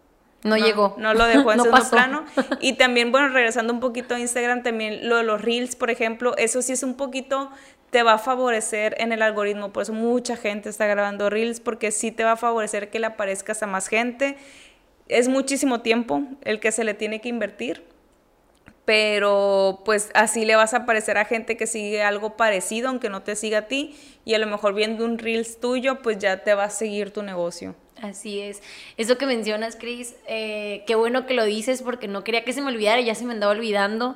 No, 0.44 0.58
llegó. 0.58 0.96
No 0.98 1.14
lo 1.14 1.26
dejó 1.26 1.52
en 1.54 1.62
segundo 1.62 1.90
plano. 1.90 2.26
Y 2.62 2.74
también, 2.74 3.12
bueno, 3.12 3.30
regresando 3.30 3.74
un 3.74 3.80
poquito 3.80 4.16
a 4.16 4.20
Instagram, 4.20 4.64
también 4.64 5.08
lo 5.08 5.18
de 5.18 5.24
los 5.24 5.42
Reels, 5.42 5.76
por 5.76 5.90
ejemplo, 5.90 6.36
eso 6.38 6.62
sí 6.62 6.74
es 6.74 6.84
un 6.84 6.96
poquito, 6.96 7.52
te 7.90 8.04
va 8.04 8.14
a 8.14 8.18
favorecer 8.18 8.96
en 9.00 9.12
el 9.12 9.22
algoritmo. 9.22 9.72
Por 9.72 9.84
eso 9.84 9.94
mucha 9.94 10.36
gente 10.36 10.70
está 10.70 10.88
grabando 10.88 11.30
Reels, 11.30 11.60
porque 11.60 11.92
sí 11.92 12.12
te 12.12 12.24
va 12.24 12.34
a 12.34 12.38
favorecer 12.38 12.90
que 12.90 13.00
le 13.00 13.08
aparezcas 13.08 13.62
a 13.64 13.68
más 13.68 13.88
gente. 13.88 14.38
Es 15.08 15.28
muchísimo 15.28 15.82
tiempo 15.82 16.24
el 16.42 16.60
que 16.60 16.72
se 16.72 16.84
le 16.84 16.94
tiene 16.94 17.22
que 17.22 17.30
invertir 17.30 17.84
pero 18.86 19.82
pues 19.86 20.10
así 20.14 20.44
le 20.44 20.56
vas 20.56 20.74
a 20.74 20.78
aparecer 20.80 21.18
a 21.18 21.26
gente 21.26 21.56
que 21.56 21.68
sigue 21.68 22.04
algo 22.04 22.36
parecido, 22.36 22.90
aunque 22.90 23.10
no 23.10 23.22
te 23.22 23.36
siga 23.36 23.60
a 23.60 23.68
ti, 23.68 23.96
y 24.26 24.34
a 24.34 24.40
lo 24.40 24.48
mejor 24.48 24.74
viendo 24.74 25.06
un 25.06 25.18
Reels 25.18 25.60
tuyo, 25.60 26.02
pues 26.02 26.18
ya 26.18 26.44
te 26.44 26.54
va 26.56 26.66
a 26.66 26.70
seguir 26.70 27.12
tu 27.12 27.24
negocio. 27.24 27.76
Así 28.02 28.40
es. 28.40 28.62
Eso 28.98 29.18
que 29.18 29.28
mencionas, 29.28 29.76
Cris, 29.76 30.16
eh, 30.28 30.84
qué 30.88 30.96
bueno 30.96 31.28
que 31.28 31.36
lo 31.36 31.46
dices 31.46 31.84
porque 31.84 32.08
no 32.08 32.24
quería 32.24 32.44
que 32.44 32.54
se 32.54 32.62
me 32.62 32.70
olvidara, 32.70 33.00
ya 33.02 33.14
se 33.14 33.26
me 33.26 33.34
andaba 33.34 33.52
olvidando. 33.52 34.16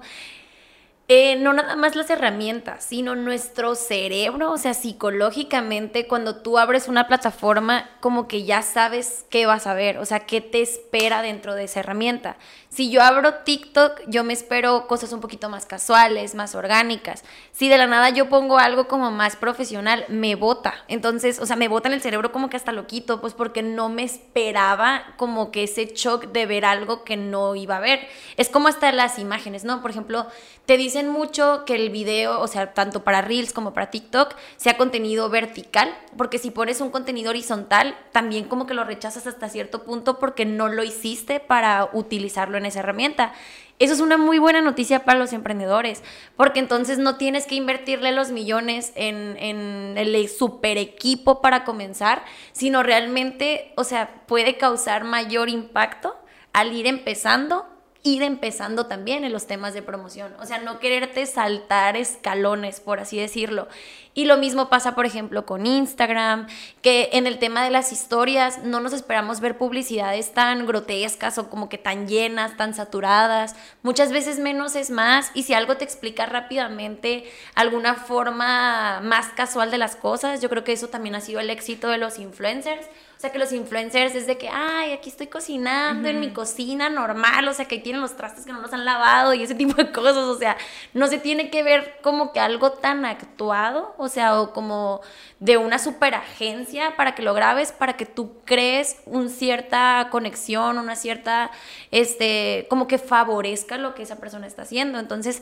Eh, 1.08 1.36
no 1.36 1.54
nada 1.54 1.76
más 1.76 1.96
las 1.96 2.10
herramientas, 2.10 2.84
sino 2.84 3.16
nuestro 3.16 3.76
cerebro, 3.76 4.52
o 4.52 4.58
sea, 4.58 4.74
psicológicamente, 4.74 6.08
cuando 6.08 6.38
tú 6.38 6.58
abres 6.58 6.88
una 6.88 7.06
plataforma, 7.06 7.92
como 8.00 8.28
que 8.28 8.44
ya 8.44 8.64
sabes 8.64 9.24
qué 9.30 9.46
vas 9.46 9.68
a 9.68 9.76
ver, 9.76 10.00
o 10.00 10.06
sea, 10.06 10.22
qué 10.22 10.42
te 10.42 10.64
espera 10.64 11.22
dentro 11.22 11.54
de 11.54 11.66
esa 11.66 11.82
herramienta. 11.82 12.38
Si 12.70 12.90
yo 12.90 13.04
abro 13.04 13.36
TikTok, 13.36 14.02
yo 14.08 14.24
me 14.24 14.34
espero 14.34 14.88
cosas 14.88 15.14
un 15.14 15.22
poquito 15.22 15.48
más 15.48 15.66
casuales, 15.66 16.36
más 16.36 16.56
orgánicas. 16.56 17.24
Si 17.54 17.70
de 17.70 17.78
la 17.78 17.88
nada 17.88 18.10
yo 18.10 18.28
pongo 18.28 18.58
algo 18.58 18.90
como 18.90 19.12
más 19.12 19.38
profesional, 19.38 20.04
me 20.10 20.36
bota. 20.36 20.74
Entonces, 20.90 21.40
o 21.40 21.46
sea, 21.46 21.56
me 21.56 21.70
bota 21.70 21.88
en 21.88 21.94
el 21.94 22.02
cerebro 22.02 22.34
como 22.34 22.50
que 22.50 22.58
hasta 22.58 22.74
lo 22.74 22.86
quito, 22.86 23.22
pues 23.22 23.34
porque 23.34 23.64
no 23.64 23.88
me 23.88 24.04
esperaba 24.04 25.14
como 25.16 25.52
que 25.52 25.64
ese 25.64 25.86
shock 25.86 26.34
de 26.34 26.48
ver 26.48 26.66
algo 26.66 27.06
que 27.06 27.16
no 27.16 27.56
iba 27.56 27.78
a 27.78 27.80
ver. 27.80 28.06
Es 28.36 28.50
como 28.50 28.68
hasta 28.68 28.92
las 28.92 29.20
imágenes, 29.20 29.64
¿no? 29.64 29.82
Por 29.82 29.92
ejemplo, 29.92 30.28
te 30.66 30.76
dicen 30.96 31.12
mucho 31.12 31.66
que 31.66 31.76
el 31.76 31.90
video, 31.90 32.40
o 32.40 32.48
sea, 32.48 32.74
tanto 32.74 33.04
para 33.04 33.22
Reels 33.22 33.52
como 33.52 33.74
para 33.74 33.90
TikTok, 33.90 34.34
sea 34.56 34.78
contenido 34.78 35.30
vertical, 35.30 35.94
porque 36.16 36.38
si 36.38 36.52
pones 36.52 36.80
un 36.80 36.90
contenido 36.90 37.32
horizontal, 37.32 37.98
también 38.14 38.46
como 38.46 38.66
que 38.66 38.74
lo 38.74 38.86
rechazas 38.86 39.28
hasta 39.28 39.50
cierto 39.50 39.84
punto 39.84 40.20
porque 40.20 40.46
no 40.46 40.70
lo 40.70 40.86
hiciste 40.86 41.42
para 41.42 41.90
utilizarlo 41.92 42.58
en 42.58 42.66
esa 42.66 42.80
herramienta. 42.80 43.34
Eso 43.78 43.94
es 43.94 44.00
una 44.00 44.16
muy 44.16 44.40
buena 44.40 44.62
noticia 44.62 45.04
para 45.04 45.20
los 45.20 45.34
emprendedores, 45.34 46.02
porque 46.38 46.62
entonces 46.62 46.98
no 46.98 47.18
tienes 47.18 47.46
que 47.46 47.56
invertirle 47.56 48.14
los 48.14 48.32
millones 48.32 48.94
en, 48.96 49.36
en, 49.38 49.98
el 49.98 50.30
super 50.30 50.78
equipo 50.78 51.42
para 51.42 51.66
comenzar, 51.66 52.24
sino 52.54 52.84
realmente, 52.84 53.74
o 53.76 53.84
sea, 53.84 54.24
puede 54.28 54.56
causar 54.56 55.04
mayor 55.04 55.50
impacto 55.50 56.16
al 56.54 56.72
ir 56.72 56.88
empezando 56.88 57.75
ir 58.06 58.22
empezando 58.22 58.86
también 58.86 59.24
en 59.24 59.34
los 59.34 59.48
temas 59.48 59.74
de 59.74 59.82
promoción. 59.82 60.32
O 60.40 60.46
sea, 60.46 60.60
no 60.60 60.80
quererte 60.80 61.26
saltar 61.26 61.98
escalones, 61.98 62.80
por 62.80 63.00
así 63.00 63.18
decirlo. 63.18 63.68
Y 64.14 64.26
lo 64.26 64.38
mismo 64.38 64.70
pasa, 64.70 64.94
por 64.94 65.08
ejemplo, 65.08 65.48
con 65.48 65.66
Instagram, 65.66 66.48
que 66.84 67.10
en 67.14 67.26
el 67.26 67.40
tema 67.40 67.64
de 67.64 67.72
las 67.72 67.92
historias 67.92 68.64
no 68.64 68.80
nos 68.80 68.94
esperamos 68.94 69.40
ver 69.40 69.58
publicidades 69.58 70.34
tan 70.34 70.68
grotescas 70.68 71.40
o 71.40 71.50
como 71.50 71.68
que 71.68 71.80
tan 71.80 72.08
llenas, 72.08 72.56
tan 72.58 72.76
saturadas. 72.76 73.56
Muchas 73.82 74.12
veces 74.12 74.38
menos 74.38 74.76
es 74.76 74.92
más. 74.92 75.32
Y 75.34 75.42
si 75.42 75.56
algo 75.56 75.76
te 75.76 75.84
explica 75.84 76.28
rápidamente 76.28 77.24
alguna 77.56 77.96
forma 77.96 79.02
más 79.02 79.30
casual 79.30 79.72
de 79.72 79.80
las 79.80 79.96
cosas, 79.96 80.42
yo 80.42 80.50
creo 80.50 80.64
que 80.64 80.74
eso 80.74 80.90
también 80.90 81.16
ha 81.16 81.22
sido 81.22 81.40
el 81.40 81.50
éxito 81.50 81.90
de 81.90 81.98
los 81.98 82.20
influencers 82.20 82.88
sea, 83.26 83.32
que 83.32 83.40
los 83.40 83.52
influencers 83.52 84.14
es 84.14 84.28
de 84.28 84.38
que, 84.38 84.50
ay, 84.50 84.94
aquí 84.94 85.10
estoy 85.10 85.28
cocinando 85.28 86.08
en 86.08 86.20
mi 86.20 86.32
cocina 86.32 86.90
normal, 86.90 87.48
o 87.48 87.54
sea, 87.54 87.66
que 87.66 87.76
ahí 87.76 87.82
tienen 87.82 88.02
los 88.02 88.16
trastes 88.16 88.46
que 88.46 88.54
no 88.54 88.62
los 88.62 88.72
han 88.72 88.86
lavado 88.86 89.34
y 89.34 89.42
ese 89.42 89.56
tipo 89.56 89.74
de 89.76 89.92
cosas, 89.92 90.18
o 90.18 90.38
sea, 90.38 90.58
no 90.94 91.08
se 91.08 91.18
tiene 91.18 91.50
que 91.50 91.64
ver 91.64 91.98
como 92.02 92.32
que 92.32 92.40
algo 92.40 92.72
tan 92.74 93.04
actuado, 93.06 93.96
o 93.98 94.08
sea, 94.08 94.40
o 94.40 94.54
como 94.54 95.02
de 95.40 95.58
una 95.58 95.80
super 95.80 96.16
agencia 96.16 96.96
para 96.96 97.16
que 97.16 97.24
lo 97.24 97.34
grabes, 97.34 97.72
para 97.72 97.98
que 97.98 98.06
tú 98.06 98.38
crees 98.46 98.98
una 99.06 99.30
cierta 99.30 100.08
conexión, 100.12 100.78
una 100.78 100.96
cierta, 100.96 101.52
este, 101.92 102.68
como 102.70 102.88
que 102.88 102.98
favorezca 102.98 103.78
lo 103.78 103.96
que 103.96 104.04
esa 104.04 104.18
persona 104.18 104.48
está 104.48 104.62
haciendo. 104.62 105.00
Entonces, 105.00 105.42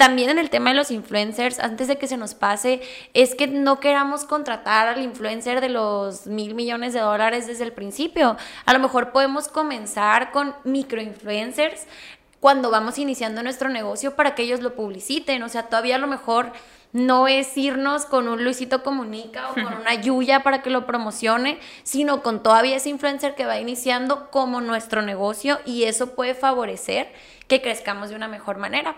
también 0.00 0.30
en 0.30 0.38
el 0.38 0.48
tema 0.48 0.70
de 0.70 0.76
los 0.76 0.90
influencers, 0.90 1.58
antes 1.58 1.86
de 1.86 1.98
que 1.98 2.06
se 2.06 2.16
nos 2.16 2.32
pase, 2.32 2.80
es 3.12 3.34
que 3.34 3.46
no 3.46 3.80
queramos 3.80 4.24
contratar 4.24 4.88
al 4.88 5.02
influencer 5.02 5.60
de 5.60 5.68
los 5.68 6.26
mil 6.26 6.54
millones 6.54 6.94
de 6.94 7.00
dólares 7.00 7.46
desde 7.46 7.64
el 7.64 7.74
principio. 7.74 8.38
A 8.64 8.72
lo 8.72 8.78
mejor 8.78 9.12
podemos 9.12 9.48
comenzar 9.48 10.32
con 10.32 10.54
microinfluencers 10.64 11.86
cuando 12.40 12.70
vamos 12.70 12.96
iniciando 12.96 13.42
nuestro 13.42 13.68
negocio 13.68 14.16
para 14.16 14.34
que 14.34 14.44
ellos 14.44 14.60
lo 14.60 14.74
publiciten. 14.74 15.42
O 15.42 15.50
sea, 15.50 15.64
todavía 15.64 15.96
a 15.96 15.98
lo 15.98 16.06
mejor 16.06 16.52
no 16.94 17.28
es 17.28 17.54
irnos 17.58 18.06
con 18.06 18.26
un 18.26 18.42
Luisito 18.42 18.82
Comunica 18.82 19.50
o 19.50 19.52
con 19.52 19.66
una 19.82 19.94
Yuya 19.96 20.42
para 20.42 20.62
que 20.62 20.70
lo 20.70 20.86
promocione, 20.86 21.58
sino 21.82 22.22
con 22.22 22.42
todavía 22.42 22.76
ese 22.76 22.88
influencer 22.88 23.34
que 23.34 23.44
va 23.44 23.60
iniciando 23.60 24.30
como 24.30 24.62
nuestro 24.62 25.02
negocio 25.02 25.60
y 25.66 25.84
eso 25.84 26.14
puede 26.14 26.34
favorecer 26.34 27.12
que 27.48 27.60
crezcamos 27.60 28.08
de 28.08 28.14
una 28.14 28.28
mejor 28.28 28.58
manera. 28.58 28.96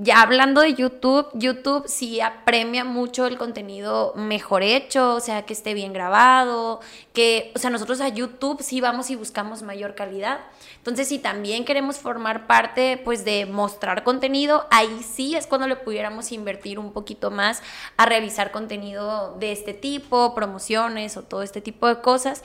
Ya 0.00 0.22
hablando 0.22 0.60
de 0.60 0.74
YouTube, 0.74 1.26
YouTube 1.34 1.88
sí 1.88 2.20
apremia 2.20 2.84
mucho 2.84 3.26
el 3.26 3.36
contenido 3.36 4.12
mejor 4.14 4.62
hecho, 4.62 5.16
o 5.16 5.18
sea, 5.18 5.42
que 5.42 5.52
esté 5.52 5.74
bien 5.74 5.92
grabado, 5.92 6.78
que, 7.12 7.50
o 7.56 7.58
sea, 7.58 7.68
nosotros 7.70 8.00
a 8.00 8.06
YouTube 8.06 8.62
sí 8.62 8.80
vamos 8.80 9.10
y 9.10 9.16
buscamos 9.16 9.62
mayor 9.62 9.96
calidad. 9.96 10.38
Entonces, 10.76 11.08
si 11.08 11.18
también 11.18 11.64
queremos 11.64 11.98
formar 11.98 12.46
parte, 12.46 12.96
pues, 13.04 13.24
de 13.24 13.44
mostrar 13.46 14.04
contenido, 14.04 14.68
ahí 14.70 15.02
sí 15.02 15.34
es 15.34 15.48
cuando 15.48 15.66
le 15.66 15.74
pudiéramos 15.74 16.30
invertir 16.30 16.78
un 16.78 16.92
poquito 16.92 17.32
más 17.32 17.60
a 17.96 18.06
realizar 18.06 18.52
contenido 18.52 19.34
de 19.40 19.50
este 19.50 19.74
tipo, 19.74 20.32
promociones 20.32 21.16
o 21.16 21.22
todo 21.22 21.42
este 21.42 21.60
tipo 21.60 21.88
de 21.88 22.00
cosas. 22.00 22.44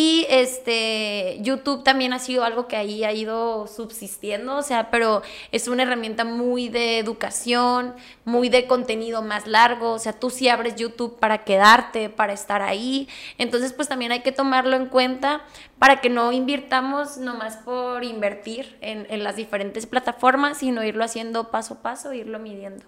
Y 0.00 0.26
este, 0.30 1.38
YouTube 1.40 1.82
también 1.82 2.12
ha 2.12 2.20
sido 2.20 2.44
algo 2.44 2.68
que 2.68 2.76
ahí 2.76 3.02
ha 3.02 3.12
ido 3.12 3.66
subsistiendo, 3.66 4.54
o 4.54 4.62
sea, 4.62 4.92
pero 4.92 5.22
es 5.50 5.66
una 5.66 5.82
herramienta 5.82 6.22
muy 6.22 6.68
de 6.68 7.00
educación, 7.00 7.96
muy 8.24 8.48
de 8.48 8.68
contenido 8.68 9.22
más 9.22 9.48
largo, 9.48 9.94
o 9.94 9.98
sea, 9.98 10.12
tú 10.12 10.30
sí 10.30 10.48
abres 10.48 10.76
YouTube 10.76 11.18
para 11.18 11.42
quedarte, 11.42 12.10
para 12.10 12.32
estar 12.32 12.62
ahí, 12.62 13.08
entonces 13.38 13.72
pues 13.72 13.88
también 13.88 14.12
hay 14.12 14.20
que 14.20 14.30
tomarlo 14.30 14.76
en 14.76 14.86
cuenta 14.86 15.40
para 15.80 16.00
que 16.00 16.10
no 16.10 16.30
invirtamos 16.30 17.16
nomás 17.16 17.56
por 17.56 18.04
invertir 18.04 18.78
en, 18.80 19.04
en 19.10 19.24
las 19.24 19.34
diferentes 19.34 19.86
plataformas, 19.86 20.58
sino 20.58 20.84
irlo 20.84 21.02
haciendo 21.02 21.50
paso 21.50 21.74
a 21.74 21.82
paso, 21.82 22.12
irlo 22.12 22.38
midiendo. 22.38 22.84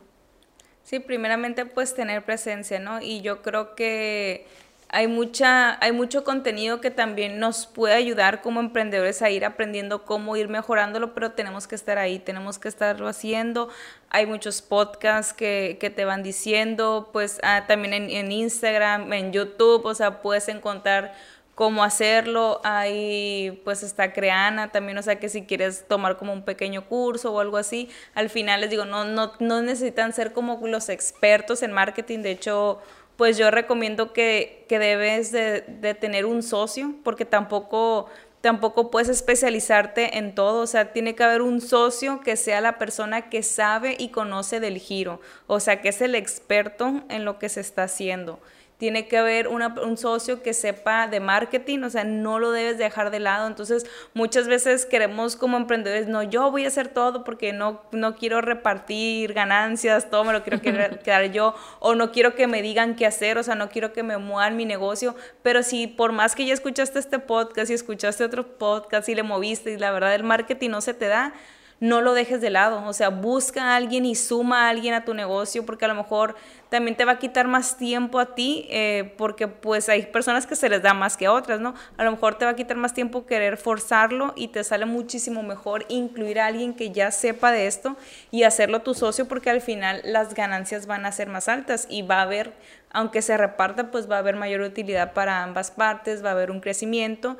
Sí, 0.84 1.00
primeramente 1.00 1.66
pues 1.66 1.92
tener 1.92 2.24
presencia, 2.24 2.78
¿no? 2.78 3.02
Y 3.02 3.20
yo 3.20 3.42
creo 3.42 3.74
que 3.74 4.46
hay, 4.92 5.07
mucha, 5.07 5.83
hay 5.85 5.92
mucho 5.92 6.24
contenido 6.24 6.81
que 6.81 6.90
también 6.90 7.38
nos 7.38 7.66
puede 7.66 7.94
ayudar 7.94 8.42
como 8.42 8.59
emprendedores 8.59 9.22
a 9.22 9.31
ir 9.31 9.44
aprendiendo 9.44 10.05
cómo 10.05 10.37
ir 10.37 10.48
mejorándolo, 10.48 11.14
pero 11.14 11.31
tenemos 11.33 11.68
que 11.68 11.76
estar 11.76 11.96
ahí, 11.96 12.18
tenemos 12.18 12.59
que 12.59 12.68
estarlo 12.68 13.07
haciendo. 13.07 13.68
Hay 14.11 14.26
muchos 14.26 14.62
podcasts 14.62 15.33
que, 15.33 15.79
que 15.81 15.90
te 15.90 16.05
van 16.05 16.24
diciendo, 16.24 17.11
pues 17.12 17.38
ah, 17.44 17.64
también 17.68 17.94
en, 17.94 18.11
en 18.11 18.33
Instagram, 18.33 19.12
en 19.12 19.33
YouTube, 19.33 19.87
o 19.87 19.94
sea, 19.94 20.20
puedes 20.22 20.48
encontrar 20.48 21.14
cómo 21.55 21.84
hacerlo. 21.84 22.61
Ahí 22.64 23.61
pues 23.64 23.82
está 23.82 24.12
Creana 24.12 24.72
también, 24.72 24.99
o 24.99 25.03
sea 25.03 25.20
que 25.20 25.28
si 25.28 25.43
quieres 25.43 25.86
tomar 25.86 26.16
como 26.16 26.32
un 26.32 26.43
pequeño 26.43 26.86
curso 26.86 27.32
o 27.32 27.38
algo 27.38 27.59
así, 27.59 27.88
al 28.14 28.30
final 28.30 28.62
les 28.62 28.70
digo, 28.70 28.86
no, 28.86 29.05
no, 29.05 29.32
no 29.38 29.62
necesitan 29.62 30.12
ser 30.12 30.32
como 30.32 30.66
los 30.66 30.88
expertos 30.88 31.62
en 31.62 31.72
marketing, 31.72 32.20
de 32.20 32.30
hecho 32.30 32.80
pues 33.20 33.36
yo 33.36 33.50
recomiendo 33.50 34.14
que, 34.14 34.64
debes 34.70 35.30
de, 35.30 35.60
tener 36.00 36.24
un 36.24 36.42
socio, 36.42 36.94
porque 37.04 37.26
tampoco 37.26 38.06
tampoco 38.40 38.90
puedes 38.90 39.10
especializarte 39.10 40.16
en 40.16 40.34
todo, 40.34 40.62
o 40.62 40.66
sea, 40.66 40.94
tiene 40.94 41.14
que 41.14 41.22
haber 41.22 41.42
un 41.42 41.60
socio 41.60 42.20
que 42.20 42.36
sea 42.36 42.62
la 42.62 42.78
persona 42.78 43.28
que 43.28 43.42
sabe 43.42 43.94
y 43.98 44.08
conoce 44.08 44.58
del 44.58 44.78
giro, 44.78 45.20
o 45.46 45.60
sea, 45.60 45.82
que 45.82 45.90
es 45.90 46.00
el 46.00 46.14
experto 46.14 47.02
en 47.10 47.26
lo 47.26 47.38
que 47.38 47.50
se 47.50 47.60
está 47.60 47.82
haciendo 47.82 48.40
tiene 48.81 49.07
que 49.09 49.18
haber 49.18 49.47
un 49.47 49.99
socio 49.99 50.43
que 50.43 50.55
sepa 50.55 51.07
de 51.07 51.20
marketing, 51.20 51.81
o 51.81 51.91
sea, 51.91 52.03
no 52.03 52.39
lo 52.39 52.51
debes 52.51 52.78
dejar 52.78 53.11
de 53.11 53.20
lado. 53.20 53.47
Entonces, 53.47 53.85
muchas 54.14 54.49
veces 54.49 54.87
queremos 54.87 55.37
como 55.37 55.59
emprendedores, 55.59 56.09
no, 56.09 56.22
yo 56.22 56.51
voy 56.51 56.64
a 56.64 56.68
hacer 56.68 56.89
todo 56.89 57.22
porque 57.22 57.53
no, 57.53 57.83
no 57.93 58.16
quiero 58.16 58.41
repartir 58.41 59.35
ganancias, 59.35 60.09
todo 60.09 60.24
me 60.24 60.33
lo 60.33 60.43
quiero 60.43 60.62
quedar 60.62 61.31
yo, 61.31 61.55
o 61.78 61.95
no 61.95 62.11
quiero 62.11 62.35
que 62.35 62.47
me 62.47 62.62
digan 62.62 62.97
qué 62.97 63.05
hacer, 63.05 63.37
o 63.37 63.43
sea, 63.43 63.55
no 63.55 63.68
quiero 63.68 63.93
que 63.93 64.03
me 64.03 64.16
muevan 64.16 64.57
mi 64.57 64.64
negocio, 64.64 65.14
pero 65.43 65.62
si 65.62 65.87
por 65.87 66.12
más 66.12 66.35
que 66.35 66.47
ya 66.47 66.55
escuchaste 66.55 66.99
este 66.99 67.18
podcast 67.18 67.70
y 67.70 67.74
escuchaste 67.74 68.24
otro 68.24 68.57
podcast 68.57 69.11
y 69.11 69.14
le 69.14 69.22
moviste 69.22 69.72
y 69.72 69.76
la 69.76 69.91
verdad 69.91 70.14
el 70.14 70.24
marketing 70.24 70.70
no 70.70 70.81
se 70.81 70.95
te 70.95 71.07
da, 71.07 71.35
no 71.81 72.03
lo 72.03 72.12
dejes 72.12 72.43
de 72.43 72.51
lado, 72.51 72.85
o 72.87 72.93
sea, 72.93 73.09
busca 73.09 73.64
a 73.64 73.76
alguien 73.76 74.05
y 74.05 74.14
suma 74.14 74.66
a 74.66 74.68
alguien 74.68 74.93
a 74.93 75.05
tu 75.07 75.14
negocio 75.14 75.64
porque 75.64 75.87
a 75.87 75.89
lo 75.89 75.95
mejor 75.95 76.37
también 76.68 76.95
te 76.95 77.07
va 77.07 77.12
a 77.12 77.18
quitar 77.18 77.49
más 77.49 77.78
tiempo 77.78 78.18
a 78.18 78.35
ti 78.35 78.66
eh, 78.68 79.14
porque 79.16 79.49
pues 79.49 79.89
hay 79.89 80.03
personas 80.03 80.47
que 80.47 80.57
se 80.57 80.68
les 80.68 80.83
da 80.83 80.93
más 80.93 81.16
que 81.16 81.24
a 81.24 81.33
otras, 81.33 81.59
¿no? 81.59 81.74
A 81.97 82.05
lo 82.05 82.11
mejor 82.11 82.37
te 82.37 82.45
va 82.45 82.51
a 82.51 82.55
quitar 82.55 82.76
más 82.76 82.93
tiempo 82.93 83.24
querer 83.24 83.57
forzarlo 83.57 84.35
y 84.37 84.49
te 84.49 84.62
sale 84.62 84.85
muchísimo 84.85 85.43
mejor 85.43 85.87
incluir 85.89 86.39
a 86.39 86.47
alguien 86.47 86.74
que 86.74 86.91
ya 86.91 87.11
sepa 87.11 87.51
de 87.51 87.66
esto 87.66 87.97
y 88.31 88.43
hacerlo 88.43 88.83
tu 88.83 88.93
socio 88.93 89.26
porque 89.26 89.49
al 89.49 89.62
final 89.62 90.03
las 90.05 90.35
ganancias 90.35 90.87
van 90.87 91.07
a 91.07 91.12
ser 91.12 91.28
más 91.28 91.49
altas 91.49 91.87
y 91.89 92.03
va 92.03 92.18
a 92.18 92.22
haber, 92.22 92.53
aunque 92.93 93.22
se 93.22 93.39
reparta, 93.39 93.91
pues 93.91 94.09
va 94.09 94.16
a 94.16 94.18
haber 94.18 94.37
mayor 94.37 94.61
utilidad 94.61 95.14
para 95.14 95.43
ambas 95.43 95.70
partes, 95.70 96.22
va 96.22 96.28
a 96.28 96.33
haber 96.33 96.51
un 96.51 96.61
crecimiento 96.61 97.39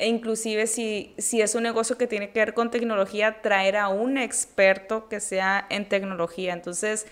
e 0.00 0.08
inclusive 0.08 0.66
si, 0.66 1.14
si 1.18 1.42
es 1.42 1.54
un 1.54 1.62
negocio 1.62 1.98
que 1.98 2.06
tiene 2.06 2.30
que 2.30 2.40
ver 2.40 2.54
con 2.54 2.70
tecnología, 2.70 3.42
traer 3.42 3.76
a 3.76 3.88
un 3.88 4.16
experto 4.16 5.08
que 5.08 5.20
sea 5.20 5.66
en 5.68 5.86
tecnología. 5.86 6.54
Entonces, 6.54 7.06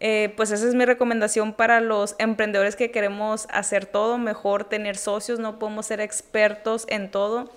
eh, 0.00 0.32
pues 0.36 0.50
esa 0.50 0.66
es 0.66 0.74
mi 0.74 0.84
recomendación 0.84 1.52
para 1.52 1.80
los 1.80 2.16
emprendedores 2.18 2.74
que 2.74 2.90
queremos 2.90 3.46
hacer 3.50 3.86
todo, 3.86 4.18
mejor 4.18 4.64
tener 4.64 4.96
socios, 4.96 5.38
no 5.38 5.60
podemos 5.60 5.86
ser 5.86 6.00
expertos 6.00 6.86
en 6.88 7.08
todo. 7.08 7.52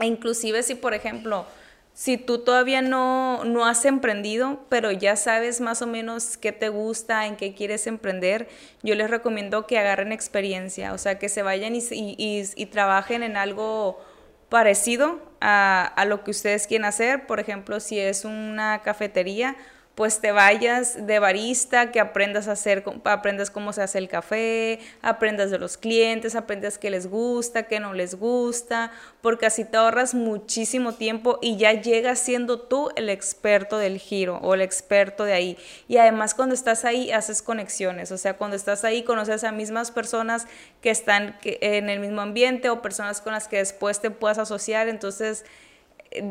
E 0.00 0.06
inclusive 0.06 0.64
si, 0.64 0.74
por 0.74 0.94
ejemplo, 0.94 1.46
si 1.94 2.16
tú 2.16 2.38
todavía 2.38 2.80
no, 2.80 3.44
no 3.44 3.66
has 3.66 3.84
emprendido, 3.84 4.64
pero 4.68 4.90
ya 4.90 5.16
sabes 5.16 5.60
más 5.60 5.82
o 5.82 5.86
menos 5.86 6.36
qué 6.36 6.50
te 6.50 6.68
gusta, 6.68 7.26
en 7.26 7.36
qué 7.36 7.54
quieres 7.54 7.86
emprender, 7.86 8.48
yo 8.82 8.94
les 8.94 9.10
recomiendo 9.10 9.66
que 9.66 9.78
agarren 9.78 10.10
experiencia, 10.10 10.94
o 10.94 10.98
sea, 10.98 11.18
que 11.18 11.28
se 11.28 11.42
vayan 11.42 11.74
y, 11.74 11.80
y, 11.90 12.42
y 12.56 12.66
trabajen 12.66 13.22
en 13.22 13.36
algo 13.36 14.00
parecido 14.48 15.20
a, 15.40 15.84
a, 15.84 16.04
lo 16.04 16.24
que 16.24 16.30
ustedes 16.30 16.66
quieren 16.66 16.86
hacer. 16.86 17.26
Por 17.26 17.40
ejemplo, 17.40 17.78
si 17.80 17.98
es 17.98 18.24
una 18.24 18.82
cafetería, 18.82 19.56
pues 19.94 20.20
te 20.20 20.32
vayas 20.32 21.06
de 21.06 21.18
barista, 21.18 21.90
que 21.90 22.00
aprendas 22.00 22.48
a 22.48 22.52
hacer, 22.52 22.82
aprendas 23.04 23.50
cómo 23.50 23.74
se 23.74 23.82
hace 23.82 23.98
el 23.98 24.08
café, 24.08 24.78
aprendas 25.02 25.50
de 25.50 25.58
los 25.58 25.76
clientes, 25.76 26.34
aprendas 26.34 26.78
qué 26.78 26.90
les 26.90 27.08
gusta, 27.08 27.64
qué 27.64 27.78
no 27.78 27.92
les 27.92 28.14
gusta, 28.14 28.90
porque 29.20 29.44
así 29.44 29.64
te 29.64 29.76
ahorras 29.76 30.14
muchísimo 30.14 30.94
tiempo 30.94 31.38
y 31.42 31.58
ya 31.58 31.72
llegas 31.72 32.20
siendo 32.20 32.58
tú 32.58 32.88
el 32.96 33.10
experto 33.10 33.76
del 33.76 33.98
giro 33.98 34.38
o 34.38 34.54
el 34.54 34.62
experto 34.62 35.24
de 35.24 35.34
ahí. 35.34 35.58
Y 35.88 35.98
además 35.98 36.34
cuando 36.34 36.54
estás 36.54 36.86
ahí 36.86 37.12
haces 37.12 37.42
conexiones, 37.42 38.12
o 38.12 38.18
sea, 38.18 38.38
cuando 38.38 38.56
estás 38.56 38.84
ahí 38.84 39.02
conoces 39.02 39.44
a 39.44 39.52
mismas 39.52 39.90
personas 39.90 40.46
que 40.80 40.90
están 40.90 41.36
en 41.44 41.90
el 41.90 42.00
mismo 42.00 42.22
ambiente 42.22 42.70
o 42.70 42.80
personas 42.80 43.20
con 43.20 43.34
las 43.34 43.46
que 43.46 43.58
después 43.58 44.00
te 44.00 44.10
puedas 44.10 44.38
asociar, 44.38 44.88
entonces 44.88 45.44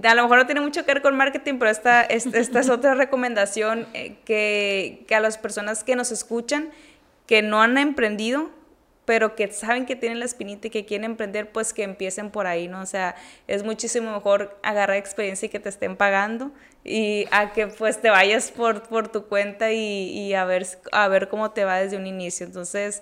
a 0.03 0.15
lo 0.15 0.23
mejor 0.23 0.37
no 0.39 0.45
tiene 0.45 0.61
mucho 0.61 0.85
que 0.85 0.93
ver 0.93 1.01
con 1.01 1.15
marketing, 1.15 1.57
pero 1.59 1.71
esta, 1.71 2.01
esta, 2.03 2.59
es 2.59 2.69
otra 2.69 2.95
recomendación 2.95 3.87
eh, 3.93 4.17
que, 4.25 5.05
que, 5.07 5.15
a 5.15 5.19
las 5.19 5.37
personas 5.37 5.83
que 5.83 5.95
nos 5.95 6.11
escuchan, 6.11 6.69
que 7.25 7.41
no 7.41 7.61
han 7.61 7.77
emprendido, 7.77 8.49
pero 9.05 9.35
que 9.35 9.51
saben 9.51 9.85
que 9.85 9.95
tienen 9.95 10.19
la 10.19 10.25
espinita 10.25 10.67
y 10.67 10.69
que 10.69 10.85
quieren 10.85 11.05
emprender, 11.05 11.51
pues 11.51 11.73
que 11.73 11.83
empiecen 11.83 12.29
por 12.29 12.47
ahí, 12.47 12.67
¿no? 12.67 12.81
O 12.81 12.85
sea, 12.85 13.15
es 13.47 13.63
muchísimo 13.63 14.11
mejor 14.13 14.57
agarrar 14.63 14.97
experiencia 14.97 15.47
y 15.47 15.49
que 15.49 15.59
te 15.59 15.69
estén 15.69 15.97
pagando 15.97 16.51
y 16.83 17.27
a 17.31 17.51
que 17.53 17.67
pues 17.67 17.99
te 17.99 18.09
vayas 18.09 18.51
por, 18.51 18.83
por 18.83 19.07
tu 19.07 19.25
cuenta 19.25 19.71
y, 19.71 19.77
y 19.77 20.33
a, 20.33 20.45
ver, 20.45 20.67
a 20.91 21.07
ver 21.07 21.29
cómo 21.29 21.51
te 21.51 21.65
va 21.65 21.79
desde 21.79 21.97
un 21.97 22.07
inicio. 22.07 22.45
Entonces, 22.45 23.01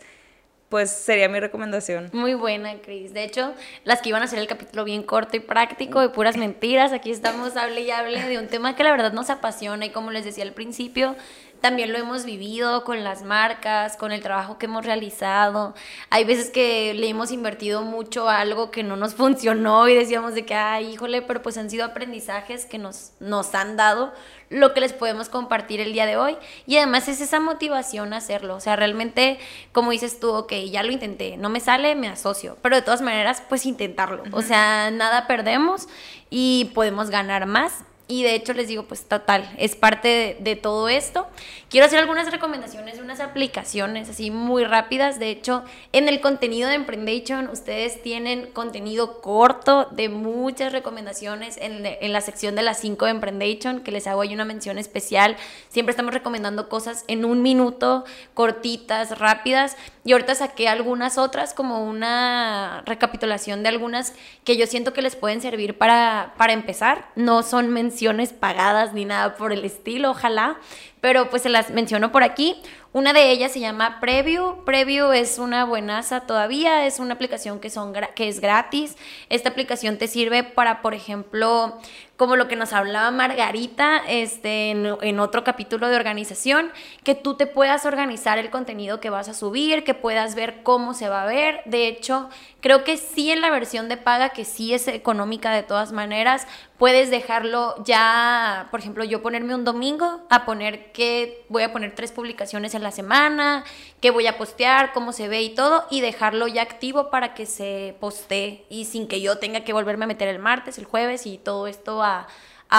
pues 0.69 0.91
sería 0.91 1.27
mi 1.27 1.39
recomendación. 1.39 2.09
Muy 2.13 2.35
buena, 2.35 2.75
Cris. 2.75 3.13
De 3.13 3.23
hecho, 3.23 3.53
las 3.83 4.01
que 4.01 4.09
iban 4.09 4.21
a 4.21 4.25
hacer 4.25 4.39
el 4.39 4.47
capítulo 4.47 4.83
bien 4.83 5.01
corto 5.01 5.35
y 5.35 5.39
práctico, 5.39 5.99
de 5.99 6.09
puras 6.09 6.37
mentiras, 6.37 6.93
aquí 6.93 7.09
estamos, 7.11 7.57
hable 7.57 7.81
y 7.81 7.91
hable 7.91 8.23
de 8.23 8.37
un 8.37 8.47
tema 8.47 8.75
que 8.75 8.83
la 8.83 8.91
verdad 8.91 9.11
nos 9.11 9.31
apasiona 9.31 9.87
y 9.87 9.89
como 9.89 10.11
les 10.11 10.25
decía 10.25 10.43
al 10.43 10.53
principio, 10.53 11.15
también 11.61 11.91
lo 11.91 11.97
hemos 11.97 12.23
vivido 12.23 12.83
con 12.83 13.03
las 13.03 13.23
marcas, 13.23 13.97
con 13.97 14.11
el 14.11 14.21
trabajo 14.21 14.57
que 14.57 14.67
hemos 14.67 14.85
realizado. 14.85 15.73
Hay 16.09 16.23
veces 16.23 16.51
que 16.51 16.93
le 16.93 17.09
hemos 17.09 17.31
invertido 17.31 17.81
mucho 17.81 18.29
a 18.29 18.39
algo 18.39 18.71
que 18.71 18.83
no 18.83 18.95
nos 18.95 19.15
funcionó 19.15 19.87
y 19.89 19.95
decíamos 19.95 20.35
de 20.35 20.45
que, 20.45 20.53
ay, 20.53 20.93
híjole, 20.93 21.21
pero 21.21 21.41
pues 21.41 21.57
han 21.57 21.69
sido 21.69 21.83
aprendizajes 21.83 22.65
que 22.65 22.77
nos, 22.77 23.11
nos 23.19 23.55
han 23.55 23.75
dado 23.75 24.13
lo 24.49 24.73
que 24.73 24.81
les 24.81 24.93
podemos 24.93 25.29
compartir 25.29 25.79
el 25.79 25.93
día 25.93 26.05
de 26.05 26.17
hoy. 26.17 26.37
Y 26.65 26.77
además 26.77 27.07
es 27.07 27.21
esa 27.21 27.39
motivación 27.39 28.13
a 28.13 28.17
hacerlo. 28.17 28.55
O 28.55 28.59
sea, 28.59 28.75
realmente, 28.75 29.39
como 29.71 29.91
dices 29.91 30.19
tú, 30.19 30.31
ok, 30.31 30.53
ya 30.69 30.83
lo 30.83 30.91
intenté, 30.91 31.37
no 31.37 31.49
me 31.49 31.59
sale, 31.59 31.95
me 31.95 32.07
asocio. 32.07 32.57
Pero 32.61 32.75
de 32.75 32.81
todas 32.81 33.01
maneras, 33.01 33.43
pues 33.47 33.65
intentarlo. 33.65 34.23
O 34.31 34.41
sea, 34.41 34.91
nada 34.91 35.27
perdemos 35.27 35.87
y 36.29 36.71
podemos 36.73 37.09
ganar 37.09 37.45
más 37.45 37.83
y 38.11 38.23
de 38.23 38.33
hecho 38.33 38.53
les 38.53 38.67
digo, 38.67 38.83
pues 38.85 39.05
total, 39.05 39.47
es 39.59 39.75
parte 39.75 40.35
de, 40.39 40.55
todo 40.55 40.89
esto. 40.89 41.27
Quiero 41.69 41.85
hacer 41.85 41.99
algunas 41.99 42.31
recomendaciones 42.31 42.95
de 42.95 43.03
unas 43.03 43.19
aplicaciones 43.19 44.09
así 44.09 44.31
muy 44.31 44.63
rápidas. 44.63 45.19
De 45.19 45.29
hecho, 45.29 45.63
en 45.93 46.09
el 46.09 46.19
contenido 46.19 46.67
de 46.67 46.73
Emprendation 46.73 47.49
ustedes 47.49 48.01
tienen 48.01 48.47
contenido 48.47 49.21
corto 49.21 49.85
de 49.91 50.09
muchas 50.09 50.71
recomendaciones 50.71 51.57
en, 51.57 51.85
en 51.85 52.11
la 52.11 52.21
sección 52.21 52.55
de 52.55 52.63
las 52.63 52.79
5 52.79 53.05
de 53.05 53.11
Emprendation, 53.11 53.81
que 53.81 53.91
les 53.91 54.07
hago 54.07 54.21
ahí 54.21 54.33
una 54.33 54.43
mención 54.43 54.79
especial. 54.79 55.37
Siempre 55.69 55.91
estamos 55.91 56.11
recomendando 56.11 56.67
cosas 56.67 57.05
en 57.07 57.25
un 57.25 57.43
minuto, 57.43 58.05
cortitas, 58.33 59.19
rápidas. 59.19 59.77
Y 60.03 60.13
ahorita 60.13 60.33
saqué 60.33 60.67
algunas 60.67 61.19
otras 61.19 61.53
como 61.53 61.85
una 61.85 62.81
recapitulación 62.87 63.61
de 63.61 63.69
algunas 63.69 64.15
que 64.43 64.57
yo 64.57 64.65
siento 64.65 64.93
que 64.93 65.03
les 65.03 65.15
pueden 65.15 65.41
servir 65.41 65.77
para, 65.77 66.33
para 66.39 66.53
empezar. 66.53 67.09
No 67.15 67.43
son 67.43 67.69
menciones 67.69 67.98
pagadas 68.33 68.93
ni 68.93 69.05
nada 69.05 69.35
por 69.35 69.51
el 69.51 69.65
estilo, 69.65 70.11
ojalá, 70.11 70.57
pero 71.01 71.29
pues 71.29 71.43
se 71.43 71.49
las 71.49 71.69
menciono 71.71 72.11
por 72.11 72.23
aquí. 72.23 72.55
Una 72.91 73.13
de 73.13 73.29
ellas 73.29 73.51
se 73.51 73.59
llama 73.59 73.99
Preview. 73.99 74.65
Preview 74.65 75.11
es 75.11 75.37
una 75.37 75.63
buenaza 75.63 76.21
todavía, 76.21 76.87
es 76.87 76.97
una 76.99 77.13
aplicación 77.13 77.59
que, 77.59 77.69
son, 77.69 77.93
que 78.15 78.27
es 78.27 78.39
gratis. 78.39 78.97
Esta 79.29 79.49
aplicación 79.49 79.97
te 79.97 80.07
sirve 80.07 80.43
para, 80.43 80.81
por 80.81 80.95
ejemplo, 80.95 81.77
como 82.19 82.35
lo 82.35 82.49
que 82.49 82.57
nos 82.57 82.73
hablaba 82.73 83.11
Margarita 83.11 84.01
este, 84.07 84.71
en, 84.71 85.19
otro 85.19 85.43
capítulo 85.45 85.87
de 85.87 85.95
organización, 85.95 86.71
que 87.03 87.15
tú 87.15 87.35
te 87.35 87.47
puedas 87.47 87.85
organizar 87.85 88.37
el 88.39 88.49
contenido 88.49 88.99
que 88.99 89.09
vas 89.09 89.29
a 89.29 89.33
subir, 89.33 89.85
que 89.85 89.93
puedas 89.93 90.35
ver 90.35 90.63
cómo 90.63 90.93
se 90.93 91.07
va 91.07 91.23
a 91.23 91.27
ver. 91.27 91.61
De 91.65 91.87
hecho, 91.87 92.27
creo 92.59 92.83
que 92.83 92.97
sí 92.97 93.31
en 93.31 93.39
la 93.39 93.51
versión 93.51 93.87
de 93.87 93.95
paga, 93.95 94.29
que 94.29 94.43
sí 94.43 94.73
es 94.73 94.89
económica 94.89 95.51
de 95.51 95.63
todas 95.63 95.93
maneras, 95.93 96.45
puedes 96.77 97.09
dejarlo 97.09 97.75
ya, 97.85 98.67
por 98.71 98.81
ejemplo, 98.81 99.05
yo 99.05 99.21
ponerme 99.21 99.55
un 99.55 99.63
domingo 99.63 100.21
a 100.29 100.43
poner 100.45 100.88
que 100.91 101.43
voy 101.49 101.63
a 101.63 101.71
poner 101.71 101.95
tres 101.95 102.11
publicaciones 102.11 102.75
en 102.75 102.83
la 102.83 102.91
semana, 102.91 103.63
que 104.01 104.11
voy 104.11 104.27
a 104.27 104.37
postear, 104.37 104.93
cómo 104.93 105.13
se 105.13 105.27
ve 105.27 105.41
y 105.41 105.49
todo, 105.49 105.85
y 105.89 106.01
dejarlo 106.01 106.47
ya 106.47 106.61
activo 106.61 107.09
para 107.09 107.33
que 107.33 107.45
se 107.45 107.95
postee 107.99 108.65
y 108.69 108.85
sin 108.85 109.07
que 109.07 109.21
yo 109.21 109.37
tenga 109.37 109.61
que 109.63 109.73
volverme 109.73 110.05
a 110.05 110.07
meter 110.07 110.27
el 110.27 110.39
martes, 110.39 110.77
el 110.77 110.85
jueves 110.85 111.25
y 111.25 111.37
todo 111.37 111.67
esto 111.67 112.03
a, 112.03 112.27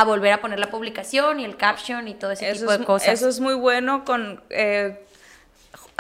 volver 0.05 0.33
a 0.33 0.41
poner 0.41 0.61
la 0.61 0.71
publicación 0.71 1.41
y 1.41 1.45
el 1.45 1.57
caption 1.57 2.07
y 2.09 2.15
todo 2.15 2.31
ese 2.31 2.53
tipo 2.53 2.71
de 2.71 2.85
cosas. 2.85 3.09
Eso 3.09 3.29
es 3.29 3.41
muy 3.41 3.55
bueno 3.55 4.05
con... 4.05 4.43
Eh, 4.51 5.07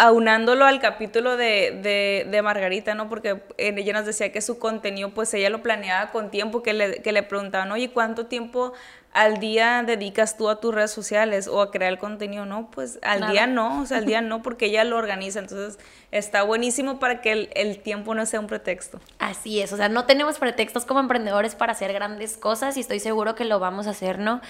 aunándolo 0.00 0.64
al 0.64 0.80
capítulo 0.80 1.36
de, 1.36 2.24
de, 2.26 2.42
Margarita, 2.42 2.94
¿no? 2.94 3.10
Porque 3.10 3.42
ella 3.58 3.92
nos 3.92 4.06
decía 4.06 4.32
que 4.32 4.40
su 4.40 4.58
contenido, 4.58 5.10
pues 5.10 5.34
ella 5.34 5.50
lo 5.50 5.62
planeaba 5.62 6.10
con 6.10 6.30
tiempo, 6.30 6.62
que 6.62 6.72
le, 6.72 7.02
que 7.02 7.12
le 7.12 7.22
preguntaban, 7.22 7.70
oye, 7.70 7.90
¿cuánto 7.90 8.24
tiempo 8.24 8.72
al 9.12 9.38
día 9.38 9.82
dedicas 9.84 10.36
tú 10.36 10.48
a 10.48 10.60
tus 10.60 10.74
redes 10.74 10.92
sociales 10.92 11.48
o 11.48 11.60
a 11.60 11.70
crear 11.70 11.92
el 11.92 11.98
contenido, 11.98 12.46
no, 12.46 12.70
pues 12.70 12.98
al 13.02 13.30
día 13.32 13.46
no, 13.46 13.82
o 13.82 13.86
sea, 13.86 13.98
al 13.98 14.06
día 14.06 14.20
no, 14.20 14.42
porque 14.42 14.66
ella 14.66 14.84
lo 14.84 14.96
organiza, 14.96 15.40
entonces 15.40 15.78
está 16.12 16.42
buenísimo 16.42 16.98
para 16.98 17.20
que 17.20 17.32
el, 17.32 17.50
el, 17.54 17.78
tiempo 17.78 18.14
no 18.14 18.26
sea 18.26 18.40
un 18.40 18.46
pretexto. 18.46 19.00
Así 19.18 19.60
es, 19.60 19.72
o 19.72 19.76
sea, 19.76 19.88
no 19.88 20.06
tenemos 20.06 20.38
pretextos 20.38 20.84
como 20.84 21.00
emprendedores 21.00 21.54
para 21.54 21.72
hacer 21.72 21.92
grandes 21.92 22.36
cosas 22.36 22.76
y 22.76 22.80
estoy 22.80 23.00
seguro 23.00 23.34
que 23.34 23.44
lo 23.44 23.60
vamos 23.60 23.86
a 23.86 23.90
hacer, 23.90 24.18
¿no? 24.18 24.40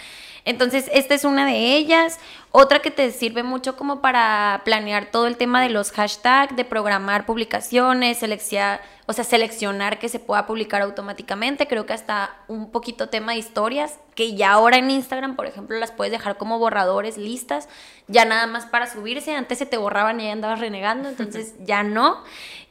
Entonces, 0.45 0.91
esta 0.93 1.15
es 1.15 1.25
una 1.25 1.47
de 1.47 1.77
ellas. 1.77 2.19
Otra 2.51 2.81
que 2.81 2.91
te 2.91 3.11
sirve 3.13 3.43
mucho 3.43 3.77
como 3.77 4.01
para 4.01 4.63
planear 4.65 5.11
todo 5.11 5.27
el 5.27 5.37
tema 5.37 5.63
de 5.63 5.69
los 5.69 5.93
hashtags, 5.93 6.57
de 6.57 6.65
programar 6.65 7.27
publicaciones, 7.27 8.19
seleccionar, 8.19 8.81
o 9.07 9.13
sea, 9.13 9.25
seleccionar 9.25 9.99
que 9.99 10.09
se 10.09 10.19
pueda 10.19 10.47
publicar 10.47 10.83
automáticamente. 10.83 11.67
Creo 11.67 11.87
que 11.87 11.93
hasta 11.93 12.35
un 12.49 12.71
poquito 12.71 13.09
tema 13.09 13.33
de 13.33 13.39
historias, 13.39 13.99
que 14.15 14.35
ya 14.35 14.53
ahora 14.53 14.79
en 14.79 14.91
Instagram, 14.91 15.37
por 15.37 15.47
ejemplo, 15.47 15.79
las 15.79 15.93
puedes 15.93 16.11
dejar 16.11 16.37
como 16.39 16.59
borradores 16.59 17.17
listas, 17.19 17.69
ya 18.11 18.25
nada 18.25 18.47
más 18.47 18.67
para 18.67 18.91
subirse. 18.91 19.35
Antes 19.35 19.59
se 19.59 19.67
te 19.67 19.77
borraban 19.77 20.21
y 20.21 20.25
ya 20.25 20.33
andabas 20.33 20.61
renegando, 20.61 21.09
entonces 21.11 21.55
ya 21.65 21.83
no. 21.83 22.23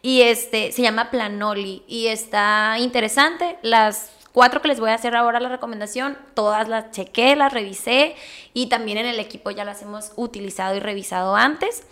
Y 0.02 0.22
este 0.22 0.72
se 0.72 0.82
llama 0.82 1.12
Planoli 1.12 1.84
y 1.88 2.08
está 2.08 2.78
interesante. 2.80 3.58
Las 3.62 4.12
cuatro 4.32 4.62
que 4.62 4.68
les 4.68 4.80
voy 4.80 4.92
a 4.92 4.96
hacer 4.96 5.16
ahora 5.16 5.40
la 5.40 5.50
recomendación, 5.50 6.18
todas 6.34 6.68
las 6.68 6.92
chequé, 6.92 7.36
las 7.36 7.52
revisé 7.52 8.16
y 8.54 8.68
también 8.68 8.98
en 8.98 9.06
el 9.06 9.20
equipo 9.20 9.52
ya 9.52 9.66
las 9.66 9.82
hemos 9.82 10.14
utilizado 10.16 10.76
y 10.76 10.80
revisado 10.80 11.36
antes. 11.36 11.84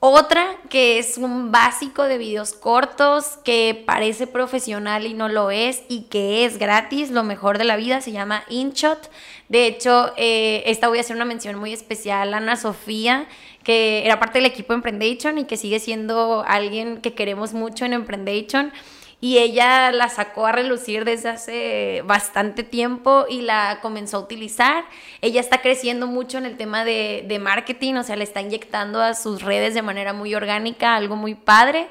Otra 0.00 0.54
que 0.70 1.00
es 1.00 1.18
un 1.18 1.50
básico 1.50 2.04
de 2.04 2.18
videos 2.18 2.52
cortos 2.52 3.38
que 3.44 3.82
parece 3.84 4.28
profesional 4.28 5.06
y 5.06 5.14
no 5.14 5.28
lo 5.28 5.50
es 5.50 5.82
y 5.88 6.02
que 6.02 6.44
es 6.44 6.58
gratis, 6.58 7.10
lo 7.10 7.24
mejor 7.24 7.58
de 7.58 7.64
la 7.64 7.74
vida, 7.74 8.00
se 8.00 8.12
llama 8.12 8.44
InShot. 8.48 9.10
De 9.48 9.66
hecho, 9.66 10.12
eh, 10.16 10.62
esta 10.66 10.86
voy 10.86 10.98
a 10.98 11.00
hacer 11.00 11.16
una 11.16 11.24
mención 11.24 11.56
muy 11.58 11.72
especial 11.72 12.32
a 12.32 12.36
Ana 12.36 12.54
Sofía, 12.54 13.26
que 13.64 14.04
era 14.04 14.20
parte 14.20 14.38
del 14.38 14.46
equipo 14.46 14.72
Emprendation 14.72 15.36
y 15.36 15.46
que 15.46 15.56
sigue 15.56 15.80
siendo 15.80 16.44
alguien 16.46 17.00
que 17.00 17.14
queremos 17.14 17.52
mucho 17.52 17.84
en 17.84 17.92
Emprendation 17.92 18.72
y 19.20 19.38
ella 19.38 19.90
la 19.90 20.08
sacó 20.08 20.46
a 20.46 20.52
relucir 20.52 21.04
desde 21.04 21.28
hace 21.28 22.02
bastante 22.04 22.62
tiempo 22.62 23.26
y 23.28 23.40
la 23.42 23.80
comenzó 23.82 24.18
a 24.18 24.20
utilizar. 24.20 24.84
Ella 25.20 25.40
está 25.40 25.60
creciendo 25.60 26.06
mucho 26.06 26.38
en 26.38 26.46
el 26.46 26.56
tema 26.56 26.84
de, 26.84 27.24
de 27.26 27.38
marketing, 27.40 27.94
o 27.94 28.04
sea, 28.04 28.14
le 28.14 28.24
está 28.24 28.40
inyectando 28.40 29.02
a 29.02 29.14
sus 29.14 29.42
redes 29.42 29.74
de 29.74 29.82
manera 29.82 30.12
muy 30.12 30.34
orgánica, 30.34 30.94
algo 30.94 31.16
muy 31.16 31.34
padre. 31.34 31.88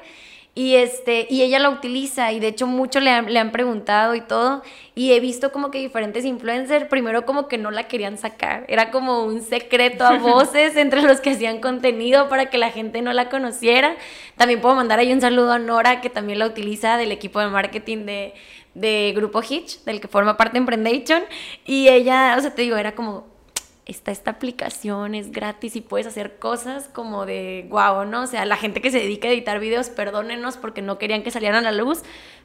Y, 0.58 0.74
este, 0.74 1.28
y 1.30 1.42
ella 1.42 1.60
la 1.60 1.70
utiliza 1.70 2.32
y 2.32 2.40
de 2.40 2.48
hecho 2.48 2.66
mucho 2.66 2.98
le 2.98 3.10
han, 3.10 3.32
le 3.32 3.38
han 3.38 3.52
preguntado 3.52 4.16
y 4.16 4.20
todo. 4.20 4.64
Y 4.96 5.12
he 5.12 5.20
visto 5.20 5.52
como 5.52 5.70
que 5.70 5.78
diferentes 5.78 6.24
influencers, 6.24 6.88
primero 6.88 7.24
como 7.24 7.46
que 7.46 7.58
no 7.58 7.70
la 7.70 7.86
querían 7.86 8.18
sacar. 8.18 8.64
Era 8.66 8.90
como 8.90 9.22
un 9.22 9.40
secreto 9.40 10.04
a 10.04 10.18
voces 10.18 10.74
entre 10.74 11.02
los 11.02 11.20
que 11.20 11.30
hacían 11.30 11.60
contenido 11.60 12.28
para 12.28 12.50
que 12.50 12.58
la 12.58 12.72
gente 12.72 13.02
no 13.02 13.12
la 13.12 13.28
conociera. 13.28 13.94
También 14.36 14.60
puedo 14.60 14.74
mandar 14.74 14.98
ahí 14.98 15.12
un 15.12 15.20
saludo 15.20 15.52
a 15.52 15.60
Nora, 15.60 16.00
que 16.00 16.10
también 16.10 16.40
la 16.40 16.46
utiliza 16.46 16.96
del 16.96 17.12
equipo 17.12 17.38
de 17.38 17.46
marketing 17.46 17.98
de, 17.98 18.34
de 18.74 19.12
Grupo 19.14 19.42
Hitch, 19.48 19.84
del 19.84 20.00
que 20.00 20.08
forma 20.08 20.36
parte 20.36 20.58
Emprendation. 20.58 21.22
Y 21.66 21.86
ella, 21.86 22.34
o 22.36 22.40
sea, 22.40 22.52
te 22.52 22.62
digo, 22.62 22.76
era 22.76 22.96
como 22.96 23.28
está 23.88 24.12
esta 24.12 24.30
aplicación, 24.32 25.14
es 25.14 25.32
gratis 25.32 25.74
y 25.74 25.80
puedes 25.80 26.06
hacer 26.06 26.38
cosas 26.38 26.88
como 26.88 27.26
de 27.26 27.66
guau, 27.68 28.04
¿no? 28.04 28.22
O 28.22 28.26
sea, 28.26 28.44
la 28.44 28.56
gente 28.56 28.80
que 28.80 28.90
se 28.90 28.98
dedica 28.98 29.26
a 29.26 29.32
editar 29.32 29.58
videos, 29.58 29.88
perdónenos 29.88 30.56
porque 30.58 30.82
no 30.82 30.98
querían 30.98 31.22
que 31.22 31.30
salieran 31.30 31.66
a 31.66 31.72
la 31.72 31.82
luz, 31.82 32.02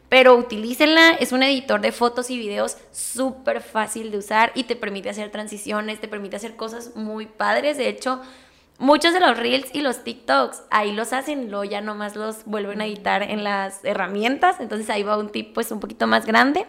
pero 0.09 0.35
utilícenla, 0.35 1.11
es 1.19 1.31
un 1.31 1.43
editor 1.43 1.81
de 1.81 1.91
fotos 1.91 2.29
y 2.29 2.37
videos 2.37 2.77
súper 2.91 3.61
fácil 3.61 4.09
de 4.09 4.17
usar 4.17 4.51
y 4.55 4.63
te 4.63 4.75
permite 4.75 5.09
hacer 5.09 5.29
transiciones, 5.29 5.99
te 5.99 6.07
permite 6.07 6.37
hacer 6.37 6.55
cosas 6.55 6.95
muy 6.95 7.27
padres, 7.27 7.77
de 7.77 7.89
hecho... 7.89 8.21
Muchos 8.79 9.13
de 9.13 9.19
los 9.19 9.37
reels 9.37 9.67
y 9.71 9.81
los 9.81 10.03
TikToks 10.03 10.63
ahí 10.71 10.91
los 10.93 11.13
hacen, 11.13 11.51
luego 11.51 11.63
ya 11.63 11.79
nomás 11.79 12.15
los 12.15 12.43
vuelven 12.45 12.81
a 12.81 12.87
editar 12.87 13.21
en 13.21 13.43
las 13.43 13.85
herramientas, 13.85 14.59
entonces 14.59 14.89
ahí 14.89 15.03
va 15.03 15.15
un 15.15 15.29
tip 15.29 15.53
pues 15.53 15.71
un 15.71 15.79
poquito 15.79 16.07
más 16.07 16.25
grande. 16.25 16.65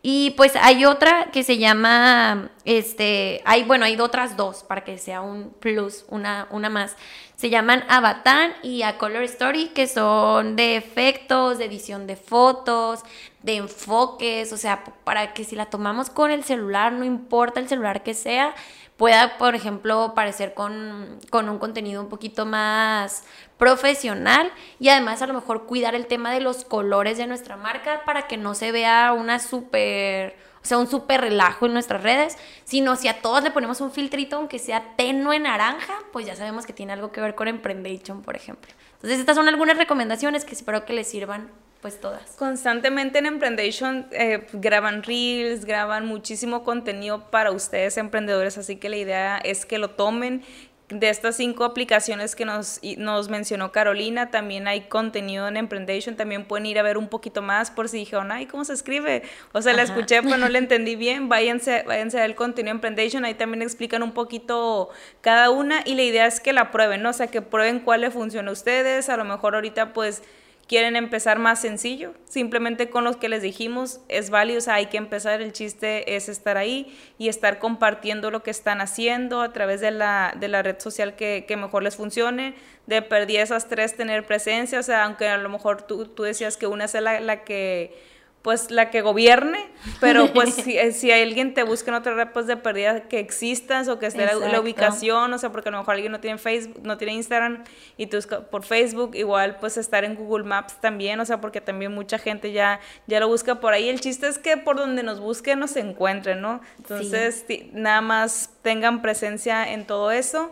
Y 0.00 0.30
pues 0.32 0.54
hay 0.54 0.84
otra 0.84 1.30
que 1.32 1.42
se 1.42 1.58
llama, 1.58 2.50
este, 2.64 3.42
hay, 3.44 3.64
bueno, 3.64 3.84
hay 3.84 3.98
otras 4.00 4.36
dos 4.36 4.62
para 4.62 4.84
que 4.84 4.96
sea 4.96 5.22
un 5.22 5.50
plus, 5.50 6.04
una, 6.08 6.46
una 6.50 6.70
más. 6.70 6.96
Se 7.34 7.50
llaman 7.50 7.84
Avatar 7.88 8.54
y 8.62 8.82
A 8.82 8.96
Color 8.96 9.24
Story, 9.24 9.68
que 9.68 9.88
son 9.88 10.54
de 10.54 10.76
efectos, 10.76 11.58
de 11.58 11.64
edición 11.64 12.06
de 12.06 12.14
fotos, 12.14 13.00
de 13.42 13.56
enfoques, 13.56 14.52
o 14.52 14.56
sea, 14.56 14.84
para 15.04 15.34
que 15.34 15.44
si 15.44 15.56
la 15.56 15.66
tomamos 15.66 16.10
con 16.10 16.30
el 16.30 16.44
celular, 16.44 16.92
no 16.92 17.04
importa 17.04 17.58
el 17.58 17.68
celular 17.68 18.02
que 18.04 18.14
sea, 18.14 18.54
pueda, 18.96 19.38
por 19.38 19.54
ejemplo, 19.54 20.12
parecer 20.14 20.54
con, 20.54 21.18
con, 21.30 21.48
un 21.48 21.58
contenido 21.58 22.02
un 22.02 22.08
poquito 22.08 22.44
más 22.44 23.24
profesional 23.58 24.50
y 24.78 24.88
además 24.88 25.20
a 25.20 25.26
lo 25.26 25.34
mejor 25.34 25.66
cuidar 25.66 25.94
el 25.94 26.06
tema 26.06 26.32
de 26.32 26.40
los 26.40 26.64
colores 26.64 27.18
de 27.18 27.26
nuestra 27.26 27.56
marca 27.56 28.02
para 28.04 28.26
que 28.26 28.36
no 28.36 28.54
se 28.54 28.72
vea 28.72 29.12
una 29.12 29.40
súper, 29.40 30.36
o 30.62 30.66
sea, 30.66 30.78
un 30.78 30.86
súper 30.86 31.20
relajo 31.20 31.66
en 31.66 31.72
nuestras 31.72 32.02
redes, 32.02 32.38
sino 32.64 32.96
si 32.96 33.08
a 33.08 33.20
todos 33.20 33.42
le 33.42 33.50
ponemos 33.50 33.80
un 33.80 33.90
filtrito, 33.90 34.36
aunque 34.36 34.58
sea 34.58 34.94
tenue 34.96 35.38
naranja, 35.40 35.94
pues 36.12 36.24
ya 36.24 36.36
sabemos 36.36 36.64
que 36.64 36.72
tiene 36.72 36.92
algo 36.92 37.12
que 37.12 37.20
ver 37.20 37.34
con 37.34 37.48
Emprendation, 37.48 38.22
por 38.22 38.36
ejemplo. 38.36 38.70
Entonces, 38.94 39.20
estas 39.20 39.36
son 39.36 39.48
algunas 39.48 39.76
recomendaciones 39.76 40.44
que 40.44 40.54
espero 40.54 40.84
que 40.84 40.92
les 40.92 41.08
sirvan 41.08 41.50
pues 41.80 42.00
todas. 42.00 42.32
Constantemente 42.32 43.18
en 43.18 43.26
Emprendation 43.26 44.08
eh, 44.10 44.46
graban 44.52 45.04
reels, 45.04 45.64
graban 45.64 46.06
muchísimo 46.06 46.64
contenido 46.64 47.30
para 47.30 47.52
ustedes 47.52 47.96
emprendedores, 47.96 48.58
así 48.58 48.76
que 48.76 48.88
la 48.88 48.96
idea 48.96 49.38
es 49.38 49.64
que 49.64 49.78
lo 49.78 49.90
tomen. 49.90 50.42
De 50.90 51.10
estas 51.10 51.36
cinco 51.36 51.64
aplicaciones 51.64 52.34
que 52.34 52.46
nos, 52.46 52.80
nos 52.96 53.28
mencionó 53.28 53.72
Carolina, 53.72 54.30
también 54.30 54.66
hay 54.66 54.82
contenido 54.82 55.46
en 55.46 55.58
Emprendation, 55.58 56.16
también 56.16 56.46
pueden 56.46 56.64
ir 56.64 56.78
a 56.78 56.82
ver 56.82 56.96
un 56.96 57.08
poquito 57.08 57.42
más 57.42 57.70
por 57.70 57.90
si 57.90 57.98
dijeron, 57.98 58.32
ay, 58.32 58.46
¿cómo 58.46 58.64
se 58.64 58.72
escribe? 58.72 59.22
O 59.52 59.60
sea, 59.60 59.74
la 59.74 59.82
escuché, 59.82 60.22
pero 60.22 60.38
no 60.38 60.48
la 60.48 60.56
entendí 60.56 60.96
bien, 60.96 61.28
váyanse, 61.28 61.84
váyanse 61.86 62.16
a 62.16 62.20
ver 62.22 62.30
el 62.30 62.36
contenido 62.36 62.70
en 62.70 62.76
Emprendation, 62.76 63.26
ahí 63.26 63.34
también 63.34 63.60
explican 63.60 64.02
un 64.02 64.12
poquito 64.12 64.88
cada 65.20 65.50
una 65.50 65.82
y 65.84 65.94
la 65.94 66.04
idea 66.04 66.26
es 66.26 66.40
que 66.40 66.54
la 66.54 66.70
prueben, 66.70 67.02
¿no? 67.02 67.10
O 67.10 67.12
sea, 67.12 67.26
que 67.26 67.42
prueben 67.42 67.80
cuál 67.80 68.00
le 68.00 68.10
funciona 68.10 68.48
a 68.48 68.52
ustedes, 68.52 69.10
a 69.10 69.18
lo 69.18 69.26
mejor 69.26 69.56
ahorita 69.56 69.92
pues 69.92 70.22
quieren 70.68 70.96
empezar 70.96 71.38
más 71.38 71.60
sencillo, 71.60 72.12
simplemente 72.26 72.90
con 72.90 73.02
los 73.02 73.16
que 73.16 73.30
les 73.30 73.40
dijimos 73.40 74.00
es 74.08 74.28
válido, 74.28 74.58
o 74.58 74.60
sea, 74.60 74.74
hay 74.74 74.86
que 74.86 74.98
empezar, 74.98 75.40
el 75.40 75.52
chiste 75.52 76.14
es 76.14 76.28
estar 76.28 76.58
ahí 76.58 76.94
y 77.16 77.28
estar 77.28 77.58
compartiendo 77.58 78.30
lo 78.30 78.42
que 78.42 78.50
están 78.50 78.82
haciendo 78.82 79.40
a 79.40 79.52
través 79.54 79.80
de 79.80 79.90
la, 79.90 80.34
de 80.38 80.48
la 80.48 80.62
red 80.62 80.78
social 80.78 81.16
que, 81.16 81.46
que 81.48 81.56
mejor 81.56 81.82
les 81.82 81.96
funcione, 81.96 82.54
de 82.86 83.00
perder 83.00 83.40
esas 83.40 83.68
tres 83.68 83.96
tener 83.96 84.26
presencia, 84.26 84.78
o 84.78 84.82
sea, 84.82 85.04
aunque 85.04 85.26
a 85.26 85.38
lo 85.38 85.48
mejor 85.48 85.82
tú, 85.82 86.06
tú 86.06 86.22
decías 86.22 86.58
que 86.58 86.66
una 86.66 86.84
es 86.84 86.94
la, 86.94 87.18
la 87.20 87.44
que 87.44 88.17
pues 88.48 88.70
la 88.70 88.88
que 88.88 89.02
gobierne, 89.02 89.58
pero 90.00 90.32
pues 90.32 90.54
si, 90.64 90.78
eh, 90.78 90.92
si 90.92 91.12
alguien 91.12 91.52
te 91.52 91.64
busca 91.64 91.90
en 91.90 91.96
otra 91.96 92.14
red, 92.14 92.28
pues 92.32 92.46
de 92.46 92.56
pérdida 92.56 93.02
que 93.02 93.18
existas 93.18 93.88
o 93.88 93.98
que 93.98 94.06
esté 94.06 94.24
la, 94.24 94.58
ubicación, 94.58 95.30
o 95.34 95.36
sea, 95.36 95.52
porque 95.52 95.68
a 95.68 95.72
lo 95.72 95.76
mejor 95.76 95.96
alguien 95.96 96.12
no 96.12 96.20
tiene 96.20 96.38
Facebook, 96.38 96.80
no 96.82 96.96
tiene 96.96 97.12
Instagram 97.12 97.64
y 97.98 98.06
tú 98.06 98.16
por 98.50 98.64
Facebook, 98.64 99.10
igual 99.16 99.58
pues 99.60 99.76
estar 99.76 100.02
en 100.02 100.14
Google 100.14 100.44
Maps 100.44 100.80
también, 100.80 101.20
o 101.20 101.26
sea, 101.26 101.42
porque 101.42 101.60
también 101.60 101.94
mucha 101.94 102.16
gente 102.16 102.50
ya, 102.52 102.80
ya 103.06 103.20
lo 103.20 103.28
busca 103.28 103.56
por 103.56 103.74
ahí. 103.74 103.90
El 103.90 104.00
chiste 104.00 104.26
es 104.26 104.38
que 104.38 104.56
por 104.56 104.76
donde 104.76 105.02
nos 105.02 105.20
busquen 105.20 105.58
nos 105.58 105.76
encuentren, 105.76 106.40
¿no? 106.40 106.62
Entonces, 106.78 107.44
nada 107.74 108.00
más 108.00 108.54
tengan 108.62 109.02
presencia 109.02 109.70
en 109.70 109.86
todo 109.86 110.10
eso. 110.10 110.50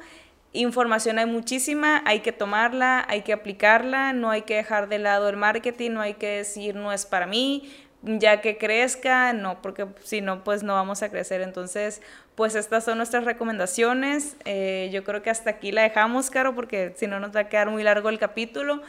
Información 0.57 1.19
hay 1.19 1.27
muchísima, 1.27 2.03
hay 2.07 2.21
que 2.21 2.33
tomarla, 2.33 3.05
hay 3.09 3.23
que 3.23 3.35
aplicarla, 3.35 4.15
no 4.15 4.31
hay 4.31 4.43
que 4.43 4.55
dejar 4.55 4.89
de 4.89 4.99
lado 4.99 5.29
el 5.29 5.37
marketing, 5.37 5.91
no 5.91 6.01
hay 6.01 6.15
que 6.15 6.29
decir 6.29 6.75
no 6.75 6.93
es 6.93 7.05
para 7.05 7.27
mí, 7.27 7.71
ya 8.07 8.41
que 8.41 8.57
crezca, 8.57 9.33
no, 9.33 9.61
porque 9.61 9.87
si 10.03 10.21
no, 10.21 10.45
pues 10.45 10.63
no 10.63 10.75
vamos 10.75 11.03
a 11.03 11.11
crecer. 11.11 11.41
Entonces, 11.43 12.01
pues 12.35 12.55
estas 12.55 12.85
son 12.85 12.99
nuestras 12.99 13.25
recomendaciones. 13.25 14.37
Eh, 14.45 14.89
yo 14.93 15.05
creo 15.05 15.23
que 15.23 15.31
hasta 15.31 15.51
aquí 15.51 15.73
la 15.73 15.83
dejamos, 15.83 16.31
Caro, 16.31 16.55
porque 16.55 16.95
si 16.97 17.07
no 17.07 17.21
nos 17.21 17.35
va 17.35 17.41
a 17.41 17.49
quedar 17.49 17.71
muy 17.71 17.83
largo 17.83 18.09
el 18.09 18.19
capítulo. 18.19 18.83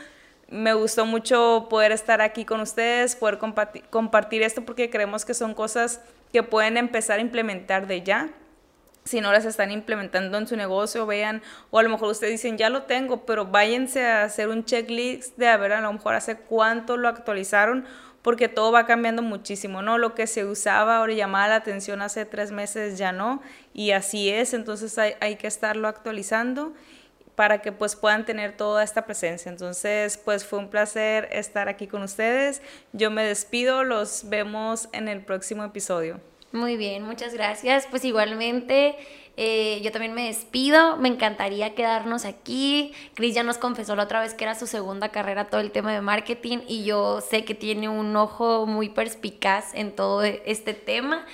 Me 0.50 0.74
gustó 0.74 1.06
mucho 1.06 1.68
poder 1.70 1.92
estar 1.92 2.22
aquí 2.22 2.46
con 2.46 2.62
ustedes, 2.62 3.16
poder 3.18 3.38
compartir, 3.90 4.44
esto, 4.44 4.64
porque 4.64 4.90
creemos 4.90 5.26
que 5.26 5.34
son 5.34 5.54
cosas 5.54 6.00
que 6.32 6.42
pueden 6.42 6.78
empezar 6.78 7.20
a 7.20 7.22
implementar 7.22 7.88
de 7.88 8.02
ya 8.02 8.30
si 9.04 9.22
no 9.22 9.32
las 9.32 9.46
están 9.46 9.72
implementando 9.72 10.38
en 10.38 10.48
su 10.48 10.58
negocio, 10.58 11.06
vean, 11.06 11.42
o 11.72 11.80
a 11.80 11.84
lo 11.84 11.90
mejor 11.90 12.10
ustedes 12.10 12.34
dicen, 12.34 12.58
ya 12.58 12.70
lo 12.70 12.84
tengo, 12.84 13.26
pero 13.26 13.46
váyanse 13.46 14.06
a 14.06 14.24
hacer 14.24 14.50
un 14.50 14.66
checklist 14.66 15.38
de 15.38 15.48
a 15.48 15.56
ver 15.56 15.72
a 15.72 15.82
lo 15.82 15.94
mejor 15.94 16.16
hace 16.16 16.36
cuánto 16.36 16.98
lo 16.98 17.08
actualizaron, 17.08 17.86
porque 18.28 18.50
todo 18.50 18.74
va 18.74 18.86
cambiando 18.86 19.22
muchísimo, 19.22 19.82
¿no? 19.82 19.98
Lo 19.98 20.14
que 20.14 20.28
se 20.28 20.44
usaba 20.44 20.98
ahora 20.98 21.14
llamaba 21.14 21.48
la 21.48 21.56
atención 21.56 22.02
hace 22.02 22.26
tres 22.26 22.52
meses 22.52 22.98
ya 22.98 23.14
no, 23.14 23.42
y 23.74 23.92
así 23.92 24.30
es, 24.30 24.54
entonces 24.54 24.98
hay, 24.98 25.14
hay 25.22 25.38
que 25.38 25.48
estarlo 25.48 25.88
actualizando 25.88 26.74
para 27.36 27.62
que 27.62 27.72
pues 27.72 27.96
puedan 27.96 28.26
tener 28.26 28.58
toda 28.58 28.84
esta 28.84 29.06
presencia. 29.06 29.50
Entonces, 29.50 30.18
pues 30.18 30.44
fue 30.44 30.60
un 30.60 30.70
placer 30.70 31.30
estar 31.32 31.70
aquí 31.70 31.88
con 31.88 32.04
ustedes. 32.04 32.62
Yo 32.92 33.12
me 33.12 33.24
despido, 33.24 33.86
los 33.86 34.28
vemos 34.28 34.90
en 34.92 35.08
el 35.08 35.22
próximo 35.22 35.64
episodio. 35.64 36.20
Muy 36.52 36.76
bien, 36.76 37.04
muchas 37.04 37.34
gracias. 37.34 37.88
Pues 37.90 38.04
igualmente, 38.04 38.98
eh, 39.40 39.80
yo 39.84 39.92
también 39.92 40.14
me 40.14 40.26
despido. 40.26 40.98
Me 40.98 41.08
encantaría 41.08 41.76
quedarnos 41.76 42.26
aquí. 42.26 42.92
Cris 43.14 43.36
ya 43.36 43.44
nos 43.44 43.60
confesó 43.60 43.96
la 43.96 44.04
otra 44.04 44.20
vez 44.20 44.34
que 44.34 44.44
era 44.44 44.56
su 44.56 44.66
segunda 44.66 45.10
carrera 45.10 45.46
todo 45.46 45.62
el 45.62 45.72
tema 45.72 45.94
de 45.94 46.02
marketing 46.02 46.60
y 46.68 46.84
yo 46.84 47.22
sé 47.22 47.46
que 47.46 47.54
tiene 47.54 47.88
un 47.88 48.16
ojo 48.16 48.66
muy 48.66 48.90
perspicaz 48.90 49.76
en 49.76 49.96
todo 49.96 50.24
este 50.24 50.74
tema. 50.74 51.26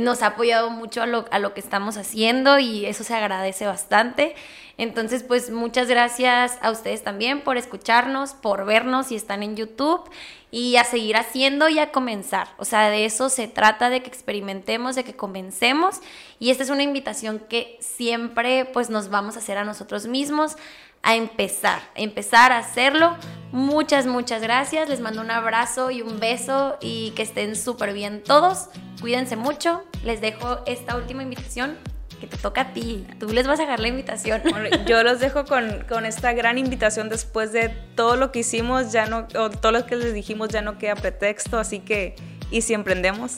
nos 0.00 0.22
ha 0.22 0.28
apoyado 0.28 0.70
mucho 0.70 1.02
a 1.02 1.06
lo, 1.06 1.26
a 1.30 1.38
lo 1.38 1.52
que 1.52 1.60
estamos 1.60 1.98
haciendo 1.98 2.58
y 2.58 2.86
eso 2.86 3.04
se 3.04 3.14
agradece 3.14 3.66
bastante. 3.66 4.34
Entonces, 4.78 5.22
pues 5.22 5.50
muchas 5.50 5.88
gracias 5.88 6.56
a 6.62 6.70
ustedes 6.70 7.04
también 7.04 7.42
por 7.42 7.58
escucharnos, 7.58 8.32
por 8.32 8.64
vernos 8.64 9.08
si 9.08 9.16
están 9.16 9.42
en 9.42 9.54
YouTube 9.54 10.08
y 10.50 10.76
a 10.76 10.84
seguir 10.84 11.16
haciendo 11.16 11.68
y 11.68 11.78
a 11.78 11.92
comenzar. 11.92 12.48
O 12.58 12.64
sea, 12.64 12.90
de 12.90 13.04
eso 13.04 13.28
se 13.28 13.48
trata, 13.48 13.90
de 13.90 14.02
que 14.02 14.08
experimentemos, 14.08 14.96
de 14.96 15.04
que 15.04 15.14
comencemos. 15.14 16.00
Y 16.38 16.50
esta 16.50 16.62
es 16.62 16.70
una 16.70 16.82
invitación 16.82 17.38
que 17.38 17.78
siempre 17.80 18.64
pues 18.64 18.90
nos 18.90 19.10
vamos 19.10 19.36
a 19.36 19.38
hacer 19.38 19.58
a 19.58 19.64
nosotros 19.64 20.06
mismos, 20.06 20.56
a 21.02 21.16
empezar, 21.16 21.80
a 21.96 22.00
empezar 22.00 22.52
a 22.52 22.58
hacerlo. 22.58 23.16
Muchas, 23.52 24.06
muchas 24.06 24.42
gracias. 24.42 24.88
Les 24.88 25.00
mando 25.00 25.20
un 25.20 25.30
abrazo 25.30 25.90
y 25.90 26.02
un 26.02 26.18
beso 26.20 26.76
y 26.80 27.12
que 27.12 27.22
estén 27.22 27.56
súper 27.56 27.92
bien 27.92 28.22
todos. 28.22 28.68
Cuídense 29.00 29.36
mucho. 29.36 29.84
Les 30.04 30.20
dejo 30.20 30.60
esta 30.66 30.96
última 30.96 31.22
invitación 31.22 31.78
que 32.20 32.26
te 32.26 32.36
toca 32.36 32.60
a 32.60 32.72
ti. 32.72 33.06
Tú 33.18 33.28
les 33.28 33.46
vas 33.46 33.58
a 33.58 33.62
dejar 33.62 33.80
la 33.80 33.88
invitación. 33.88 34.42
yo 34.86 35.02
los 35.02 35.18
dejo 35.18 35.44
con, 35.44 35.84
con, 35.88 36.06
esta 36.06 36.32
gran 36.32 36.58
invitación 36.58 37.08
después 37.08 37.52
de 37.52 37.70
todo 37.94 38.16
lo 38.16 38.30
que 38.30 38.40
hicimos, 38.40 38.92
ya 38.92 39.06
no, 39.06 39.26
o 39.36 39.50
todo 39.50 39.72
lo 39.72 39.86
que 39.86 39.96
les 39.96 40.14
dijimos 40.14 40.50
ya 40.50 40.62
no 40.62 40.78
queda 40.78 40.94
pretexto, 40.94 41.58
así 41.58 41.80
que, 41.80 42.14
¿y 42.50 42.62
si 42.62 42.74
emprendemos? 42.74 43.36